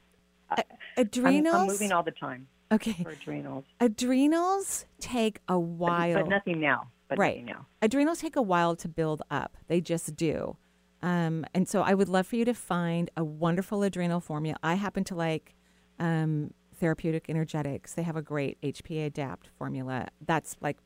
I'm- 0.49 0.63
Adrenals. 0.97 1.55
I'm, 1.55 1.67
moving 1.67 1.91
all 1.91 2.03
the 2.03 2.11
time 2.11 2.47
okay. 2.71 3.03
for 3.03 3.09
adrenals, 3.11 3.65
Adrenals 3.79 4.85
take 4.99 5.39
a 5.47 5.59
while. 5.59 6.15
but 6.15 6.27
nothing 6.27 6.59
now. 6.59 6.87
But 7.07 7.19
right. 7.19 7.37
nothing 7.37 7.45
now. 7.45 7.65
Adrenals 7.81 8.19
take 8.19 8.35
a 8.35 8.41
while 8.41 8.75
to 8.77 8.87
build 8.87 9.21
up. 9.29 9.57
They 9.67 9.81
just 9.81 10.15
do. 10.15 10.57
Um, 11.01 11.45
and 11.53 11.67
so 11.67 11.81
I 11.81 11.93
would 11.93 12.09
love 12.09 12.25
for 12.25 12.35
you 12.35 12.45
to 12.45 12.53
find 12.53 13.11
a 13.15 13.23
wonderful 13.23 13.83
adrenal 13.83 14.19
formula. 14.19 14.57
I 14.63 14.73
happen 14.75 15.03
to 15.05 15.15
like 15.15 15.53
um, 15.99 16.51
therapeutic 16.79 17.29
energetics. 17.29 17.93
They 17.93 18.01
have 18.03 18.15
a 18.15 18.21
great 18.23 18.59
HPA 18.61 19.05
adapt 19.07 19.49
formula. 19.57 20.07
That's 20.25 20.55
like, 20.61 20.77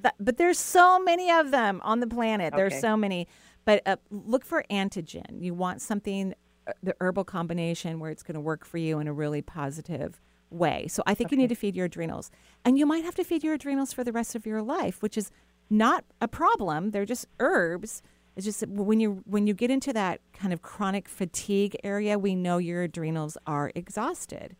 that, 0.00 0.14
but 0.18 0.38
there's 0.38 0.58
so 0.58 0.98
many 0.98 1.30
of 1.30 1.50
them 1.52 1.80
on 1.84 2.00
the 2.00 2.06
planet. 2.06 2.52
There's 2.56 2.72
Okay. 2.72 2.80
so 2.80 2.96
many. 2.96 3.28
But 3.64 3.82
uh, 3.86 3.96
look 4.10 4.44
for 4.44 4.64
adaptogen. 4.70 5.42
You 5.42 5.54
want 5.54 5.82
something, 5.82 6.34
uh, 6.66 6.72
the 6.82 6.94
herbal 7.00 7.24
combination 7.24 8.00
where 8.00 8.10
it's 8.10 8.22
going 8.22 8.34
to 8.34 8.40
work 8.40 8.64
for 8.64 8.78
you 8.78 8.98
in 8.98 9.06
a 9.06 9.12
really 9.12 9.42
positive 9.42 10.20
way. 10.50 10.86
So 10.88 11.02
I 11.06 11.14
think 11.14 11.30
you 11.30 11.36
need 11.36 11.48
to 11.48 11.54
feed 11.54 11.76
your 11.76 11.86
adrenals. 11.86 12.30
And 12.64 12.78
you 12.78 12.86
might 12.86 13.04
have 13.04 13.14
to 13.16 13.24
feed 13.24 13.44
your 13.44 13.54
adrenals 13.54 13.92
for 13.92 14.04
the 14.04 14.12
rest 14.12 14.34
of 14.34 14.46
your 14.46 14.62
life, 14.62 15.02
which 15.02 15.16
is 15.16 15.30
not 15.70 16.04
a 16.20 16.28
problem. 16.28 16.90
They're 16.90 17.04
just 17.04 17.26
herbs. 17.40 18.02
It's 18.36 18.44
just 18.44 18.66
when 18.68 19.00
you 19.00 19.22
when 19.26 19.46
you 19.46 19.54
get 19.54 19.70
into 19.70 19.92
that 19.92 20.20
kind 20.32 20.52
of 20.52 20.62
chronic 20.62 21.08
fatigue 21.08 21.76
area, 21.82 22.18
we 22.18 22.34
know 22.34 22.58
your 22.58 22.82
adrenals 22.82 23.36
are 23.46 23.72
exhausted. 23.74 24.56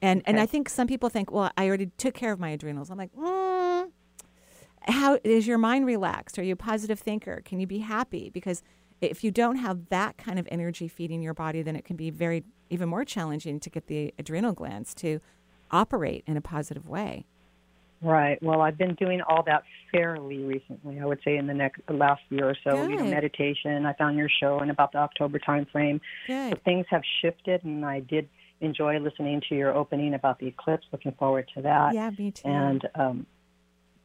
And 0.00 0.22
and 0.26 0.40
I 0.40 0.46
think 0.46 0.68
some 0.68 0.86
people 0.86 1.08
think, 1.08 1.30
well, 1.30 1.50
I 1.56 1.66
already 1.66 1.90
took 1.98 2.14
care 2.14 2.32
of 2.32 2.40
my 2.40 2.50
adrenals. 2.50 2.90
I'm 2.90 2.98
like, 2.98 3.14
mm, 3.14 3.90
how 4.82 5.18
is 5.24 5.46
your 5.46 5.58
mind 5.58 5.86
relaxed? 5.86 6.38
Are 6.38 6.42
you 6.42 6.54
a 6.54 6.56
positive 6.56 7.00
thinker? 7.00 7.42
Can 7.44 7.60
you 7.60 7.66
be 7.66 7.78
happy? 7.78 8.30
Because 8.30 8.62
if 9.00 9.24
you 9.24 9.30
don't 9.30 9.56
have 9.56 9.88
that 9.88 10.16
kind 10.16 10.38
of 10.38 10.46
energy 10.50 10.88
feeding 10.88 11.22
your 11.22 11.34
body, 11.34 11.62
then 11.62 11.76
it 11.76 11.84
can 11.84 11.96
be 11.96 12.10
very 12.10 12.44
even 12.68 12.88
more 12.88 13.04
challenging 13.04 13.58
to 13.60 13.70
get 13.70 13.86
the 13.86 14.14
adrenal 14.18 14.52
glands 14.52 14.94
to 14.94 15.20
operate 15.70 16.22
in 16.26 16.36
a 16.36 16.40
positive 16.40 16.88
way. 16.88 17.24
Right. 18.02 18.42
Well, 18.42 18.62
I've 18.62 18.78
been 18.78 18.94
doing 18.94 19.20
all 19.20 19.42
that 19.44 19.62
fairly 19.92 20.38
recently. 20.38 21.00
I 21.00 21.04
would 21.04 21.20
say 21.22 21.36
in 21.36 21.46
the 21.46 21.54
next 21.54 21.82
the 21.86 21.92
last 21.92 22.22
year 22.30 22.48
or 22.48 22.56
so. 22.64 22.86
You 22.88 22.96
know, 22.96 23.04
meditation. 23.04 23.84
I 23.84 23.92
found 23.92 24.16
your 24.16 24.30
show 24.40 24.60
in 24.62 24.70
about 24.70 24.92
the 24.92 24.98
October 24.98 25.38
time 25.38 25.66
frame. 25.70 26.00
Good. 26.26 26.52
So 26.52 26.58
things 26.64 26.86
have 26.88 27.02
shifted, 27.20 27.62
and 27.64 27.84
I 27.84 28.00
did 28.00 28.28
enjoy 28.62 28.98
listening 29.00 29.42
to 29.50 29.54
your 29.54 29.74
opening 29.74 30.14
about 30.14 30.38
the 30.38 30.46
eclipse. 30.46 30.86
Looking 30.92 31.12
forward 31.12 31.50
to 31.54 31.62
that. 31.62 31.94
Yeah, 31.94 32.10
me 32.10 32.30
too. 32.30 32.48
And 32.48 32.88
um, 32.94 33.26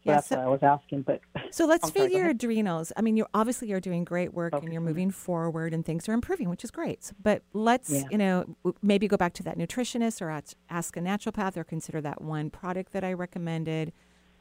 Yeah, 0.05 0.15
that's 0.15 0.27
so- 0.27 0.35
what 0.37 0.45
I 0.45 0.49
was 0.49 0.63
asking. 0.63 1.01
But 1.01 1.21
So 1.49 1.65
let's 1.65 1.89
feed 1.89 2.11
your 2.11 2.29
adrenals. 2.29 2.93
I 2.95 3.01
mean, 3.01 3.17
you're 3.17 3.27
obviously 3.33 3.67
you're 3.67 3.79
doing 3.79 4.03
great 4.03 4.33
work 4.33 4.53
and 4.53 4.71
you're 4.71 4.81
moving 4.81 5.09
forward 5.09 5.73
and 5.73 5.83
things 5.83 6.07
are 6.07 6.13
improving, 6.13 6.47
which 6.49 6.63
is 6.63 6.69
great. 6.71 7.11
But 7.21 7.41
let's, 7.53 7.91
Yeah. 7.91 8.03
you 8.11 8.17
know, 8.19 8.55
maybe 8.83 9.07
go 9.07 9.17
back 9.17 9.33
to 9.33 9.43
that 9.43 9.57
nutritionist 9.57 10.21
or 10.21 10.29
ask, 10.29 10.55
ask 10.69 10.95
a 10.95 10.99
naturopath 11.01 11.57
or 11.57 11.63
consider 11.63 12.01
that 12.01 12.21
one 12.21 12.49
product 12.51 12.93
that 12.93 13.03
I 13.03 13.13
recommended. 13.13 13.91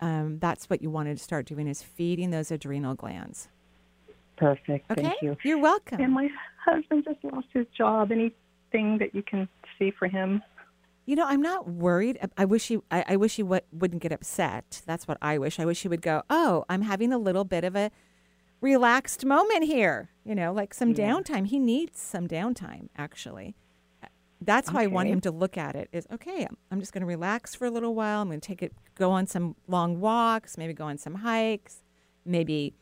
Um, 0.00 0.38
that's 0.38 0.68
what 0.68 0.82
you 0.82 0.90
wanted 0.90 1.16
to 1.16 1.22
start 1.24 1.46
doing 1.46 1.66
is 1.66 1.82
feeding 1.82 2.30
those 2.30 2.50
adrenal 2.50 2.94
glands. 2.94 3.48
perfect. 4.36 4.90
Okay, 4.90 5.02
Thank 5.02 5.22
you. 5.22 5.36
You're 5.44 5.58
welcome. 5.60 6.00
And 6.00 6.12
my 6.12 6.28
husband 6.64 7.04
just 7.04 7.22
lost 7.24 7.46
his 7.52 7.66
job. 7.76 8.10
Anything 8.10 8.98
that 8.98 9.14
you 9.14 9.22
can 9.22 9.48
see 9.78 9.92
for 9.92 10.08
him? 10.08 10.42
You 11.06 11.16
know, 11.16 11.26
I'm 11.26 11.42
not 11.42 11.68
worried. 11.68 12.18
I- 12.38 12.44
wish 12.46 12.68
he, 12.68 12.78
I, 12.90 13.04
I 13.08 13.16
wish 13.16 13.36
he 13.36 13.42
w- 13.42 13.60
wouldn't 13.72 14.02
get 14.02 14.10
upset. 14.12 14.82
That's 14.86 15.06
what 15.06 15.18
I 15.20 15.36
wish. 15.38 15.60
I 15.60 15.64
wish 15.66 15.82
he 15.82 15.88
would 15.88 16.00
go, 16.02 16.22
oh, 16.30 16.64
I'm 16.68 16.82
having 16.82 17.12
a 17.12 17.18
little 17.18 17.44
bit 17.44 17.62
of 17.64 17.76
a 17.76 17.90
relaxed 18.60 19.24
moment 19.24 19.64
here. 19.64 20.10
You 20.24 20.34
know, 20.34 20.52
like 20.52 20.72
some 20.72 20.90
Yeah. 20.90 21.10
downtime. 21.10 21.46
He 21.46 21.58
needs 21.58 22.00
some 22.00 22.26
downtime, 22.26 22.88
actually. 22.96 23.54
Uh, 24.02 24.06
That's 24.40 24.70
how 24.70 24.78
I 24.78 24.86
want 24.86 25.08
him 25.08 25.20
to 25.22 25.30
look 25.30 25.58
at 25.58 25.76
it. 25.76 25.88
Is 25.92 26.06
okay. 26.10 26.40
I'm- 26.42 26.56
I'm 26.70 26.80
just 26.80 26.92
going 26.92 27.02
to 27.02 27.06
relax 27.06 27.54
for 27.54 27.66
a 27.66 27.70
little 27.70 27.94
while. 27.94 28.22
I'm 28.22 28.28
going 28.28 28.40
to 28.40 28.46
take 28.46 28.62
it, 28.62 28.72
go 28.94 29.10
on 29.10 29.26
some 29.26 29.56
long 29.68 30.00
walks, 30.00 30.56
maybe 30.56 30.72
go 30.72 30.84
on 30.84 30.96
some 30.96 31.16
hikes, 31.16 31.82
maybe 32.24 32.74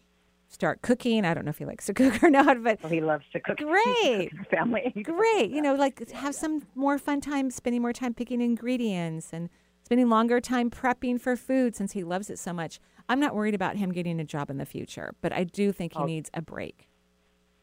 start 0.53 0.82
cooking. 0.82 1.24
I 1.24 1.34
don't 1.34 1.44
know 1.44 1.50
if 1.50 1.59
he 1.59 1.64
likes 1.64 1.86
to 1.86 1.94
cook 1.94 2.22
or 2.22 2.30
not, 2.30 2.62
but 2.62 2.78
he 2.86 3.00
loves 3.00 3.24
to 3.32 3.40
cook. 3.40 3.59
Great. 3.62 4.30
for 4.36 4.44
family. 4.44 4.92
Great. 5.03 5.50
You 5.50 5.62
know, 5.62 5.74
like 5.74 6.11
have 6.11 6.34
some 6.34 6.66
more 6.74 6.98
fun 6.98 7.20
time 7.20 7.50
spending 7.50 7.82
more 7.82 7.92
time 7.92 8.14
picking 8.14 8.40
ingredients 8.40 9.30
and 9.32 9.48
spending 9.84 10.09
longer 10.09 10.40
time 10.40 10.70
prepping 10.70 11.20
for 11.20 11.36
food 11.36 11.74
since 11.74 11.92
he 11.92 12.05
loves 12.05 12.30
it 12.30 12.38
so 12.38 12.53
much. 12.53 12.78
I'm 13.09 13.18
not 13.18 13.34
worried 13.34 13.55
about 13.55 13.76
him 13.76 13.92
getting 13.92 14.20
a 14.20 14.24
job 14.24 14.48
in 14.50 14.59
the 14.59 14.66
future, 14.66 15.14
but 15.20 15.32
I 15.32 15.44
do 15.44 15.72
think 15.72 15.94
he 15.96 16.05
needs 16.05 16.30
a 16.34 16.42
break. 16.42 16.88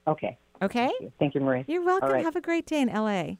Okay. 0.07 0.37
Okay? 0.61 0.87
Thank 0.87 1.01
you, 1.01 1.13
Thank 1.19 1.35
you 1.35 1.41
Marie. 1.41 1.63
You're 1.67 1.83
welcome. 1.85 2.09
Right. 2.09 2.25
Have 2.25 2.35
a 2.35 2.41
great 2.41 2.65
day 2.65 2.81
in 2.81 2.89
LA. 2.89 3.35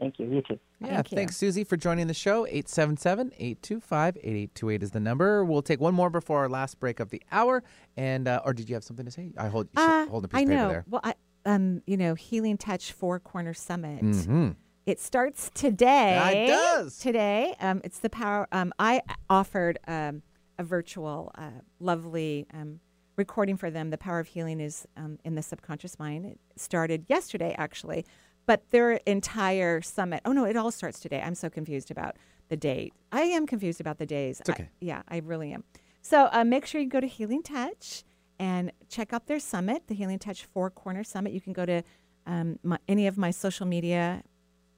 Thank 0.00 0.18
you. 0.18 0.26
You 0.26 0.40
too. 0.42 0.58
Yeah, 0.80 0.94
Thank 0.96 1.12
you. 1.12 1.16
thanks, 1.16 1.36
Susie, 1.36 1.62
for 1.62 1.76
joining 1.76 2.06
the 2.06 2.14
show. 2.14 2.46
877 2.46 3.32
825 3.38 4.16
8828 4.16 4.82
is 4.82 4.90
the 4.92 4.98
number. 5.00 5.44
We'll 5.44 5.60
take 5.62 5.78
one 5.80 5.94
more 5.94 6.08
before 6.10 6.38
our 6.38 6.48
last 6.48 6.80
break 6.80 6.98
of 7.00 7.10
the 7.10 7.22
hour. 7.30 7.62
And, 7.98 8.26
uh, 8.26 8.40
or 8.44 8.54
did 8.54 8.68
you 8.68 8.74
have 8.74 8.82
something 8.84 9.04
to 9.04 9.12
say? 9.12 9.32
I 9.36 9.48
hold, 9.48 9.68
you 9.76 9.82
Uh, 9.82 10.06
hold 10.06 10.24
a 10.24 10.28
piece 10.28 10.38
I 10.38 10.40
of 10.42 10.48
paper 10.48 10.60
know. 10.62 10.68
there. 10.70 10.84
Well, 10.88 11.02
I, 11.04 11.14
um, 11.44 11.82
you 11.86 11.96
know, 11.98 12.14
Healing 12.14 12.56
Touch 12.56 12.92
Four 12.92 13.20
Corner 13.20 13.52
Summit. 13.54 14.00
Mhm. 14.02 14.56
It 14.86 14.98
starts 14.98 15.50
today. 15.52 16.44
It 16.44 16.46
does. 16.48 16.98
Today. 16.98 17.54
Um, 17.60 17.82
it's 17.84 17.98
the 17.98 18.10
power. 18.10 18.48
Um, 18.50 18.72
I 18.78 19.02
offered 19.28 19.78
um, 19.86 20.22
a 20.58 20.64
virtual, 20.64 21.30
uh, 21.36 21.50
lovely 21.78 22.46
um, 22.54 22.80
recording 23.16 23.56
for 23.58 23.70
them. 23.70 23.90
The 23.90 23.98
Power 23.98 24.18
of 24.18 24.28
Healing 24.28 24.60
is 24.60 24.86
um, 24.96 25.18
in 25.24 25.34
the 25.34 25.42
subconscious 25.42 25.98
mind. 25.98 26.24
It 26.24 26.40
started 26.56 27.04
yesterday, 27.08 27.54
actually, 27.58 28.06
but 28.50 28.68
their 28.70 28.94
entire 29.06 29.80
summit. 29.80 30.20
Oh 30.24 30.32
no, 30.32 30.44
it 30.44 30.56
all 30.56 30.72
starts 30.72 30.98
today. 30.98 31.22
I'm 31.24 31.36
so 31.36 31.48
confused 31.48 31.92
about 31.92 32.16
the 32.48 32.56
date. 32.56 32.92
I 33.12 33.20
am 33.20 33.46
confused 33.46 33.80
about 33.80 33.98
the 33.98 34.06
days. 34.06 34.40
It's 34.40 34.50
okay. 34.50 34.64
I- 34.64 34.68
yeah, 34.80 35.02
I 35.06 35.18
really 35.18 35.52
am. 35.52 35.62
So 36.02 36.28
uh, 36.32 36.42
make 36.42 36.66
sure 36.66 36.80
you 36.80 36.88
go 36.88 36.98
to 36.98 37.06
Healing 37.06 37.44
Touch 37.44 38.02
and 38.40 38.72
check 38.88 39.12
out 39.12 39.28
their 39.28 39.38
summit, 39.38 39.86
the 39.86 39.94
Healing 39.94 40.18
Touch 40.18 40.46
Four 40.46 40.68
Corner 40.68 41.04
Summit. 41.04 41.32
You 41.32 41.40
can 41.40 41.52
go 41.52 41.64
to 41.64 41.84
um, 42.26 42.58
my, 42.64 42.78
any 42.88 43.06
of 43.06 43.16
my 43.16 43.30
social 43.30 43.66
media 43.66 44.24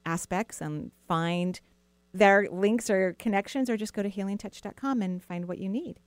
aspects 0.05 0.61
and 0.61 0.91
find 1.07 1.59
their 2.13 2.47
links 2.51 2.91
or 2.91 3.13
connections, 3.17 3.71
or 3.71 3.75
just 3.75 3.95
go 3.95 4.03
to 4.03 4.09
healingtouch.com 4.11 5.01
and 5.01 5.23
find 5.23 5.47
what 5.47 5.57
you 5.57 5.67
need. 5.67 5.99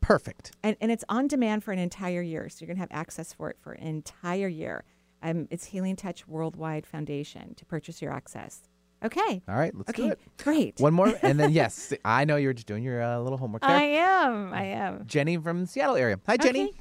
Perfect. 0.00 0.52
And, 0.62 0.76
and 0.80 0.92
it's 0.92 1.04
on 1.08 1.26
demand 1.26 1.64
for 1.64 1.72
an 1.72 1.80
entire 1.80 2.22
year. 2.22 2.48
So 2.48 2.58
you're 2.60 2.68
going 2.68 2.76
to 2.76 2.82
have 2.82 2.92
access 2.92 3.32
for 3.32 3.50
it 3.50 3.56
for 3.60 3.72
an 3.72 3.84
entire 3.84 4.46
year. 4.46 4.84
Um, 5.24 5.48
it's 5.50 5.64
Healing 5.64 5.96
Touch 5.96 6.28
Worldwide 6.28 6.86
Foundation 6.86 7.54
to 7.54 7.64
purchase 7.64 8.02
your 8.02 8.12
access. 8.12 8.60
Okay. 9.02 9.42
All 9.48 9.56
right, 9.56 9.74
let's 9.74 9.88
okay. 9.90 10.02
do 10.02 10.12
it. 10.12 10.20
Great. 10.36 10.78
One 10.78 10.92
more, 10.92 11.12
and 11.22 11.40
then, 11.40 11.50
yes, 11.52 11.94
I 12.04 12.26
know 12.26 12.36
you're 12.36 12.52
just 12.52 12.66
doing 12.66 12.82
your 12.82 13.02
uh, 13.02 13.18
little 13.18 13.38
homework 13.38 13.62
there. 13.62 13.70
I 13.70 13.82
am. 13.82 14.52
I 14.52 14.64
am. 14.64 15.06
Jenny 15.06 15.38
from 15.38 15.62
the 15.62 15.66
Seattle 15.66 15.96
area. 15.96 16.20
Hi, 16.26 16.36
Jenny. 16.36 16.64
Okay. 16.64 16.78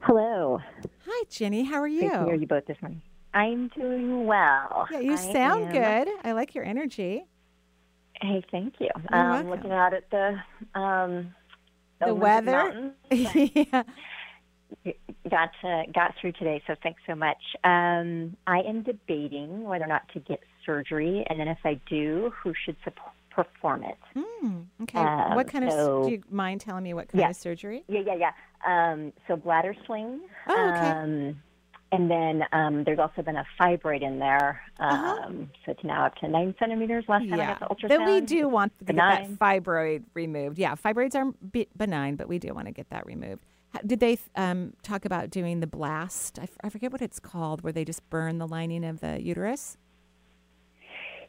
Hello. 0.00 0.58
Hi, 1.06 1.24
Jenny. 1.28 1.64
How 1.64 1.76
are 1.82 1.88
Great 1.88 2.00
to 2.00 2.24
hear 2.24 2.34
you? 2.34 2.40
you 2.40 2.46
both 2.46 2.64
this 2.66 2.78
morning. 2.80 3.02
I'm 3.34 3.68
doing 3.68 4.26
well. 4.26 4.86
Yeah, 4.90 5.00
you 5.00 5.12
I 5.12 5.16
sound 5.16 5.76
am- 5.76 6.04
good. 6.06 6.14
I 6.24 6.32
like 6.32 6.54
your 6.54 6.64
energy. 6.64 7.24
Hey, 8.22 8.42
thank 8.50 8.74
you. 8.80 8.88
You're 9.10 9.20
um, 9.20 9.28
welcome. 9.28 9.50
looking 9.50 9.72
out 9.72 9.92
at 9.92 10.10
the 10.10 10.40
um, 10.78 11.34
The 12.00 12.06
Olympic 12.06 12.22
weather? 12.22 12.92
Yeah. 14.84 14.94
Got 15.30 15.50
to, 15.62 15.84
got 15.94 16.14
through 16.20 16.32
today, 16.32 16.62
so 16.66 16.74
thanks 16.82 17.00
so 17.06 17.14
much. 17.14 17.36
Um, 17.64 18.36
I 18.46 18.60
am 18.60 18.82
debating 18.82 19.64
whether 19.64 19.84
or 19.84 19.88
not 19.88 20.08
to 20.14 20.20
get 20.20 20.40
surgery, 20.64 21.24
and 21.28 21.38
then 21.40 21.48
if 21.48 21.58
I 21.64 21.80
do, 21.88 22.32
who 22.42 22.52
should 22.64 22.76
perform 23.30 23.84
it? 23.84 23.96
Hmm, 24.16 24.60
okay. 24.82 24.98
Um, 24.98 25.34
what 25.34 25.48
kind 25.50 25.64
of? 25.68 26.04
do 26.04 26.10
you 26.10 26.22
mind 26.30 26.60
telling 26.60 26.82
me 26.84 26.94
what 26.94 27.08
kind 27.08 27.20
Yeah. 27.20 27.30
of 27.30 27.36
surgery? 27.36 27.84
Yeah, 27.88 28.00
yeah, 28.06 28.14
yeah. 28.14 28.32
Um, 28.92 29.12
so 29.26 29.36
bladder 29.36 29.74
sling. 29.86 30.20
Oh, 30.48 30.72
okay. 30.74 30.90
Um, 30.90 31.40
and 31.90 32.10
then 32.10 32.42
um, 32.52 32.84
there's 32.84 32.98
also 32.98 33.22
been 33.22 33.36
a 33.36 33.46
fibroid 33.58 34.02
in 34.02 34.18
there. 34.18 34.60
Um, 34.78 34.90
Uh-huh. 34.90 35.28
So 35.64 35.72
it's 35.72 35.84
now 35.84 36.04
up 36.06 36.16
to 36.16 36.28
nine 36.28 36.54
centimeters. 36.58 37.04
Last 37.08 37.22
time 37.28 37.34
I 37.34 37.36
Yeah. 37.36 37.58
got 37.58 37.60
the 37.68 37.74
ultrasound. 37.74 37.88
Then 37.88 38.04
we 38.06 38.20
do 38.20 38.48
want 38.48 38.78
to 38.80 38.84
get 38.84 38.96
that 38.96 39.22
benign. 39.22 39.36
fibroid 39.38 40.02
removed. 40.14 40.58
Yeah, 40.58 40.74
fibroids 40.74 41.14
are 41.14 41.32
be- 41.52 41.68
benign, 41.76 42.16
but 42.16 42.28
we 42.28 42.38
do 42.38 42.52
want 42.52 42.66
to 42.66 42.72
get 42.72 42.90
that 42.90 43.06
removed. 43.06 43.42
Did 43.86 44.00
they 44.00 44.18
um, 44.36 44.72
talk 44.82 45.04
about 45.04 45.30
doing 45.30 45.60
the 45.60 45.66
blast? 45.66 46.38
I, 46.38 46.44
f- 46.44 46.58
I 46.62 46.68
forget 46.68 46.92
what 46.92 47.02
it's 47.02 47.18
called, 47.20 47.62
where 47.62 47.72
they 47.72 47.84
just 47.84 48.08
burn 48.10 48.38
the 48.38 48.46
lining 48.46 48.84
of 48.84 49.00
the 49.00 49.20
uterus. 49.22 49.76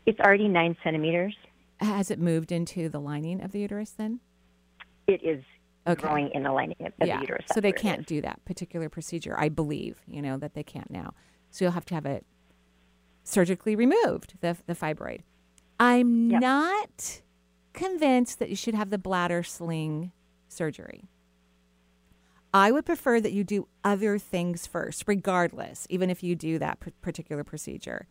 It's 0.06 0.20
already 0.20 0.48
nine 0.48 0.76
centimeters. 0.84 1.36
Has 1.80 2.10
it 2.12 2.20
moved 2.20 2.52
into 2.52 2.90
the 2.90 3.00
lining 3.00 3.42
of 3.42 3.52
the 3.52 3.60
uterus 3.60 3.92
then? 3.92 4.20
It 5.08 5.22
is 5.24 5.44
Okay. 5.88 6.02
growing 6.02 6.30
in 6.34 6.44
the 6.44 6.52
lining 6.52 6.76
of 6.82 6.94
yeah. 7.06 7.16
the 7.16 7.22
uterus. 7.22 7.46
So 7.54 7.62
they 7.62 7.72
can't 7.72 8.06
do 8.06 8.22
that 8.22 8.44
particular 8.46 8.90
procedure. 8.90 9.36
I 9.40 9.50
believe, 9.50 10.02
you 10.08 10.22
know, 10.22 10.38
that 10.38 10.54
they 10.54 10.62
can't 10.64 10.92
now. 10.92 11.14
So 11.50 11.66
you'll 11.66 11.72
have 11.72 11.86
to 11.86 11.96
have 11.96 12.06
it 12.06 12.26
surgically 13.24 13.76
removed, 13.76 14.36
the, 14.42 14.58
the 14.68 14.76
fibroid. 14.76 15.22
I'm 15.80 16.30
Yep. 16.32 16.42
not 16.42 17.22
convinced 17.74 18.40
that 18.40 18.50
you 18.50 18.56
should 18.56 18.76
have 18.76 18.90
the 18.90 18.98
bladder 18.98 19.42
sling 19.42 20.12
surgery. 20.48 21.06
I 22.54 22.72
would 22.72 22.86
prefer 22.86 23.22
that 23.22 23.32
you 23.32 23.44
do 23.44 23.68
other 23.84 24.18
things 24.18 24.66
first, 24.66 25.04
regardless, 25.08 25.86
even 25.90 26.10
if 26.10 26.24
you 26.24 26.36
do 26.36 26.58
that 26.60 26.80
p- 26.80 26.92
particular 27.02 27.44
procedure. 27.44 28.08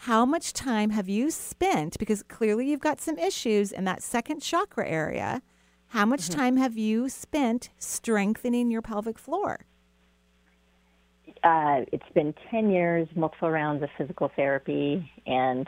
How 0.00 0.24
much 0.24 0.52
time 0.52 0.90
have 0.90 1.08
you 1.08 1.30
spent? 1.30 1.98
Because 1.98 2.22
clearly 2.22 2.68
you've 2.70 2.80
got 2.80 3.00
some 3.00 3.18
issues 3.18 3.72
in 3.72 3.84
that 3.84 4.02
second 4.02 4.40
chakra 4.40 4.86
area. 4.88 5.42
How 5.88 6.04
much 6.06 6.28
Mm-hmm. 6.28 6.38
time 6.38 6.56
have 6.58 6.76
you 6.76 7.08
spent 7.08 7.70
strengthening 7.78 8.70
your 8.70 8.82
pelvic 8.82 9.18
floor? 9.18 9.66
Uh, 11.42 11.84
it's 11.92 12.08
been 12.14 12.34
10 12.50 12.70
years, 12.70 13.08
multiple 13.16 13.50
rounds 13.50 13.82
of 13.82 13.88
physical 13.98 14.30
therapy. 14.36 15.10
And 15.26 15.66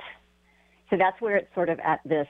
so 0.91 0.97
that's 0.97 1.21
where 1.21 1.37
it's 1.37 1.53
sort 1.55 1.69
of 1.69 1.79
at 1.81 2.01
this 2.05 2.29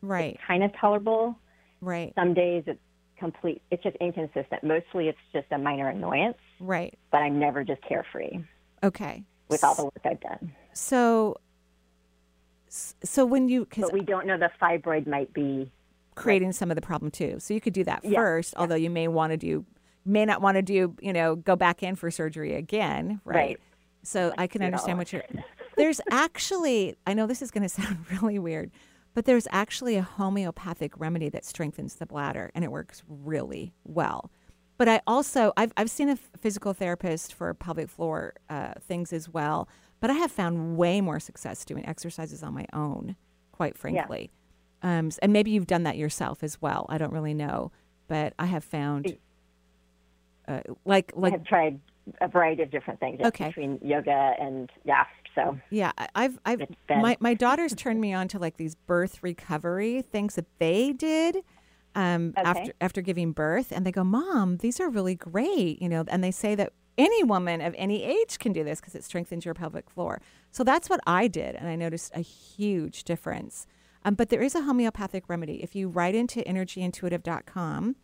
Right, 0.00 0.38
kind 0.46 0.62
of 0.64 0.72
tolerable. 0.80 1.36
right, 1.80 2.12
Some 2.16 2.34
days 2.34 2.64
it's 2.66 2.80
complete, 3.22 3.62
it's 3.70 3.82
just 3.84 3.96
inconsistent. 3.96 4.64
Mostly 4.64 5.08
it's 5.08 5.18
just 5.32 5.46
a 5.52 5.58
minor 5.58 5.88
annoyance, 5.88 6.38
right. 6.58 6.98
but 7.12 7.18
I'm 7.18 7.38
never 7.38 7.62
just 7.62 7.80
carefree 7.82 8.40
Okay. 8.82 9.22
with 9.48 9.62
all 9.62 9.76
the 9.76 9.84
work 9.84 10.00
I've 10.04 10.20
done. 10.20 10.52
So, 10.72 11.36
so 12.68 13.24
when 13.24 13.48
you, 13.48 13.64
because 13.64 13.84
But 13.84 13.92
we 13.92 14.00
don't 14.00 14.26
know 14.26 14.36
the 14.36 14.50
fibroid 14.60 15.06
might 15.06 15.32
be 15.32 15.70
creating 16.16 16.50
some 16.52 16.72
of 16.72 16.74
the 16.74 16.82
problem 16.82 17.12
too. 17.12 17.36
So 17.38 17.54
you 17.54 17.60
could 17.60 17.74
do 17.74 17.84
that 17.84 18.04
Yeah, 18.04 18.18
first, 18.18 18.54
although 18.56 18.74
you 18.74 18.90
may 18.90 19.06
want 19.06 19.30
to 19.30 19.36
do, 19.36 19.64
may 20.04 20.24
not 20.24 20.42
want 20.42 20.56
to 20.56 20.62
do, 20.62 20.96
you 21.00 21.12
know, 21.12 21.36
go 21.36 21.54
back 21.54 21.84
in 21.84 21.94
for 21.94 22.10
surgery 22.10 22.54
again, 22.54 23.20
right? 23.24 23.36
Right. 23.36 23.60
So 24.02 24.34
I 24.36 24.48
can 24.48 24.62
understand 24.62 24.98
what 24.98 25.12
you're. 25.12 25.22
There's 25.76 26.00
actually, 26.10 26.96
I 27.06 27.14
know 27.14 27.28
this 27.28 27.40
is 27.40 27.52
going 27.52 27.62
to 27.68 27.68
sound 27.68 28.04
really 28.10 28.40
weird, 28.40 28.72
but 29.14 29.24
there's 29.24 29.46
actually 29.50 29.96
a 29.96 30.02
homeopathic 30.02 30.98
remedy 30.98 31.28
that 31.28 31.44
strengthens 31.44 31.96
the 31.96 32.06
bladder, 32.06 32.50
and 32.54 32.64
it 32.64 32.70
works 32.70 33.02
really 33.08 33.74
well. 33.84 34.30
But 34.78 34.88
I 34.88 35.00
also, 35.06 35.52
I've, 35.56 35.72
I've 35.76 35.90
seen 35.90 36.08
a 36.08 36.16
physical 36.16 36.72
therapist 36.72 37.34
for 37.34 37.52
pelvic 37.54 37.88
floor 37.88 38.34
uh, 38.48 38.72
things 38.80 39.12
as 39.12 39.28
well, 39.28 39.68
but 40.00 40.10
I 40.10 40.14
have 40.14 40.32
found 40.32 40.76
way 40.76 41.00
more 41.00 41.20
success 41.20 41.64
doing 41.64 41.86
exercises 41.86 42.42
on 42.42 42.54
my 42.54 42.66
own, 42.72 43.14
quite 43.52 43.76
frankly. 43.76 44.30
Um, 44.82 45.10
and 45.22 45.32
maybe 45.32 45.52
you've 45.52 45.68
done 45.68 45.84
that 45.84 45.96
yourself 45.96 46.42
as 46.42 46.60
well. 46.60 46.86
I 46.88 46.98
don't 46.98 47.12
really 47.12 47.34
know, 47.34 47.70
but 48.08 48.34
I 48.38 48.46
have 48.46 48.64
found, 48.64 49.16
uh, 50.48 50.60
like, 50.84 51.12
I 51.22 51.30
have 51.30 51.44
tried 51.44 51.78
a 52.20 52.26
variety 52.26 52.62
of 52.62 52.70
different 52.72 52.98
things 52.98 53.20
Okay. 53.24 53.46
between 53.46 53.78
yoga 53.80 54.34
and 54.40 54.68
yeah. 54.84 55.04
So 55.34 55.58
Yeah, 55.70 55.92
I've, 56.14 56.38
I've 56.44 56.62
my 56.88 57.16
my 57.20 57.34
daughters 57.34 57.74
turned 57.74 58.00
me 58.00 58.12
on 58.12 58.28
to 58.28 58.38
like 58.38 58.56
these 58.56 58.74
birth 58.74 59.22
recovery 59.22 60.02
things 60.02 60.34
that 60.36 60.46
they 60.58 60.92
did. 60.92 61.36
um, 61.94 62.32
Okay. 62.38 62.48
after 62.48 62.72
after 62.80 63.00
giving 63.02 63.32
birth, 63.32 63.70
and 63.72 63.84
they 63.86 63.92
go, 63.92 64.02
"Mom, 64.04 64.56
these 64.58 64.80
are 64.80 64.88
really 64.88 65.14
great," 65.14 65.80
you 65.82 65.88
know, 65.88 66.04
and 66.08 66.22
they 66.24 66.30
say 66.30 66.54
that 66.54 66.72
any 66.98 67.22
woman 67.24 67.60
of 67.60 67.74
any 67.78 68.02
age 68.02 68.38
can 68.38 68.52
do 68.52 68.64
this 68.64 68.80
because 68.80 68.94
it 68.94 69.04
strengthens 69.04 69.44
your 69.44 69.54
pelvic 69.54 69.88
floor. 69.90 70.20
So 70.50 70.62
that's 70.64 70.88
what 70.90 71.00
I 71.06 71.28
did, 71.28 71.54
and 71.56 71.68
I 71.68 71.76
noticed 71.76 72.12
a 72.14 72.20
huge 72.20 73.04
difference. 73.04 73.66
Um, 74.04 74.14
but 74.14 74.28
there 74.30 74.42
is 74.42 74.54
a 74.54 74.62
homeopathic 74.62 75.28
remedy. 75.28 75.62
If 75.62 75.74
you 75.76 75.88
write 75.88 76.14
into 76.14 76.40
energyintuitive.com 76.42 77.96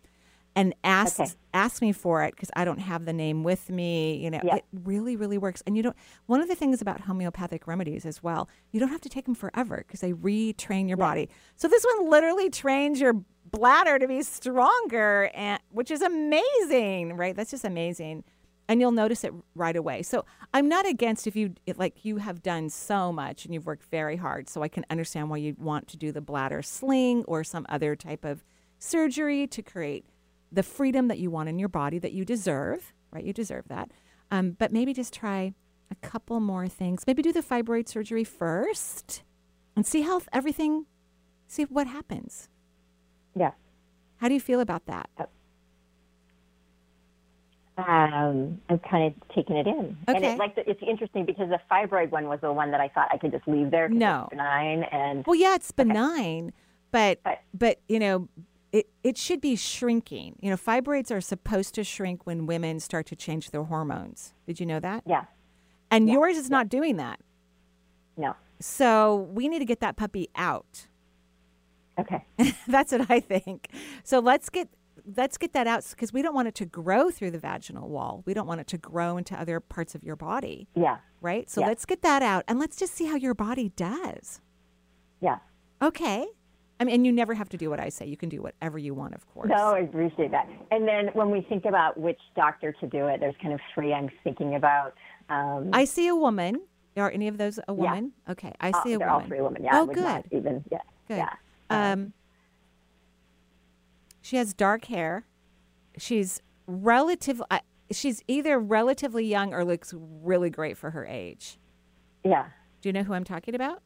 and 0.59 0.75
ask 0.83 1.19
Okay. 1.19 1.31
ask 1.53 1.81
me 1.81 1.91
for 1.91 2.23
it 2.23 2.35
because 2.35 2.51
I 2.55 2.65
don't 2.65 2.79
have 2.79 3.05
the 3.05 3.13
name 3.13 3.43
with 3.43 3.69
me. 3.69 4.17
You 4.17 4.29
know, 4.31 4.41
Yeah. 4.43 4.57
it 4.57 4.65
really 4.83 5.15
really 5.15 5.37
works. 5.37 5.63
And 5.65 5.75
you 5.77 5.83
don't. 5.83 5.95
One 6.25 6.41
of 6.41 6.47
the 6.47 6.55
things 6.55 6.81
about 6.81 7.01
homeopathic 7.01 7.65
remedies 7.67 8.05
as 8.05 8.21
well, 8.21 8.49
you 8.71 8.79
don't 8.79 8.89
have 8.89 9.01
to 9.01 9.09
take 9.09 9.25
them 9.25 9.35
forever 9.35 9.77
because 9.77 10.01
they 10.01 10.13
retrain 10.13 10.87
your 10.87 10.97
body. 10.97 11.29
So 11.55 11.67
this 11.67 11.85
one 11.95 12.09
literally 12.09 12.49
trains 12.49 12.99
your 12.99 13.13
bladder 13.49 13.97
to 13.97 14.07
be 14.07 14.21
stronger, 14.21 15.31
and 15.33 15.59
which 15.71 15.89
is 15.89 16.01
amazing, 16.01 17.15
right? 17.17 17.35
That's 17.35 17.51
just 17.51 17.65
amazing. 17.65 18.23
And 18.67 18.79
you'll 18.79 18.91
notice 18.91 19.23
it 19.23 19.33
right 19.55 19.75
away. 19.75 20.03
So 20.03 20.25
I'm 20.53 20.69
not 20.69 20.85
against 20.85 21.25
if 21.25 21.35
you 21.35 21.55
it, 21.65 21.79
like 21.79 22.05
you 22.05 22.17
have 22.17 22.43
done 22.43 22.69
so 22.69 23.11
much 23.11 23.45
and 23.45 23.53
you've 23.53 23.65
worked 23.65 23.85
very 23.85 24.17
hard. 24.17 24.47
So 24.47 24.61
I 24.61 24.67
can 24.67 24.85
understand 24.91 25.31
why 25.31 25.37
you'd 25.37 25.57
want 25.57 25.87
to 25.87 25.97
do 25.97 26.11
the 26.11 26.21
bladder 26.21 26.61
sling 26.61 27.23
or 27.25 27.43
some 27.43 27.65
other 27.69 27.95
type 27.95 28.23
of 28.23 28.43
surgery 28.77 29.47
to 29.47 29.61
create 29.63 30.05
the 30.51 30.63
freedom 30.63 31.07
that 31.07 31.19
you 31.19 31.29
want 31.29 31.49
in 31.49 31.59
your 31.59 31.69
body 31.69 31.99
that 31.99 32.11
you 32.11 32.25
deserve, 32.25 32.93
right? 33.11 33.23
You 33.23 33.33
deserve 33.33 33.67
that. 33.67 33.91
Um, 34.31 34.51
but 34.51 34.71
maybe 34.71 34.93
just 34.93 35.13
try 35.13 35.53
a 35.91 35.95
couple 35.95 36.39
more 36.39 36.67
things. 36.67 37.03
Maybe 37.07 37.21
do 37.21 37.31
the 37.33 37.41
fibroid 37.41 37.87
surgery 37.87 38.23
first 38.23 39.23
and 39.75 39.85
see 39.85 40.01
how 40.01 40.21
everything, 40.33 40.85
see 41.47 41.63
what 41.63 41.87
happens. 41.87 42.49
Yeah. 43.35 43.51
How 44.17 44.27
do 44.27 44.33
you 44.33 44.39
feel 44.39 44.59
about 44.59 44.85
that? 44.87 45.09
Um, 47.77 48.59
I'm 48.69 48.79
kind 48.79 49.05
of 49.05 49.29
taking 49.33 49.55
it 49.55 49.65
in. 49.65 49.95
And 50.07 50.17
Okay. 50.17 50.33
it, 50.33 50.37
like 50.37 50.55
the, 50.55 50.69
it's 50.69 50.81
interesting 50.85 51.25
because 51.25 51.49
the 51.49 51.59
fibroid 51.71 52.09
one 52.11 52.27
was 52.27 52.39
the 52.41 52.51
one 52.51 52.71
that 52.71 52.81
I 52.81 52.89
thought 52.89 53.07
I 53.13 53.17
could 53.17 53.31
just 53.31 53.47
leave 53.47 53.71
there. 53.71 53.87
No. 53.87 54.23
it's 54.23 54.31
benign 54.31 54.83
and 54.83 55.25
Well, 55.25 55.35
yeah, 55.37 55.55
it's 55.55 55.71
benign, 55.71 56.51
but 56.91 57.19
Right. 57.25 57.39
but 57.53 57.79
you 57.87 57.99
know, 57.99 58.27
it 58.71 58.87
it 59.03 59.17
should 59.17 59.41
be 59.41 59.55
shrinking. 59.55 60.35
You 60.41 60.49
know, 60.51 60.57
fibroids 60.57 61.11
are 61.11 61.21
supposed 61.21 61.73
to 61.75 61.83
shrink 61.83 62.25
when 62.25 62.45
women 62.45 62.79
start 62.79 63.05
to 63.07 63.15
change 63.15 63.51
their 63.51 63.63
hormones. 63.63 64.33
Did 64.45 64.59
you 64.59 64.65
know 64.65 64.79
that? 64.79 65.03
yeah, 65.05 65.25
And 65.91 66.09
yours 66.09 66.37
is 66.37 66.49
not 66.49 66.69
doing 66.69 66.97
that. 66.97 67.19
no, 68.17 68.35
So 68.59 69.27
we 69.33 69.47
need 69.47 69.59
to 69.59 69.65
get 69.65 69.79
that 69.79 69.95
puppy 69.95 70.29
out. 70.35 70.87
okay, 71.99 72.25
That's 72.67 72.91
what 72.91 73.09
I 73.09 73.19
think. 73.19 73.67
So 74.03 74.19
let's 74.19 74.49
get 74.49 74.69
let's 75.15 75.37
get 75.37 75.53
that 75.53 75.65
out 75.65 75.83
because 75.89 76.13
we 76.13 76.21
don't 76.21 76.35
want 76.35 76.47
it 76.47 76.55
to 76.55 76.65
grow 76.65 77.09
through 77.09 77.31
the 77.31 77.39
vaginal 77.39 77.89
wall. 77.89 78.21
We 78.25 78.33
don't 78.35 78.45
want 78.47 78.61
it 78.61 78.67
to 78.67 78.77
grow 78.77 79.17
into 79.17 79.33
other 79.39 79.59
parts 79.59 79.95
of 79.95 80.03
your 80.03 80.15
body, 80.15 80.67
yeah, 80.75 80.97
right? 81.21 81.49
So 81.49 81.61
Yeah. 81.61 81.67
let's 81.67 81.85
get 81.85 82.01
that 82.03 82.21
out 82.21 82.43
and 82.47 82.59
let's 82.59 82.75
just 82.77 82.93
see 82.93 83.05
how 83.05 83.15
your 83.15 83.33
body 83.33 83.69
does. 83.75 84.41
yeah. 85.21 85.39
Okay. 85.81 86.27
I 86.79 86.85
mean, 86.85 86.95
and 86.95 87.05
you 87.05 87.11
never 87.11 87.33
have 87.33 87.49
to 87.49 87.57
do 87.57 87.69
what 87.69 87.79
I 87.79 87.89
say. 87.89 88.05
You 88.05 88.15
can 88.15 88.29
do 88.29 88.41
whatever 88.41 88.77
you 88.77 88.93
want, 88.93 89.13
of 89.13 89.27
course. 89.33 89.49
No, 89.49 89.73
I 89.73 89.79
appreciate 89.79 90.31
that. 90.31 90.47
And 90.71 90.87
then 90.87 91.07
when 91.13 91.29
we 91.29 91.41
think 91.41 91.65
about 91.65 91.99
which 91.99 92.19
doctor 92.35 92.71
to 92.79 92.87
do 92.87 93.07
it, 93.07 93.19
there's 93.19 93.35
kind 93.41 93.53
of 93.53 93.59
three 93.73 93.93
I'm 93.93 94.09
thinking 94.23 94.55
about. 94.55 94.93
Um, 95.29 95.69
I 95.73 95.83
see 95.85 96.07
a 96.07 96.15
woman. 96.15 96.61
Are 96.97 97.11
any 97.11 97.27
of 97.27 97.37
those 97.37 97.59
a 97.67 97.73
woman? 97.73 98.11
Yeah. 98.25 98.31
Okay, 98.33 98.53
I 98.59 98.71
uh, 98.71 98.83
see 98.83 98.93
a 98.93 98.97
they're 98.97 99.07
woman. 99.07 99.21
all 99.23 99.27
three 99.27 99.41
women. 99.41 99.63
Yeah, 99.63 99.69
Oh, 99.73 99.85
good. 99.85 100.23
even 100.31 100.63
yeah, 100.71 100.79
Good. 101.07 101.17
yeah. 101.17 101.33
Um, 101.69 102.13
she 104.21 104.35
has 104.37 104.53
dark 104.53 104.85
hair. 104.85 105.25
She's 105.97 106.41
relative. 106.67 107.41
uh, 107.49 107.59
She's 107.91 108.21
either 108.27 108.59
relatively 108.59 109.25
young 109.25 109.53
or 109.53 109.65
looks 109.65 109.93
really 109.97 110.49
great 110.49 110.77
for 110.77 110.91
her 110.91 111.05
age. 111.05 111.57
Yeah. 112.23 112.45
Do 112.81 112.89
you 112.89 112.93
know 112.93 113.03
who 113.03 113.13
I'm 113.13 113.23
talking 113.23 113.55
about? 113.55 113.81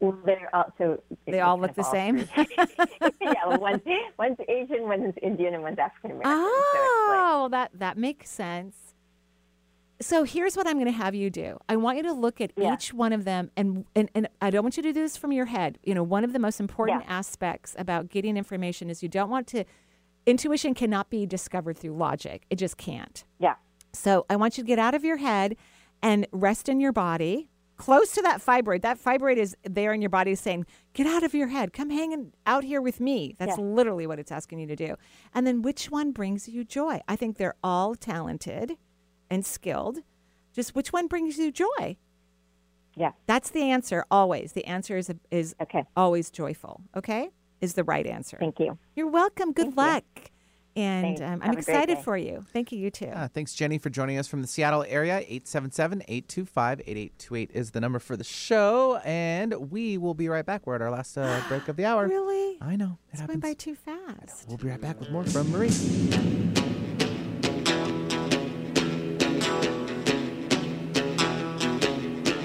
Well, 0.00 0.16
they're 0.24 0.48
also 0.54 1.02
They 1.26 1.40
all 1.40 1.58
look 1.58 1.74
the 1.74 1.82
same. 1.82 2.18
yeah, 2.36 3.34
well, 3.46 3.58
one's, 3.58 3.82
one's 4.18 4.36
Asian, 4.48 4.82
one's 4.84 5.14
Indian, 5.22 5.54
and 5.54 5.62
one's 5.62 5.78
African 5.78 6.12
American. 6.12 6.30
Oh, 6.34 7.48
that 7.50 7.70
that 7.74 7.98
makes 7.98 8.30
sense. 8.30 8.76
So 10.00 10.22
here's 10.22 10.56
what 10.56 10.68
I'm 10.68 10.74
going 10.74 10.86
to 10.86 10.92
have 10.92 11.16
you 11.16 11.28
do. 11.28 11.58
I 11.68 11.74
want 11.74 11.96
you 11.96 12.04
to 12.04 12.12
look 12.12 12.40
at 12.40 12.52
Yeah. 12.56 12.74
each 12.74 12.94
one 12.94 13.12
of 13.12 13.24
them, 13.24 13.50
and, 13.56 13.84
and 13.96 14.08
and 14.14 14.28
I 14.40 14.50
don't 14.50 14.62
want 14.62 14.76
you 14.76 14.82
to 14.84 14.92
do 14.92 15.00
this 15.02 15.16
from 15.16 15.32
your 15.32 15.46
head. 15.46 15.78
You 15.82 15.94
know, 15.94 16.04
one 16.04 16.22
of 16.22 16.32
the 16.32 16.38
most 16.38 16.60
important 16.60 17.02
Yeah. 17.04 17.16
aspects 17.18 17.74
about 17.76 18.08
getting 18.08 18.36
information 18.36 18.90
is 18.90 19.02
you 19.02 19.08
don't 19.08 19.30
want 19.30 19.48
to. 19.48 19.64
Intuition 20.26 20.74
cannot 20.74 21.10
be 21.10 21.26
discovered 21.26 21.76
through 21.76 21.94
logic. 21.96 22.44
It 22.50 22.56
just 22.56 22.76
can't. 22.76 23.24
Yeah. 23.40 23.54
So 23.92 24.26
I 24.30 24.36
want 24.36 24.56
you 24.58 24.62
to 24.62 24.68
get 24.68 24.78
out 24.78 24.94
of 24.94 25.02
your 25.04 25.16
head 25.16 25.56
and 26.02 26.28
rest 26.30 26.68
in 26.68 26.78
your 26.78 26.92
body, 26.92 27.48
close 27.78 28.12
to 28.12 28.22
that 28.22 28.40
fibroid. 28.44 28.82
That 28.82 29.02
fibroid 29.02 29.36
is 29.38 29.56
there 29.62 29.94
in 29.94 30.02
your 30.02 30.10
body 30.10 30.34
saying, 30.34 30.66
"Get 30.92 31.06
out 31.06 31.22
of 31.22 31.32
your 31.34 31.46
head. 31.48 31.72
Come 31.72 31.88
hanging 31.90 32.32
out 32.44 32.64
here 32.64 32.82
with 32.82 33.00
me." 33.00 33.34
That's 33.38 33.56
Yeah. 33.56 33.64
literally 33.64 34.06
what 34.06 34.18
it's 34.18 34.30
asking 34.30 34.58
you 34.58 34.66
to 34.66 34.76
do. 34.76 34.96
And 35.34 35.46
then 35.46 35.62
which 35.62 35.90
one 35.90 36.12
brings 36.12 36.48
you 36.48 36.64
joy? 36.64 37.00
I 37.08 37.16
think 37.16 37.38
they're 37.38 37.56
all 37.64 37.94
talented 37.94 38.76
and 39.30 39.46
skilled. 39.46 40.00
Just 40.52 40.74
which 40.74 40.92
one 40.92 41.06
brings 41.06 41.38
you 41.38 41.50
joy? 41.50 41.96
Yeah. 42.94 43.12
That's 43.26 43.50
the 43.50 43.62
answer 43.62 44.04
always. 44.10 44.52
The 44.52 44.64
answer 44.66 44.96
is 44.96 45.10
is 45.30 45.54
Okay. 45.60 45.84
always 45.96 46.30
joyful. 46.30 46.82
Okay? 46.96 47.30
Is 47.60 47.74
the 47.74 47.84
right 47.84 48.06
answer. 48.06 48.36
Thank 48.38 48.58
you. 48.60 48.78
You're 48.94 49.06
welcome. 49.08 49.52
Good 49.52 49.74
Thank 49.74 50.04
you. 50.16 50.30
Luck. 50.76 50.84
And 50.84 51.22
um, 51.22 51.40
I'm 51.42 51.56
excited 51.58 51.98
for 51.98 52.16
you. 52.16 52.44
Thank 52.52 52.72
you. 52.72 52.78
You 52.78 52.90
too. 52.90 53.06
Uh, 53.06 53.28
thanks, 53.28 53.54
Jenny, 53.54 53.78
for 53.78 53.90
joining 53.90 54.18
us 54.18 54.26
from 54.28 54.42
the 54.42 54.48
Seattle 54.48 54.84
area. 54.88 55.18
877 55.18 56.02
825 56.08 56.80
8828 56.80 57.50
is 57.54 57.70
the 57.72 57.80
number 57.80 57.98
for 57.98 58.16
the 58.16 58.24
show. 58.24 58.96
And 59.04 59.70
we 59.70 59.98
will 59.98 60.14
be 60.14 60.28
right 60.28 60.46
back. 60.46 60.66
We're 60.66 60.76
at 60.76 60.82
our 60.82 60.90
last 60.90 61.16
uh, 61.16 61.40
break 61.48 61.68
of 61.68 61.76
the 61.76 61.84
hour. 61.84 62.06
Really? 62.06 62.58
I 62.60 62.76
know. 62.76 62.98
It 63.08 63.12
It's 63.12 63.20
happens. 63.20 63.40
going 63.42 63.52
by 63.52 63.54
too 63.56 63.74
fast. 63.74 64.46
We'll 64.48 64.58
be 64.58 64.68
right 64.68 64.80
back 64.80 65.00
with 65.00 65.10
more 65.10 65.24
from 65.24 65.50
Marie. 65.50 65.70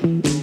Saturday 0.04 0.43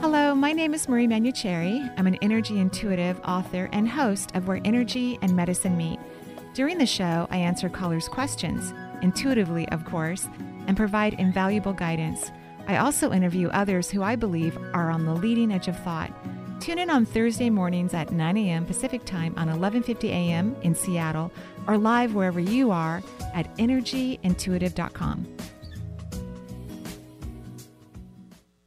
Hello, 0.00 0.34
my 0.34 0.52
name 0.52 0.72
is 0.72 0.88
Marie 0.88 1.06
Manuchehri. 1.06 1.92
I'm 1.98 2.06
an 2.06 2.14
energy 2.22 2.58
intuitive, 2.58 3.20
author, 3.22 3.68
and 3.70 3.86
host 3.86 4.34
of 4.34 4.48
Where 4.48 4.62
Energy 4.64 5.18
and 5.20 5.36
Medicine 5.36 5.76
Meet. 5.76 6.00
During 6.54 6.78
the 6.78 6.86
show, 6.86 7.28
I 7.30 7.36
answer 7.36 7.68
callers' 7.68 8.08
questions, 8.08 8.72
intuitively, 9.02 9.68
of 9.68 9.84
course, 9.84 10.26
and 10.66 10.74
provide 10.74 11.20
invaluable 11.20 11.74
guidance. 11.74 12.32
I 12.66 12.78
also 12.78 13.12
interview 13.12 13.48
others 13.48 13.90
who 13.90 14.02
I 14.02 14.16
believe 14.16 14.56
are 14.72 14.90
on 14.90 15.04
the 15.04 15.12
leading 15.12 15.52
edge 15.52 15.68
of 15.68 15.78
thought. 15.80 16.10
Tune 16.60 16.78
in 16.78 16.88
on 16.88 17.04
Thursday 17.04 17.50
mornings 17.50 17.92
at 17.92 18.10
9 18.10 18.36
a.m. 18.38 18.64
Pacific 18.64 19.04
Time 19.04 19.34
on 19.36 19.48
11:50 19.48 20.04
a.m. 20.08 20.56
in 20.62 20.74
Seattle, 20.74 21.30
or 21.66 21.76
live 21.76 22.14
wherever 22.14 22.40
you 22.40 22.70
are 22.70 23.02
at 23.34 23.54
energyintuitive.com. 23.58 25.26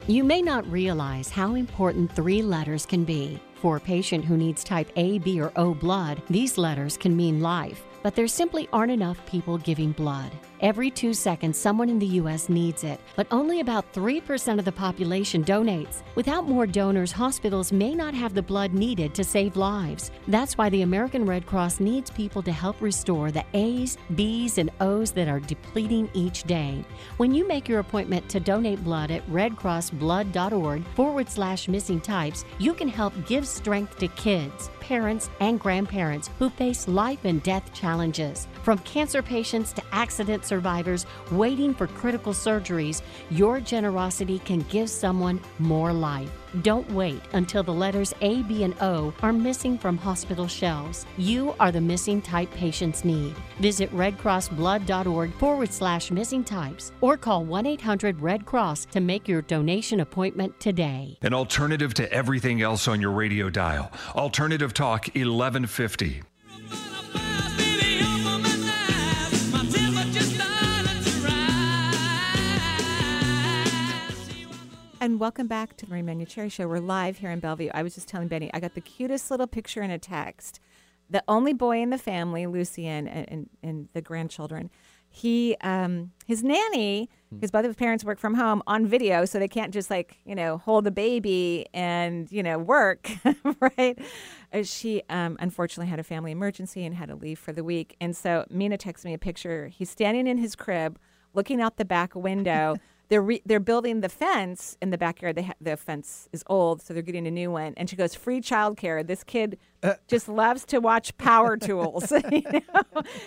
You 0.06 0.22
may 0.22 0.42
not 0.42 0.70
realize 0.70 1.30
how 1.30 1.54
important 1.54 2.12
three 2.12 2.42
letters 2.42 2.84
can 2.84 3.04
be. 3.04 3.40
For 3.54 3.78
a 3.78 3.80
patient 3.80 4.22
who 4.22 4.36
needs 4.36 4.62
type 4.62 4.90
A, 4.96 5.18
B, 5.18 5.40
or 5.40 5.50
O 5.56 5.72
blood, 5.72 6.20
these 6.28 6.58
letters 6.58 6.98
can 6.98 7.16
mean 7.16 7.40
life. 7.40 7.82
But 8.04 8.14
there 8.14 8.28
simply 8.28 8.68
aren't 8.70 8.92
enough 8.92 9.24
people 9.24 9.56
giving 9.56 9.92
blood. 9.92 10.30
Every 10.60 10.90
two 10.90 11.14
seconds, 11.14 11.58
someone 11.58 11.88
in 11.88 11.98
the 11.98 12.14
U.S. 12.22 12.48
needs 12.48 12.84
it, 12.84 13.00
but 13.16 13.26
only 13.30 13.60
about 13.60 13.92
3% 13.92 14.58
of 14.58 14.64
the 14.64 14.72
population 14.72 15.42
donates. 15.42 16.02
Without 16.14 16.46
more 16.46 16.66
donors, 16.66 17.12
hospitals 17.12 17.72
may 17.72 17.94
not 17.94 18.14
have 18.14 18.34
the 18.34 18.42
blood 18.42 18.72
needed 18.72 19.14
to 19.14 19.24
save 19.24 19.56
lives. 19.56 20.10
That's 20.28 20.56
why 20.56 20.68
the 20.68 20.82
American 20.82 21.26
Red 21.26 21.46
Cross 21.46 21.80
needs 21.80 22.10
people 22.10 22.42
to 22.42 22.52
help 22.52 22.80
restore 22.80 23.30
the 23.30 23.44
A's, 23.54 23.96
B's, 24.14 24.58
and 24.58 24.70
O's 24.80 25.10
that 25.12 25.28
are 25.28 25.40
depleting 25.40 26.08
each 26.14 26.44
day. 26.44 26.84
When 27.16 27.34
you 27.34 27.48
make 27.48 27.68
your 27.68 27.80
appointment 27.80 28.28
to 28.30 28.40
donate 28.40 28.84
blood 28.84 29.10
at 29.10 29.26
redcrossblood.org 29.28 30.86
forward 30.94 31.28
slash 31.30 31.68
missing 31.68 32.00
types, 32.00 32.44
you 32.58 32.74
can 32.74 32.88
help 32.88 33.12
give 33.26 33.46
strength 33.48 33.98
to 33.98 34.08
kids, 34.08 34.70
parents, 34.84 35.30
and 35.40 35.58
grandparents 35.58 36.30
who 36.38 36.50
face 36.50 36.86
life 36.86 37.24
and 37.24 37.42
death 37.42 37.72
challenges. 37.72 38.46
From 38.62 38.78
cancer 38.78 39.22
patients 39.22 39.72
to 39.72 39.82
accident 39.92 40.44
survivors 40.44 41.06
waiting 41.32 41.74
for 41.74 41.86
critical 41.86 42.32
surgeries, 42.32 43.02
your 43.30 43.60
generosity 43.60 44.38
can 44.40 44.60
give 44.68 44.90
someone 44.90 45.40
more 45.58 45.92
life. 45.92 46.43
Don't 46.62 46.88
wait 46.92 47.20
until 47.32 47.62
the 47.62 47.72
letters 47.72 48.14
A, 48.20 48.42
B, 48.42 48.62
and 48.62 48.74
O 48.80 49.12
are 49.22 49.32
missing 49.32 49.76
from 49.76 49.96
hospital 49.96 50.46
shelves. 50.46 51.06
You 51.16 51.54
are 51.58 51.72
the 51.72 51.80
missing 51.80 52.22
type 52.22 52.50
patients 52.52 53.04
need. 53.04 53.34
Visit 53.60 53.94
redcrossblood.org 53.94 55.32
forward 55.34 55.72
slash 55.72 56.10
missing 56.10 56.44
types 56.44 56.92
or 57.00 57.16
call 57.16 57.44
1 57.44 57.66
800 57.66 58.20
Red 58.20 58.46
Cross 58.46 58.86
to 58.86 59.00
make 59.00 59.26
your 59.26 59.42
donation 59.42 60.00
appointment 60.00 60.58
today. 60.60 61.18
An 61.22 61.34
alternative 61.34 61.94
to 61.94 62.12
everything 62.12 62.62
else 62.62 62.86
on 62.88 63.00
your 63.00 63.12
radio 63.12 63.50
dial. 63.50 63.90
Alternative 64.14 64.72
Talk 64.72 65.06
1150. 65.14 66.22
And 75.04 75.20
welcome 75.20 75.48
back 75.48 75.76
to 75.76 75.84
the 75.84 75.90
Marie 75.90 76.00
Manuchehri 76.00 76.50
Show. 76.50 76.66
We're 76.66 76.78
live 76.78 77.18
here 77.18 77.30
in 77.30 77.38
Bellevue. 77.38 77.68
I 77.74 77.82
was 77.82 77.94
just 77.94 78.08
telling 78.08 78.26
Benny, 78.26 78.50
I 78.54 78.58
got 78.58 78.74
the 78.74 78.80
cutest 78.80 79.30
little 79.30 79.46
picture 79.46 79.82
in 79.82 79.90
a 79.90 79.98
text. 79.98 80.60
The 81.10 81.22
only 81.28 81.52
boy 81.52 81.82
in 81.82 81.90
the 81.90 81.98
family, 81.98 82.46
Lucien, 82.46 83.06
and, 83.06 83.28
and, 83.30 83.50
and 83.62 83.88
the 83.92 84.00
grandchildren, 84.00 84.70
he, 85.10 85.58
um, 85.60 86.12
his 86.26 86.42
nanny, 86.42 87.10
because 87.30 87.50
both 87.50 87.66
of 87.66 87.66
his 87.66 87.76
parents 87.76 88.02
work 88.02 88.18
from 88.18 88.32
home 88.32 88.62
on 88.66 88.86
video, 88.86 89.26
so 89.26 89.38
they 89.38 89.46
can't 89.46 89.74
just 89.74 89.90
like 89.90 90.16
you 90.24 90.34
know 90.34 90.56
hold 90.56 90.84
the 90.84 90.90
baby 90.90 91.66
and 91.74 92.32
you 92.32 92.42
know 92.42 92.56
work, 92.56 93.10
right? 93.60 93.98
Uh, 94.54 94.62
She 94.62 95.02
um, 95.10 95.36
unfortunately 95.38 95.90
had 95.90 96.00
a 96.00 96.02
family 96.02 96.32
emergency 96.32 96.82
and 96.82 96.94
had 96.94 97.10
to 97.10 97.14
leave 97.14 97.38
for 97.38 97.52
the 97.52 97.62
week, 97.62 97.94
and 98.00 98.16
so 98.16 98.46
Mina 98.48 98.78
texted 98.78 99.04
me 99.04 99.12
a 99.12 99.18
picture. 99.18 99.68
He's 99.68 99.90
standing 99.90 100.26
in 100.26 100.38
his 100.38 100.56
crib, 100.56 100.98
looking 101.34 101.60
out 101.60 101.76
the 101.76 101.84
back 101.84 102.14
window. 102.14 102.76
they're 103.14 103.22
re- 103.22 103.42
they're 103.46 103.60
building 103.60 104.00
the 104.00 104.08
fence 104.08 104.76
in 104.82 104.90
the 104.90 104.98
backyard. 104.98 105.36
They 105.36 105.44
ha- 105.44 105.52
the 105.60 105.76
fence 105.76 106.28
is 106.32 106.42
old, 106.48 106.82
so 106.82 106.92
they're 106.92 107.00
getting 107.04 107.28
a 107.28 107.30
new 107.30 107.48
one. 107.52 107.72
And 107.76 107.88
she 107.88 107.94
goes, 107.94 108.12
"Free 108.12 108.40
childcare." 108.40 109.06
This 109.06 109.22
kid 109.22 109.56
just 110.08 110.28
loves 110.28 110.64
to 110.66 110.80
watch 110.80 111.16
Power 111.16 111.56
Tools. 111.68 112.10
you 112.32 112.42
know? 112.42 112.60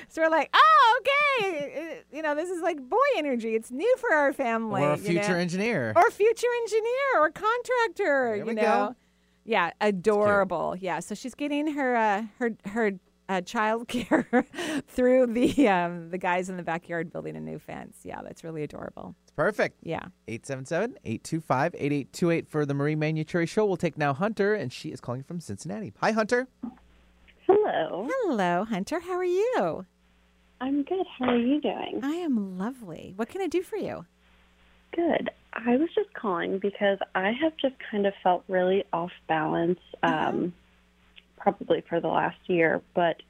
So 0.10 0.22
we're 0.24 0.30
like, 0.30 0.50
"Oh, 0.54 1.00
okay." 1.00 2.00
Uh, 2.02 2.04
You 2.12 2.22
know, 2.22 2.36
this 2.36 2.50
is 2.50 2.62
like 2.62 2.82
boy 2.82 2.98
energy. 3.16 3.56
It's 3.56 3.72
new 3.72 3.96
for 3.98 4.12
our 4.14 4.34
family. 4.34 4.82
Or 4.82 4.92
a 4.92 4.98
you 4.98 5.04
future 5.04 5.30
know? 5.34 5.38
engineer. 5.38 5.94
or 5.96 6.12
future 6.12 6.48
engineer, 6.64 7.10
or 7.22 7.30
contractor. 7.32 8.36
There 8.36 8.46
you 8.46 8.54
know, 8.56 8.62
go. 8.62 8.96
yeah, 9.46 9.72
adorable. 9.80 10.76
Yeah, 10.78 11.00
so 11.00 11.16
she's 11.16 11.34
getting 11.34 11.74
her 11.76 11.96
uh, 11.96 12.24
her 12.40 12.52
her 12.66 12.92
uh, 13.30 13.40
child 13.42 13.88
care 13.88 14.28
through 14.90 15.28
the 15.28 15.68
um, 15.70 16.10
the 16.10 16.18
guys 16.18 16.50
in 16.50 16.58
the 16.58 16.64
backyard 16.64 17.10
building 17.14 17.38
a 17.38 17.42
new 17.42 17.58
fence. 17.60 18.00
Yeah, 18.04 18.20
that's 18.22 18.44
really 18.44 18.64
adorable. 18.64 19.16
It's 19.38 19.44
perfect. 19.44 19.78
Yeah. 19.84 20.02
877-825-8828 20.28 22.48
for 22.48 22.66
the 22.66 22.74
Marie 22.74 22.96
Manuchehri 22.96 23.48
Show. 23.48 23.68
We'll 23.68 23.78
take 23.78 23.96
now 23.96 24.12
Hunter, 24.14 24.56
and 24.56 24.74
she 24.74 24.90
is 24.90 25.00
calling 25.00 25.22
from 25.22 25.40
Cincinnati. 25.40 25.94
Hi, 26.02 26.12
Hunter. 26.12 26.48
Hello. 27.46 28.08
Hello, 28.10 28.66
Hunter. 28.66 29.00
How 29.00 29.14
are 29.14 29.24
you? 29.24 29.86
I'm 30.60 30.82
good. 30.82 31.06
How 31.20 31.30
are 31.30 31.38
you 31.38 31.62
doing? 31.62 32.00
I 32.02 32.14
am 32.14 32.58
lovely. 32.58 33.14
What 33.16 33.30
can 33.30 33.42
I 33.42 33.48
do 33.48 33.62
for 33.62 33.78
you? 33.78 34.08
Good. 34.96 35.30
I 35.54 35.78
was 35.78 35.90
just 35.94 36.12
calling 36.16 36.58
because 36.58 36.98
I 37.14 37.32
have 37.40 37.56
just 37.58 37.76
kind 37.92 38.08
of 38.08 38.16
felt 38.24 38.44
really 38.48 38.86
off 38.92 39.12
balance, 39.28 39.78
um, 40.02 40.52
probably 41.38 41.84
for 41.88 42.00
the 42.00 42.08
last 42.08 42.40
year, 42.48 42.82
but 42.96 43.22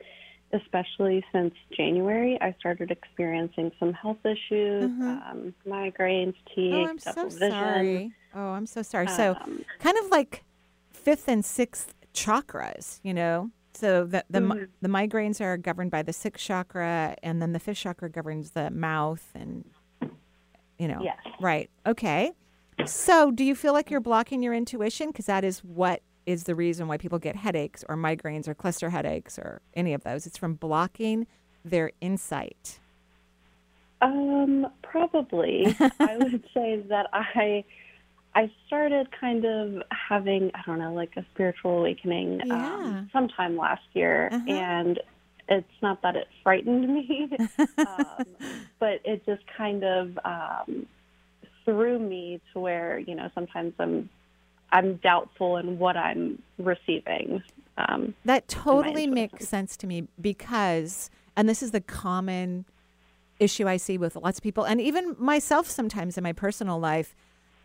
especially 0.53 1.23
since 1.31 1.53
January, 1.75 2.37
I 2.41 2.55
started 2.59 2.91
experiencing 2.91 3.71
some 3.79 3.93
health 3.93 4.25
issues, 4.25 4.91
um, 5.01 5.53
migraines, 5.67 6.33
fatigue, 6.43 6.73
Oh, 6.73 6.85
I'm 6.85 6.97
double 6.97 7.29
so 7.29 7.37
vision. 7.37 7.49
sorry. 7.51 8.11
Oh, 8.33 8.49
I'm 8.51 8.65
so 8.65 8.81
sorry. 8.81 9.07
So, 9.07 9.35
Um, 9.41 9.65
kind 9.79 9.97
of 9.97 10.09
like 10.09 10.43
fifth 10.91 11.27
and 11.27 11.43
sixth 11.43 11.93
chakras, 12.13 12.99
you 13.03 13.13
know. 13.13 13.51
So 13.73 14.05
the 14.05 14.25
the 14.29 14.39
Mhm. 14.39 14.69
the 14.81 14.89
migraines 14.89 15.39
are 15.39 15.55
governed 15.57 15.91
by 15.91 16.01
the 16.01 16.13
sixth 16.13 16.43
chakra, 16.43 17.15
and 17.21 17.41
then 17.41 17.53
the 17.53 17.59
fifth 17.59 17.77
chakra 17.77 18.09
governs 18.09 18.51
the 18.51 18.71
mouth, 18.71 19.31
and 19.35 19.69
you 20.79 20.87
know. 20.87 21.01
Yes. 21.01 21.17
Right. 21.39 21.69
Okay. 21.85 22.31
So, 22.85 23.31
do 23.31 23.43
you 23.43 23.55
feel 23.55 23.73
like 23.73 23.89
you're 23.91 23.99
blocking 23.99 24.41
your 24.41 24.53
intuition? 24.53 25.07
Because 25.07 25.25
that 25.25 25.43
is 25.43 25.63
what 25.63 26.01
is 26.27 26.43
the 26.43 26.53
reason 26.53 26.87
why 26.87 26.97
people 26.97 27.17
get 27.17 27.35
headaches 27.37 27.83
or 27.89 27.95
migraines 27.95 28.47
or 28.47 28.53
cluster 28.53 28.89
headaches 28.91 29.39
or 29.39 29.61
any 29.73 29.93
of 29.93 30.03
those. 30.03 30.27
It's 30.27 30.37
from 30.37 30.53
blocking 30.55 31.25
their 31.65 31.91
insight. 32.01 32.79
Um, 34.01 34.67
probably. 34.83 35.75
I 35.99 36.17
would 36.17 36.43
say 36.53 36.83
that 36.89 37.07
I 37.13 37.63
I 38.35 38.51
started 38.67 39.07
kind 39.19 39.45
of 39.45 39.81
having 39.89 40.51
I 40.53 40.61
don't 40.65 40.77
know 40.79 40.93
like 40.93 41.13
a 41.17 41.25
spiritual 41.33 41.79
awakening 41.79 42.41
Yeah. 42.45 42.73
um, 42.75 43.09
sometime 43.11 43.57
last 43.57 43.81
year, 43.93 44.29
Uh-huh. 44.31 44.51
and 44.51 44.99
it's 45.49 45.81
not 45.81 46.01
that 46.03 46.15
it 46.17 46.27
frightened 46.43 46.87
me, 46.93 47.29
um, 47.79 48.25
but 48.79 48.99
it 49.05 49.25
just 49.25 49.43
kind 49.57 49.83
of 49.83 50.19
um, 50.25 50.85
threw 51.65 51.97
me 51.97 52.41
to 52.53 52.59
where 52.59 52.99
you 52.99 53.15
know 53.15 53.31
sometimes 53.33 53.73
I'm 53.79 54.09
I'm 54.71 54.95
doubtful 54.97 55.57
in 55.57 55.79
what 55.79 55.95
I'm 55.97 56.41
receiving. 56.57 57.41
Um, 57.77 58.15
That 58.25 58.47
totally 58.47 59.07
makes 59.07 59.47
sense 59.47 59.77
to 59.77 59.87
me 59.87 60.07
because, 60.19 61.09
and 61.35 61.47
this 61.47 61.61
is 61.61 61.71
the 61.71 61.81
common 61.81 62.65
issue 63.39 63.67
I 63.67 63.77
see 63.77 63.97
with 63.97 64.15
lots 64.15 64.39
of 64.39 64.43
people, 64.43 64.63
and 64.63 64.81
even 64.81 65.15
myself 65.19 65.69
sometimes 65.69 66.17
in 66.17 66.23
my 66.23 66.33
personal 66.33 66.79
life, 66.79 67.15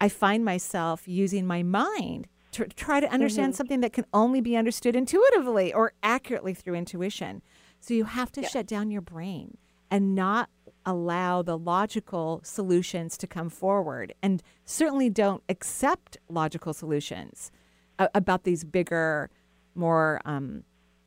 I 0.00 0.09
find 0.09 0.44
myself 0.44 1.09
using 1.09 1.46
my 1.46 1.62
mind 1.62 2.28
to 2.53 2.66
try 2.66 3.00
to 3.00 3.11
understand 3.11 3.55
Mhm. 3.55 3.57
something 3.57 3.80
that 3.80 3.94
can 3.94 4.05
only 4.12 4.42
be 4.42 4.57
understood 4.57 4.94
intuitively 4.94 5.72
or 5.72 5.94
accurately 6.03 6.53
through 6.53 6.74
intuition. 6.74 7.40
So 7.80 7.94
you 7.94 8.05
have 8.05 8.30
to 8.32 8.42
shut 8.42 8.66
down 8.66 8.90
your 8.90 9.00
brain 9.00 9.57
and 9.90 10.14
not 10.14 10.50
allow 10.85 11.43
the 11.43 11.57
logical 11.57 12.41
solutions 12.45 13.16
to 13.18 13.26
come 13.26 13.49
forward, 13.49 14.14
and 14.22 14.43
certainly 14.64 15.11
don't 15.11 15.43
accept 15.49 16.18
logical 16.28 16.72
solutions 16.72 17.51
a- 17.99 18.11
about 18.14 18.45
these 18.45 18.64
bigger, 18.64 19.30
more 19.74 20.20
um, 20.24 20.64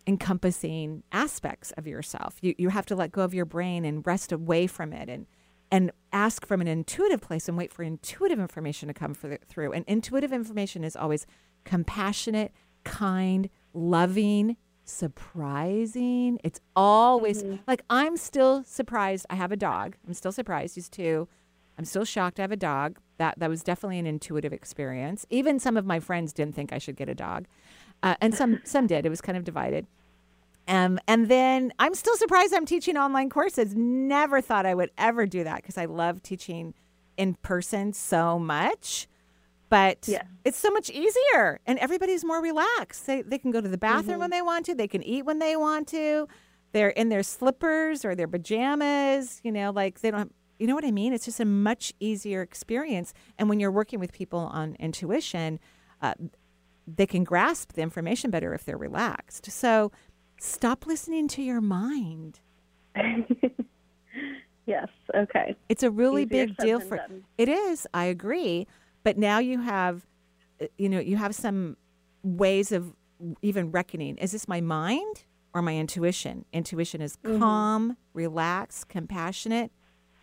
encompassing 0.07 1.03
aspects 1.11 1.71
of 1.77 1.87
yourself. 1.87 2.37
You 2.41 2.55
you 2.57 2.69
have 2.69 2.85
to 2.87 2.95
let 2.95 3.11
go 3.11 3.21
of 3.21 3.33
your 3.33 3.45
brain 3.45 3.85
and 3.85 4.05
rest 4.05 4.31
away 4.31 4.67
from 4.67 4.93
it 4.93 5.09
and 5.09 5.25
and 5.71 5.91
ask 6.13 6.45
from 6.45 6.61
an 6.61 6.67
intuitive 6.67 7.21
place 7.21 7.47
and 7.47 7.57
wait 7.57 7.73
for 7.73 7.83
intuitive 7.83 8.39
information 8.39 8.87
to 8.87 8.93
come 8.93 9.13
for, 9.13 9.37
through. 9.49 9.73
And 9.73 9.83
intuitive 9.87 10.31
information 10.31 10.83
is 10.83 10.95
always 10.95 11.25
compassionate, 11.63 12.51
kind, 12.83 13.49
loving, 13.73 14.57
surprising. 14.85 16.39
It's 16.43 16.61
always 16.75 17.43
like 17.67 17.83
I'm 17.89 18.17
still 18.17 18.63
surprised. 18.63 19.25
I 19.29 19.35
have 19.35 19.51
a 19.51 19.57
dog. 19.57 19.97
I'm 20.07 20.13
still 20.13 20.31
surprised. 20.31 20.75
He's 20.75 20.89
two. 20.89 21.27
I'm 21.77 21.85
still 21.85 22.05
shocked 22.05 22.39
I 22.39 22.43
have 22.43 22.51
a 22.51 22.57
dog. 22.57 22.99
That 23.17 23.39
that 23.39 23.49
was 23.49 23.63
definitely 23.63 23.99
an 23.99 24.07
intuitive 24.07 24.53
experience. 24.53 25.25
Even 25.29 25.59
some 25.59 25.77
of 25.77 25.85
my 25.85 25.99
friends 25.99 26.33
didn't 26.33 26.55
think 26.55 26.71
I 26.71 26.77
should 26.77 26.95
get 26.95 27.09
a 27.09 27.15
dog, 27.15 27.47
uh, 28.03 28.15
and 28.21 28.33
some 28.33 28.61
some 28.63 28.87
did. 28.87 29.05
It 29.05 29.09
was 29.09 29.21
kind 29.21 29.37
of 29.37 29.43
divided. 29.43 29.87
Um, 30.67 30.99
and 31.07 31.27
then 31.27 31.73
I'm 31.77 31.93
still 31.93 32.15
surprised 32.15 32.53
I'm 32.53 32.65
teaching 32.65 32.97
online 32.97 33.29
courses. 33.29 33.75
Never 33.75 34.41
thought 34.41 34.65
I 34.65 34.73
would 34.73 34.89
ever 34.97 35.27
do 35.27 35.43
that 35.43 35.57
because 35.57 35.77
I 35.77 35.85
love 35.85 36.23
teaching 36.23 36.73
in 37.17 37.35
person 37.35 37.93
so 37.93 38.39
much. 38.39 39.07
But 39.69 40.07
it's 40.43 40.57
so 40.57 40.69
much 40.69 40.89
easier 40.89 41.59
and 41.65 41.79
everybody's 41.79 42.23
more 42.23 42.41
relaxed. 42.41 43.07
They, 43.07 43.21
they 43.23 43.37
can 43.37 43.51
go 43.51 43.61
to 43.61 43.67
the 43.67 43.77
bathroom 43.77 44.19
when 44.19 44.29
they 44.29 44.41
want 44.41 44.65
to, 44.67 44.75
they 44.75 44.87
can 44.87 45.03
eat 45.03 45.25
when 45.25 45.39
they 45.39 45.55
want 45.55 45.87
to. 45.89 46.27
They're 46.71 46.89
in 46.89 47.09
their 47.09 47.23
slippers 47.23 48.05
or 48.05 48.15
their 48.15 48.27
pajamas, 48.27 49.41
you 49.43 49.51
know, 49.51 49.71
like 49.71 50.01
they 50.01 50.11
don't 50.11 50.19
have, 50.19 50.29
you 50.59 50.67
know 50.67 50.75
what 50.75 50.85
I 50.85 50.91
mean? 50.91 51.13
It's 51.13 51.25
just 51.25 51.39
a 51.39 51.45
much 51.45 51.93
easier 51.99 52.41
experience. 52.41 53.13
And 53.39 53.49
when 53.49 53.59
you're 53.59 53.71
working 53.71 53.99
with 53.99 54.11
people 54.13 54.39
on 54.39 54.75
intuition, 54.79 55.59
uh, 56.01 56.13
they 56.87 57.07
can 57.07 57.23
grasp 57.23 57.73
the 57.73 57.81
information 57.81 58.29
better 58.29 58.53
if 58.53 58.65
they're 58.65 58.77
relaxed. 58.77 59.49
So 59.51 59.91
stop 60.37 60.85
listening 60.85 61.27
to 61.29 61.41
your 61.41 61.61
mind 61.61 62.39
yes. 64.65 64.87
Okay. 65.13 65.55
It's 65.69 65.83
a 65.83 65.91
really 65.91 66.23
Easier 66.23 66.47
big 66.47 66.57
deal 66.57 66.79
for 66.79 66.97
done. 66.97 67.23
it 67.37 67.49
is. 67.49 67.87
I 67.93 68.05
agree, 68.05 68.67
but 69.05 69.17
now 69.19 69.37
you 69.39 69.61
have, 69.61 70.05
uh, 70.61 70.65
you 70.77 70.89
know, 70.89 70.99
you 70.99 71.15
have 71.15 71.33
some 71.35 71.77
ways 72.23 72.71
of 72.73 72.93
even 73.43 73.71
reckoning. 73.71 74.17
Is 74.17 74.31
this 74.33 74.47
my 74.47 74.59
mind 74.59 75.23
or 75.53 75.61
my 75.61 75.77
intuition? 75.77 76.43
Intuition 76.51 77.01
is 77.01 77.15
Mhm. 77.23 77.39
calm, 77.39 77.97
relaxed, 78.13 78.89
compassionate, 78.89 79.71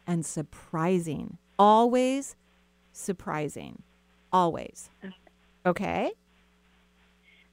and 0.07 0.27
surprising. 0.27 1.39
Always 1.59 2.35
surprising. 2.93 3.83
Always. 4.33 4.91
Okay. 5.65 6.11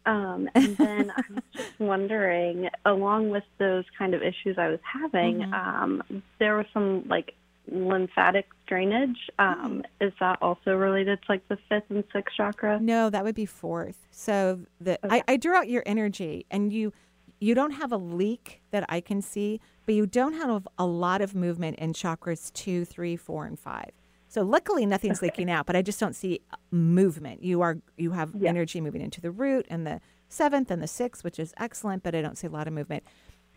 Um, 0.07 0.49
and 0.55 0.75
then 0.77 1.11
I 1.11 1.21
was 1.29 1.43
just 1.55 1.79
wondering, 1.79 2.69
along 2.85 3.29
with 3.29 3.43
those 3.59 3.85
kind 3.97 4.15
of 4.15 4.23
issues 4.23 4.57
I 4.57 4.69
was 4.69 4.79
having, 4.81 5.41
Mhm. 5.41 5.53
um, 5.53 6.23
there 6.39 6.55
were 6.55 6.65
some 6.73 7.07
like 7.07 7.35
lymphatic 7.71 8.47
drainage. 8.67 9.29
Um, 9.39 9.83
Is 10.01 10.13
that 10.19 10.39
also 10.41 10.75
related 10.75 11.21
to 11.21 11.25
like 11.31 11.47
the 11.47 11.57
fifth 11.69 11.89
and 11.89 12.03
sixth 12.13 12.35
chakra? 12.35 12.79
No, 12.79 13.09
that 13.09 13.23
would 13.23 13.35
be 13.35 13.45
fourth. 13.45 14.07
So 14.11 14.61
the 14.79 14.99
I, 15.11 15.23
I 15.27 15.37
drew 15.37 15.55
out 15.55 15.69
your 15.69 15.83
energy, 15.85 16.45
and 16.51 16.73
you 16.73 16.93
you 17.39 17.55
don't 17.55 17.71
have 17.71 17.91
a 17.91 17.97
leak 17.97 18.61
that 18.71 18.85
I 18.89 19.01
can 19.01 19.21
see, 19.21 19.61
but 19.85 19.95
you 19.95 20.05
don't 20.05 20.33
have 20.33 20.67
a 20.77 20.85
lot 20.85 21.21
of 21.21 21.35
movement 21.35 21.79
in 21.79 21.93
chakras 21.93 22.51
two, 22.53 22.85
three, 22.85 23.15
four, 23.15 23.45
and 23.45 23.57
five. 23.57 23.91
So 24.27 24.43
luckily, 24.43 24.85
nothing's 24.85 25.21
leaking 25.23 25.49
out, 25.49 25.65
but 25.65 25.75
I 25.75 25.81
just 25.81 25.99
don't 25.99 26.15
see 26.15 26.41
uh, 26.51 26.57
movement. 26.69 27.43
You 27.43 27.61
are 27.61 27.77
you 27.97 28.11
have 28.11 28.35
energy 28.43 28.81
moving 28.81 29.01
into 29.01 29.21
the 29.21 29.31
root 29.31 29.65
and 29.69 29.87
the 29.87 30.01
seventh 30.27 30.69
and 30.69 30.83
the 30.83 30.87
sixth, 30.87 31.23
which 31.23 31.39
is 31.39 31.53
excellent, 31.57 32.03
but 32.03 32.13
I 32.13 32.21
don't 32.21 32.37
see 32.37 32.45
a 32.45 32.51
lot 32.51 32.67
of 32.67 32.73
movement. 32.73 33.03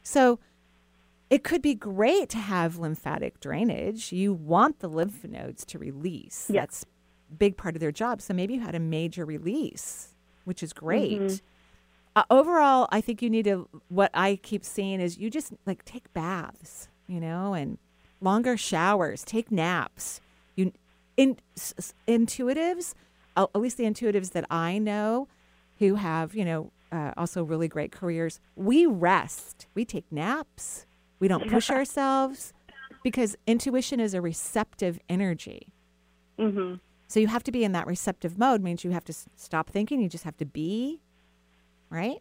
So 0.02 0.38
it 1.32 1.42
could 1.44 1.62
be 1.62 1.74
great 1.74 2.28
to 2.28 2.38
have 2.38 2.76
lymphatic 2.78 3.40
drainage. 3.40 4.12
You 4.12 4.32
want 4.34 4.80
the 4.80 4.88
lymph 4.88 5.24
nodes 5.24 5.64
to 5.66 5.78
release. 5.78 6.46
That's 6.60 6.84
a 7.30 7.34
big 7.34 7.56
part 7.56 7.74
of 7.74 7.80
their 7.80 7.90
job. 7.92 8.20
So 8.20 8.34
maybe 8.34 8.54
you 8.54 8.60
had 8.60 8.74
a 8.74 8.80
major 8.80 9.24
release, 9.24 10.14
which 10.44 10.62
is 10.62 10.72
great. 10.72 11.20
Mhm. 11.20 11.40
Uh, 12.14 12.24
overall, 12.30 12.86
I 12.92 13.00
think 13.00 13.22
you 13.22 13.30
need 13.30 13.46
to. 13.46 13.66
What 13.88 14.10
I 14.12 14.36
keep 14.42 14.62
seeing 14.64 15.00
is 15.00 15.16
you 15.16 15.30
just 15.30 15.54
like 15.64 15.82
take 15.86 16.12
baths, 16.12 16.88
you 17.06 17.18
know, 17.18 17.54
and 17.54 17.78
longer 18.20 18.56
showers, 18.58 19.24
take 19.24 19.50
naps. 19.50 20.20
You 20.54 20.72
in 21.16 21.38
s- 21.56 21.94
intuitives, 22.06 22.92
uh, 23.36 23.46
at 23.54 23.60
least 23.60 23.78
the 23.78 23.84
intuitives 23.84 24.32
that 24.32 24.44
I 24.50 24.78
know, 24.78 25.28
who 25.78 25.94
have 25.94 26.34
you 26.34 26.44
know 26.44 26.70
uh, 26.92 27.12
also 27.16 27.42
really 27.42 27.68
great 27.68 27.90
careers. 27.92 28.38
We 28.56 28.84
rest. 28.84 29.66
We 29.74 29.86
take 29.86 30.04
naps. 30.12 30.84
We 31.22 31.28
don't 31.28 31.48
push 31.48 31.70
ourselves 31.78 32.52
because 33.04 33.36
intuition 33.46 34.00
is 34.00 34.12
a 34.12 34.20
receptive 34.20 34.98
energy. 35.08 35.68
Mm-hmm. 36.36 36.74
So 37.06 37.20
you 37.20 37.28
have 37.28 37.44
to 37.44 37.52
be 37.52 37.62
in 37.62 37.70
that 37.72 37.86
receptive 37.86 38.38
mode. 38.40 38.60
Means 38.60 38.82
you 38.82 38.90
have 38.90 39.04
to 39.04 39.12
s- 39.12 39.26
stop 39.36 39.70
thinking. 39.70 40.02
You 40.02 40.08
just 40.08 40.24
have 40.24 40.36
to 40.38 40.44
be, 40.44 41.00
right? 41.90 42.20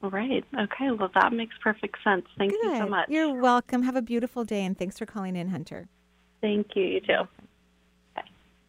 Right. 0.00 0.44
Okay. 0.56 0.92
Well, 0.92 1.10
that 1.20 1.32
makes 1.32 1.56
perfect 1.60 1.96
sense. 2.04 2.24
Thank 2.38 2.52
you 2.52 2.76
so 2.76 2.86
much. 2.86 3.08
You're 3.08 3.34
welcome. 3.34 3.82
Have 3.82 3.96
a 3.96 4.02
beautiful 4.02 4.44
day, 4.44 4.64
and 4.64 4.78
thanks 4.78 4.96
for 4.96 5.06
calling 5.06 5.34
in, 5.34 5.48
Hunter. 5.48 5.88
Thank 6.40 6.76
you. 6.76 6.84
You 6.84 7.00
too. 7.00 7.28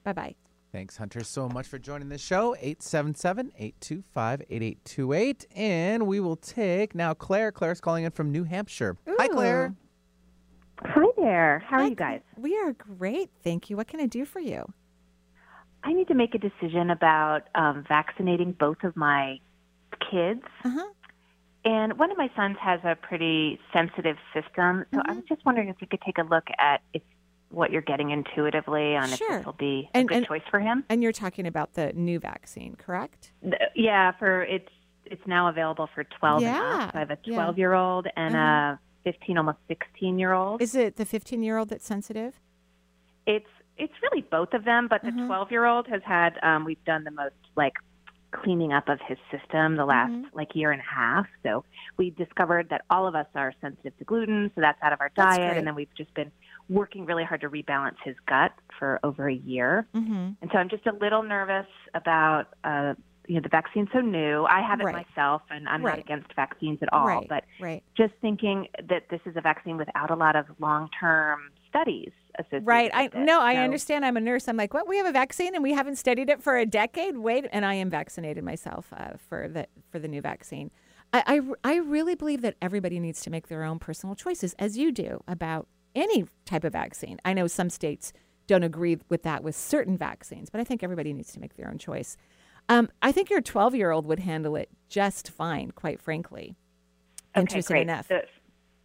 Bye 0.03 0.13
bye. 0.13 0.35
Thanks, 0.75 0.97
Hunter, 0.97 1.23
so 1.23 1.47
much 1.47 1.67
for 1.69 1.79
joining 1.79 2.09
the 2.09 2.17
show. 2.17 2.53
877 2.55 3.53
825 3.57 4.41
8828. 4.49 5.45
And 5.55 6.05
we 6.05 6.19
will 6.19 6.35
take 6.35 6.93
now 6.93 7.13
Claire. 7.13 7.53
Claire's 7.53 7.79
calling 7.79 8.03
in 8.03 8.11
from 8.11 8.29
New 8.33 8.43
Hampshire. 8.43 8.97
Hi, 9.07 9.29
Claire. 9.29 9.73
Hi 10.83 11.05
there. 11.15 11.63
How 11.65 11.77
are 11.77 11.87
you 11.87 11.95
guys? 11.95 12.19
We 12.35 12.57
are 12.57 12.73
great. 12.73 13.29
Thank 13.41 13.69
you. 13.69 13.77
What 13.77 13.87
can 13.87 14.01
I 14.01 14.05
do 14.05 14.25
for 14.25 14.41
you? 14.41 14.65
I 15.85 15.93
need 15.93 16.09
to 16.09 16.13
make 16.13 16.35
a 16.35 16.39
decision 16.39 16.89
about 16.89 17.43
um, 17.55 17.85
vaccinating 17.87 18.51
both 18.51 18.83
of 18.83 18.97
my 18.97 19.39
kids. 20.11 20.41
Uh-huh. 20.65 20.87
And 21.63 21.97
one 21.97 22.11
of 22.11 22.17
my 22.17 22.29
sons 22.35 22.57
has 22.59 22.81
a 22.83 22.95
pretty 22.95 23.61
sensitive 23.71 24.17
system. 24.33 24.83
So 24.93 24.99
I 24.99 25.11
Mm-hmm. 25.11 25.15
was 25.15 25.23
just 25.29 25.45
wondering 25.45 25.69
if 25.69 25.77
you 25.79 25.87
could 25.87 26.01
take 26.01 26.17
a 26.17 26.23
look 26.23 26.47
at 26.59 26.81
if 26.93 27.01
what 27.49 27.71
you're 27.71 27.81
getting 27.81 28.09
intuitively 28.11 28.95
on 28.95 29.05
if 29.05 29.17
Sure. 29.17 29.37
this 29.37 29.45
will 29.45 29.53
be 29.53 29.89
And- 29.93 30.05
a 30.05 30.07
good 30.07 30.17
and- 30.17 30.25
choice 30.25 30.41
for 30.49 30.59
him. 30.59 30.83
And 30.89 31.01
you're 31.03 31.11
talking 31.11 31.47
about 31.47 31.73
the 31.73 31.93
new 31.93 32.19
vaccine, 32.19 32.75
correct? 32.75 33.31
Th- 33.41 33.55
Yeah, 33.75 34.11
for 34.13 34.43
it's 34.43 34.69
it's 35.05 35.25
now 35.27 35.47
available 35.47 35.85
for 35.93 36.03
12 36.03 36.41
and 36.41 36.51
Yeah, 36.55 36.77
up. 36.85 36.91
So 36.93 36.97
I 36.97 36.99
have 36.99 37.11
a 37.11 37.17
yeah. 37.23 37.35
12 37.35 37.57
year 37.59 37.73
old 37.73 38.07
and 38.17 38.35
Uh-huh. 38.35 38.75
a 38.75 38.79
15, 39.03 39.37
almost 39.37 39.59
16 39.67 40.17
year 40.17 40.33
old. 40.33 40.63
Is 40.63 40.73
it 40.73 40.95
the 40.95 41.05
15 41.05 41.43
year 41.43 41.57
old 41.59 41.69
that's 41.69 41.85
sensitive? 41.85 42.39
It's 43.27 43.49
it's 43.77 43.93
really 44.01 44.21
both 44.21 44.53
of 44.53 44.63
them, 44.63 44.87
but 44.87 45.01
the 45.03 45.09
Mm-hmm. 45.11 45.27
12 45.27 45.51
year 45.51 45.65
old 45.65 45.85
has 45.87 46.01
had 46.03 46.39
um, 46.41 46.63
we've 46.65 46.83
done 46.85 47.03
the 47.03 47.11
most 47.11 47.35
like 47.55 47.73
cleaning 48.31 48.73
up 48.73 48.89
of 48.89 48.99
his 49.07 49.17
system 49.31 49.75
the 49.75 49.85
last 49.85 50.11
Mm-hmm. 50.11 50.35
like 50.35 50.55
year 50.55 50.71
and 50.71 50.81
a 50.81 50.83
half. 50.83 51.27
So 51.43 51.63
we 51.97 52.09
discovered 52.09 52.69
that 52.69 52.81
all 52.89 53.05
of 53.05 53.13
us 53.15 53.27
are 53.35 53.53
sensitive 53.61 53.95
to 53.99 54.03
gluten, 54.05 54.51
so 54.55 54.61
that's 54.61 54.81
out 54.81 54.91
of 54.93 55.01
our 55.01 55.11
That's 55.15 55.35
diet, 55.37 55.49
great. 55.51 55.57
and 55.59 55.67
then 55.67 55.75
we've 55.75 55.93
just 55.95 56.13
been 56.15 56.31
working 56.69 57.05
really 57.05 57.23
hard 57.23 57.41
to 57.41 57.49
rebalance 57.49 57.95
his 58.03 58.15
gut 58.27 58.51
for 58.79 58.99
over 59.03 59.29
a 59.29 59.35
year. 59.35 59.87
Mm-hmm. 59.95 60.31
And 60.41 60.51
so 60.51 60.57
I'm 60.57 60.69
just 60.69 60.85
a 60.87 60.93
little 60.93 61.23
nervous 61.23 61.67
about 61.93 62.45
uh, 62.63 62.93
you 63.27 63.35
know 63.35 63.41
the 63.41 63.49
vaccine's 63.49 63.89
so 63.91 64.01
new. 64.01 64.45
I 64.45 64.61
have 64.61 64.79
it 64.81 64.83
Right. 64.85 65.05
myself, 65.15 65.41
and 65.49 65.67
I'm 65.67 65.81
not 65.81 65.99
against 65.99 66.33
vaccines 66.35 66.79
at 66.81 66.91
all. 66.93 67.07
Right, 67.07 67.27
But 67.27 67.43
right. 67.59 67.83
just 67.97 68.13
thinking 68.21 68.67
that 68.87 69.09
this 69.09 69.21
is 69.25 69.35
a 69.35 69.41
vaccine 69.41 69.77
without 69.77 70.11
a 70.11 70.15
lot 70.15 70.35
of 70.35 70.45
long 70.59 70.89
term 70.99 71.51
studies 71.69 72.11
associated. 72.37 72.67
Right. 72.67 72.91
I 72.93 73.05
it. 73.05 73.15
no, 73.15 73.41
I 73.41 73.57
understand. 73.57 74.05
I'm 74.05 74.17
a 74.17 74.21
nurse. 74.21 74.47
I'm 74.47 74.57
like, 74.57 74.73
what? 74.73 74.87
We 74.87 74.97
have 74.97 75.05
a 75.07 75.11
vaccine 75.11 75.55
and 75.55 75.63
we 75.63 75.73
haven't 75.73 75.95
studied 75.97 76.29
it 76.29 76.41
for 76.41 76.57
a 76.57 76.65
decade. 76.65 77.17
Wait, 77.17 77.45
and 77.51 77.65
I 77.65 77.75
am 77.75 77.89
vaccinated 77.89 78.43
myself 78.43 78.87
uh, 78.95 79.13
for 79.29 79.47
the 79.47 79.67
for 79.91 79.99
the 79.99 80.07
new 80.07 80.21
vaccine. 80.21 80.69
I, 81.13 81.41
I 81.63 81.73
I 81.73 81.75
really 81.77 82.15
believe 82.15 82.41
that 82.41 82.55
everybody 82.61 82.99
needs 82.99 83.21
to 83.21 83.29
make 83.29 83.47
their 83.47 83.63
own 83.63 83.79
personal 83.79 84.15
choices, 84.15 84.53
as 84.59 84.77
you 84.77 84.91
do 84.91 85.23
about 85.27 85.67
any 85.95 86.25
type 86.45 86.63
of 86.63 86.73
vaccine. 86.73 87.19
I 87.25 87.33
know 87.33 87.47
some 87.47 87.69
states 87.69 88.13
don't 88.47 88.63
agree 88.63 88.97
with 89.09 89.23
that 89.23 89.43
with 89.43 89.55
certain 89.55 89.97
vaccines, 89.97 90.49
but 90.49 90.61
I 90.61 90.63
think 90.63 90.83
everybody 90.83 91.13
needs 91.13 91.31
to 91.33 91.39
make 91.39 91.55
their 91.55 91.67
own 91.67 91.77
choice. 91.77 92.17
Um, 92.69 92.89
I 93.01 93.11
think 93.11 93.29
your 93.29 93.41
12 93.41 93.75
year 93.75 93.91
old 93.91 94.05
would 94.05 94.19
handle 94.19 94.55
it 94.55 94.69
just 94.89 95.29
fine, 95.31 95.71
quite 95.71 95.99
frankly. 95.99 96.55
Okay, 97.35 97.41
Interesting 97.41 97.75
great. 97.75 97.81
enough. 97.83 98.07
So 98.07 98.21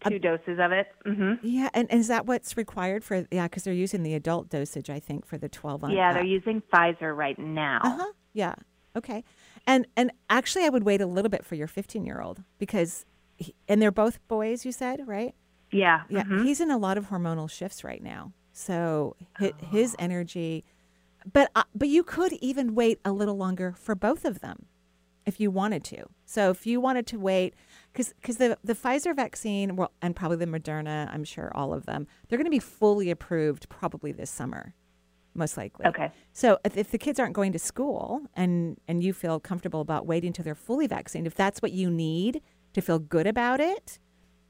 two 0.09 0.19
doses 0.19 0.59
of 0.59 0.73
it. 0.73 0.87
hmm 1.05 1.35
Yeah, 1.43 1.69
and, 1.75 1.91
and 1.91 2.01
is 2.01 2.09
that 2.09 2.27
what's 2.27 2.57
required 2.57 3.05
for? 3.05 3.27
Yeah, 3.31 3.45
because 3.45 3.65
they're 3.65 3.75
using 3.75 4.03
the 4.03 4.15
adult 4.15 4.49
dosage, 4.49 4.89
I 4.91 4.99
think, 4.99 5.27
for 5.27 5.37
the 5.39 5.49
twelve 5.49 5.85
on. 5.85 5.91
Yeah, 5.93 6.13
they're 6.13 6.25
using 6.25 6.63
Pfizer 6.73 7.15
right 7.17 7.39
now. 7.39 7.81
Uh 7.83 7.97
huh. 7.97 8.13
Yeah. 8.33 8.55
Okay. 8.97 9.25
And 9.67 9.87
and 9.97 10.11
actually, 10.29 10.65
I 10.65 10.69
would 10.71 10.85
wait 10.85 11.01
a 11.01 11.07
little 11.07 11.29
bit 11.29 11.45
for 11.45 11.55
your 11.55 11.67
fifteen 11.67 12.05
year 12.05 12.21
old 12.21 12.43
because, 12.59 13.05
he, 13.37 13.55
and 13.69 13.81
they're 13.81 13.91
both 13.93 14.27
boys. 14.27 14.65
You 14.65 14.73
said 14.73 15.07
right? 15.07 15.35
Yeah. 15.73 16.03
Yeah. 16.09 16.25
mhm. 16.25 16.45
He's 16.45 16.61
in 16.61 16.71
a 16.71 16.79
lot 16.79 16.99
of 16.99 17.09
hormonal 17.09 17.51
shifts 17.51 17.85
right 17.85 18.03
now, 18.03 18.33
so 18.53 19.17
his, 19.39 19.53
his 19.71 19.97
energy. 19.99 20.65
But 21.33 21.51
uh, 21.55 21.65
but 21.75 21.89
you 21.89 22.03
could 22.03 22.33
even 22.35 22.75
wait 22.75 22.99
a 23.05 23.13
little 23.13 23.37
longer 23.37 23.75
for 23.77 23.95
both 23.95 24.25
of 24.25 24.41
them, 24.41 24.67
if 25.27 25.39
you 25.39 25.51
wanted 25.51 25.85
to. 25.85 26.05
So 26.25 26.51
if 26.51 26.67
you 26.67 26.81
wanted 26.81 27.07
to 27.09 27.19
wait, 27.19 27.55
because 27.93 28.15
because 28.15 28.39
the 28.39 28.57
the 28.65 28.75
Pfizer 28.75 29.15
vaccine, 29.15 29.77
well, 29.77 29.93
and 30.01 30.17
probably 30.17 30.39
the 30.39 30.47
Moderna, 30.47 31.13
I'm 31.13 31.25
sure 31.25 31.53
all 31.55 31.75
of 31.75 31.85
them, 31.87 32.07
they're 32.29 32.39
going 32.39 32.47
to 32.47 32.51
be 32.51 32.59
fully 32.59 33.11
approved 33.11 33.69
probably 33.69 34.13
this 34.13 34.31
summer, 34.31 34.75
most 35.35 35.57
likely. 35.59 35.87
Okay. 35.87 36.11
So 36.33 36.59
if, 36.65 36.77
if 36.77 36.91
the 36.91 36.99
kids 36.99 37.21
aren't 37.21 37.35
going 37.35 37.53
to 37.53 37.59
school 37.59 38.23
and 38.35 38.79
and 38.89 39.03
you 39.05 39.13
feel 39.13 39.39
comfortable 39.41 39.83
about 39.83 40.07
waiting 40.07 40.33
till 40.33 40.45
they're 40.45 40.55
fully 40.55 40.87
vaccinated, 40.87 41.27
if 41.27 41.35
that's 41.37 41.61
what 41.61 41.73
you 41.73 41.91
need 41.91 42.41
to 42.73 42.81
feel 42.81 42.99
good 42.99 43.27
about 43.27 43.61
it, 43.61 43.99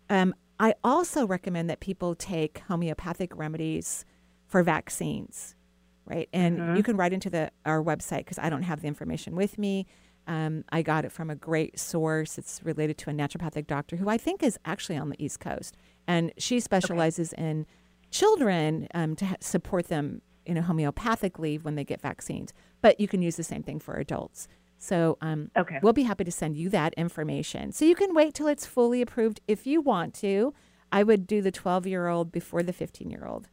um, 0.09 0.35
I 0.61 0.75
also 0.85 1.27
recommend 1.27 1.69
that 1.71 1.81
people 1.81 2.15
take 2.15 2.59
homeopathic 2.69 3.35
remedies 3.37 4.05
for 4.47 4.63
vaccines, 4.63 5.57
right? 6.05 6.29
And 6.33 6.59
Mhm. 6.59 6.77
you 6.77 6.83
can 6.83 6.97
write 6.97 7.13
into 7.15 7.31
the 7.31 7.51
our 7.65 7.83
website 7.83 8.19
because 8.19 8.39
I 8.39 8.51
don't 8.51 8.63
have 8.65 8.83
the 8.83 8.87
information 8.89 9.35
with 9.35 9.59
me. 9.59 9.87
Um, 10.27 10.65
I 10.69 10.83
got 10.83 11.05
it 11.07 11.13
from 11.13 11.31
a 11.31 11.35
great 11.35 11.79
source. 11.79 12.37
It's 12.37 12.63
related 12.63 12.99
to 12.99 13.11
a 13.11 13.13
naturopathic 13.15 13.67
doctor 13.67 13.97
who 13.97 14.09
I 14.11 14.19
think 14.19 14.43
is 14.43 14.59
actually 14.67 14.99
on 14.99 15.09
the 15.09 15.17
East 15.25 15.41
Coast, 15.41 15.77
and 16.07 16.31
she 16.37 16.61
specializes 16.61 17.33
in 17.33 17.67
children 18.11 18.87
um, 18.93 19.17
to 19.17 19.25
ha- 19.27 19.37
support 19.41 19.89
them, 19.89 20.21
you 20.45 20.53
know, 20.55 20.61
homeopathically 20.63 21.63
when 21.65 21.75
they 21.75 21.85
get 21.85 22.01
vaccines. 22.03 22.53
But 22.83 23.01
you 23.01 23.09
can 23.09 23.23
use 23.23 23.37
the 23.37 23.43
same 23.45 23.63
thing 23.63 23.79
for 23.81 23.95
adults. 23.95 24.47
So 24.83 25.19
um, 25.21 25.51
Okay. 25.57 25.79
we'll 25.83 25.93
be 25.93 26.05
happy 26.05 26.25
to 26.25 26.33
send 26.33 26.57
you 26.57 26.71
that 26.71 26.95
information. 26.95 27.71
So 27.71 27.85
you 27.85 27.95
can 27.95 28.15
wait 28.15 28.33
till 28.35 28.49
it's 28.49 28.65
fully 28.67 29.03
approved 29.03 29.41
if 29.47 29.67
you 29.67 29.81
want 29.83 30.15
to. 30.15 30.55
I 30.91 31.03
would 31.05 31.27
do 31.27 31.41
the 31.43 31.53
12 31.53 31.87
year 31.87 32.09
old 32.09 32.33
before 32.33 32.63
the 32.63 32.73
15 32.73 33.11
year 33.11 33.27
old. 33.27 33.49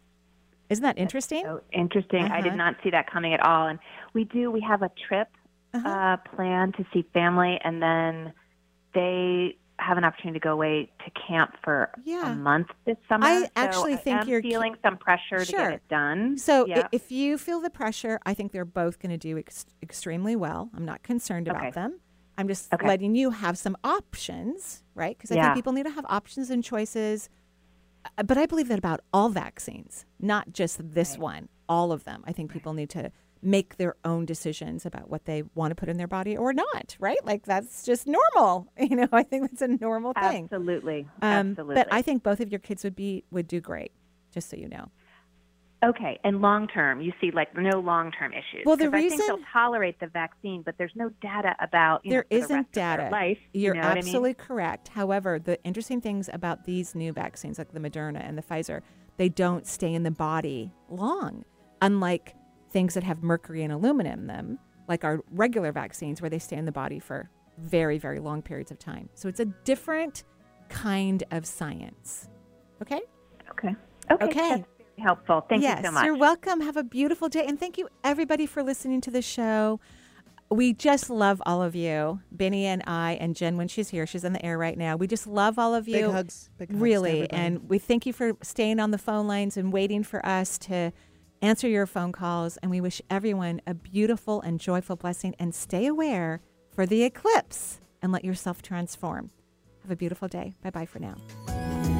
Isn't 0.70 0.84
that 0.84 0.98
interesting? 0.98 1.44
So 1.44 1.62
interesting. 1.72 2.24
I 2.24 2.38
did 2.42 2.48
Uh-huh. 2.48 2.56
not 2.56 2.76
see 2.82 2.90
that 2.92 3.12
coming 3.12 3.34
at 3.34 3.42
all. 3.46 3.68
And 3.68 3.78
we 4.14 4.24
do. 4.24 4.50
We 4.50 4.62
have 4.62 4.82
a 4.82 4.90
trip 5.08 5.28
Uh-huh. 5.74 5.88
uh, 5.88 6.18
planned 6.36 6.76
to 6.76 6.86
see 6.94 7.04
family, 7.14 7.60
and 7.64 7.82
then 7.84 8.34
they 8.94 9.58
have 9.80 9.98
an 9.98 10.04
opportunity 10.04 10.40
to 10.40 10.44
go 10.44 10.54
away 10.54 10.92
to 11.06 11.12
camp 11.28 11.56
for 11.64 11.92
Yeah. 12.04 12.32
a 12.32 12.36
month 12.36 12.68
this 12.86 12.98
summer. 13.08 13.26
I 13.26 13.50
actually 13.56 13.96
think 13.96 14.28
you're 14.28 14.42
feeling 14.42 14.76
some 14.84 14.98
pressure 14.98 15.46
to 15.46 15.52
get 15.52 15.74
it 15.74 15.88
done. 15.90 16.38
So 16.38 16.66
yeah. 16.66 16.88
if 16.92 17.12
you 17.12 17.38
feel 17.38 17.60
the 17.62 17.70
pressure, 17.70 18.20
I 18.26 18.34
think 18.34 18.52
they're 18.52 18.66
both 18.66 19.00
going 19.00 19.12
to 19.12 19.18
do 19.18 19.38
ex- 19.38 19.66
extremely 19.84 20.36
well. 20.36 20.70
I'm 20.76 20.86
not 20.86 21.04
concerned 21.04 21.48
Okay. 21.48 21.58
about 21.58 21.74
them. 21.74 22.00
I'm 22.40 22.48
just 22.48 22.74
Okay. 22.74 22.88
letting 22.88 23.16
you 23.16 23.32
have 23.32 23.58
some 23.58 23.76
options, 23.84 24.84
right? 24.96 25.18
Because 25.18 25.32
I 25.32 25.36
Yeah. 25.36 25.44
think 25.46 25.56
people 25.56 25.74
need 25.74 25.84
to 25.86 25.92
have 25.92 26.06
options 26.10 26.50
and 26.50 26.64
choices. 26.64 27.30
Uh, 28.18 28.24
But 28.24 28.38
I 28.38 28.46
believe 28.46 28.68
that 28.70 28.80
about 28.80 29.02
all 29.14 29.30
vaccines, 29.30 30.06
not 30.20 30.54
just 30.54 30.94
this 30.94 31.18
one, 31.18 31.50
all 31.70 31.92
of 31.92 32.04
them. 32.04 32.24
I 32.26 32.32
think 32.32 32.52
people 32.52 32.74
need 32.74 32.90
to 32.92 33.12
make 33.48 33.78
their 33.78 33.96
own 34.04 34.26
decisions 34.26 34.86
about 34.86 35.10
what 35.10 35.24
they 35.26 35.42
want 35.56 35.72
to 35.72 35.76
put 35.76 35.88
in 35.88 35.96
their 35.98 36.08
body 36.08 36.36
or 36.36 36.52
not, 36.52 36.98
right? 37.00 37.24
Like 37.24 37.46
that's 37.46 37.86
just 37.86 38.06
normal. 38.06 38.68
You 38.78 38.96
know, 38.96 39.08
I 39.12 39.24
think 39.24 39.50
that's 39.50 39.62
a 39.62 39.68
normal 39.70 40.14
thing. 40.14 40.46
Absolutely. 40.52 41.08
Um, 41.22 41.52
Absolutely. 41.52 41.76
But 41.76 41.88
I 41.92 42.02
think 42.02 42.24
both 42.24 42.40
of 42.42 42.50
your 42.52 42.60
kids 42.60 42.84
would 42.84 42.96
be 42.96 43.24
would 43.32 43.48
do 43.48 43.60
great, 43.62 43.92
just 44.34 44.50
so 44.50 44.58
you 44.58 44.68
know. 44.68 44.90
Okay, 45.86 46.20
and 46.24 46.42
long 46.42 46.68
term, 46.68 47.02
you 47.02 47.14
see 47.22 47.30
like 47.32 47.56
no 47.56 47.80
long 47.80 48.12
term 48.12 48.34
issues. 48.34 48.64
Well, 48.66 48.76
the 48.78 48.86
'Cause 48.86 48.94
I 48.96 49.00
think 49.02 49.12
reason- 49.22 49.28
they'll 49.28 49.46
tolerate 49.54 50.00
the 50.00 50.08
vaccine, 50.08 50.64
but 50.64 50.76
there's 50.80 50.96
no 50.96 51.10
data 51.22 51.56
about 51.60 52.04
you 52.04 52.10
There 52.10 52.20
know, 52.20 52.24
for 52.24 52.30
the 52.30 52.44
isn't 52.46 52.56
rest 52.58 52.68
of 52.70 52.74
their 52.74 52.98
data. 52.98 53.10
life. 53.12 53.38
you 53.54 53.62
You're 53.62 53.74
know 53.76 53.82
what 53.82 53.90
I 53.92 53.94
mean? 53.94 53.98
absolutely 54.00 54.34
correct. 54.34 54.88
However, 54.90 55.38
the 55.40 55.64
interesting 55.64 56.02
things 56.02 56.30
about 56.34 56.64
these 56.66 56.96
new 56.96 57.14
vaccines, 57.14 57.60
like 57.60 57.72
the 57.74 57.80
Moderna 57.80 58.28
and 58.28 58.38
the 58.38 58.42
Pfizer, 58.42 58.82
they 59.18 59.30
don't 59.30 59.68
stay 59.68 59.94
in 59.94 60.02
the 60.04 60.12
body 60.12 60.72
long, 60.90 61.46
unlike 61.82 62.34
things 62.70 62.94
that 62.94 63.04
have 63.04 63.24
mercury 63.24 63.64
and 63.64 63.72
aluminum 63.72 64.22
in 64.22 64.28
them, 64.28 64.60
like 64.88 65.04
our 65.04 65.22
regular 65.32 65.72
vaccines, 65.72 66.22
where 66.22 66.30
they 66.30 66.40
stay 66.40 66.56
in 66.56 66.66
the 66.66 66.72
body 66.72 67.00
for 67.00 67.30
very, 67.58 67.98
very 67.98 68.20
long 68.20 68.42
periods 68.42 68.72
of 68.72 68.80
time. 68.80 69.10
So 69.14 69.28
it's 69.28 69.40
a 69.40 69.46
different 69.46 70.24
kind 70.70 71.24
of 71.32 71.46
science. 71.46 72.30
Okay? 72.82 73.02
Okay. 73.52 73.76
Okay. 74.12 74.26
Okay. 74.26 74.50
That's 74.50 74.68
very 74.78 75.04
helpful. 75.04 75.46
Thank 75.50 75.64
yes, 75.64 75.80
you 75.80 75.86
so 75.88 75.92
much. 75.92 76.06
You're 76.06 76.18
welcome. 76.18 76.62
Have 76.62 76.78
a 76.78 76.84
beautiful 76.84 77.30
day. 77.30 77.46
And 77.46 77.60
thank 77.60 77.78
you, 77.78 77.90
everybody, 78.04 78.46
for 78.46 78.64
listening 78.64 79.02
to 79.02 79.12
the 79.12 79.22
show. 79.22 79.80
We 80.50 80.72
just 80.72 81.10
love 81.10 81.42
all 81.46 81.62
of 81.62 81.76
you, 81.76 82.22
Benny 82.32 82.66
and 82.68 82.82
I, 82.88 83.18
and 83.20 83.36
Jen 83.36 83.58
when 83.58 83.68
she's 83.68 83.90
here. 83.90 84.08
She's 84.08 84.24
in 84.24 84.32
the 84.32 84.46
air 84.46 84.58
right 84.58 84.78
now. 84.78 84.96
We 84.96 85.06
just 85.06 85.28
love 85.28 85.60
all 85.60 85.76
of 85.76 85.90
you. 85.90 86.06
Big 86.06 86.12
hugs. 86.12 86.50
Big 86.58 86.70
hugs 86.70 86.80
really. 86.80 87.10
everybody. 87.10 87.34
and 87.34 87.70
we 87.70 87.80
thank 87.80 88.06
you 88.06 88.14
for 88.14 88.32
staying 88.42 88.80
on 88.80 88.92
the 88.92 88.98
phone 88.98 89.28
lines 89.28 89.58
and 89.58 89.74
waiting 89.74 90.04
for 90.04 90.26
us 90.26 90.58
to 90.60 90.94
answer 91.42 91.68
your 91.68 91.86
phone 91.86 92.12
calls. 92.12 92.58
And 92.58 92.72
we 92.72 92.82
wish 92.82 93.02
everyone 93.10 93.62
a 93.66 93.74
beautiful 93.74 94.42
and 94.42 94.60
joyful 94.60 94.96
blessing. 94.96 95.36
And 95.40 95.54
stay 95.54 95.86
aware 95.86 96.42
for 96.72 96.86
the 96.86 97.04
eclipse 97.04 97.80
and 98.02 98.12
let 98.12 98.24
yourself 98.24 98.62
transform. 98.62 99.32
Have 99.82 99.92
a 99.92 99.96
beautiful 99.96 100.28
day. 100.28 100.54
Bye 100.62 100.70
bye 100.70 100.86
for 100.86 101.00
now. 101.00 101.97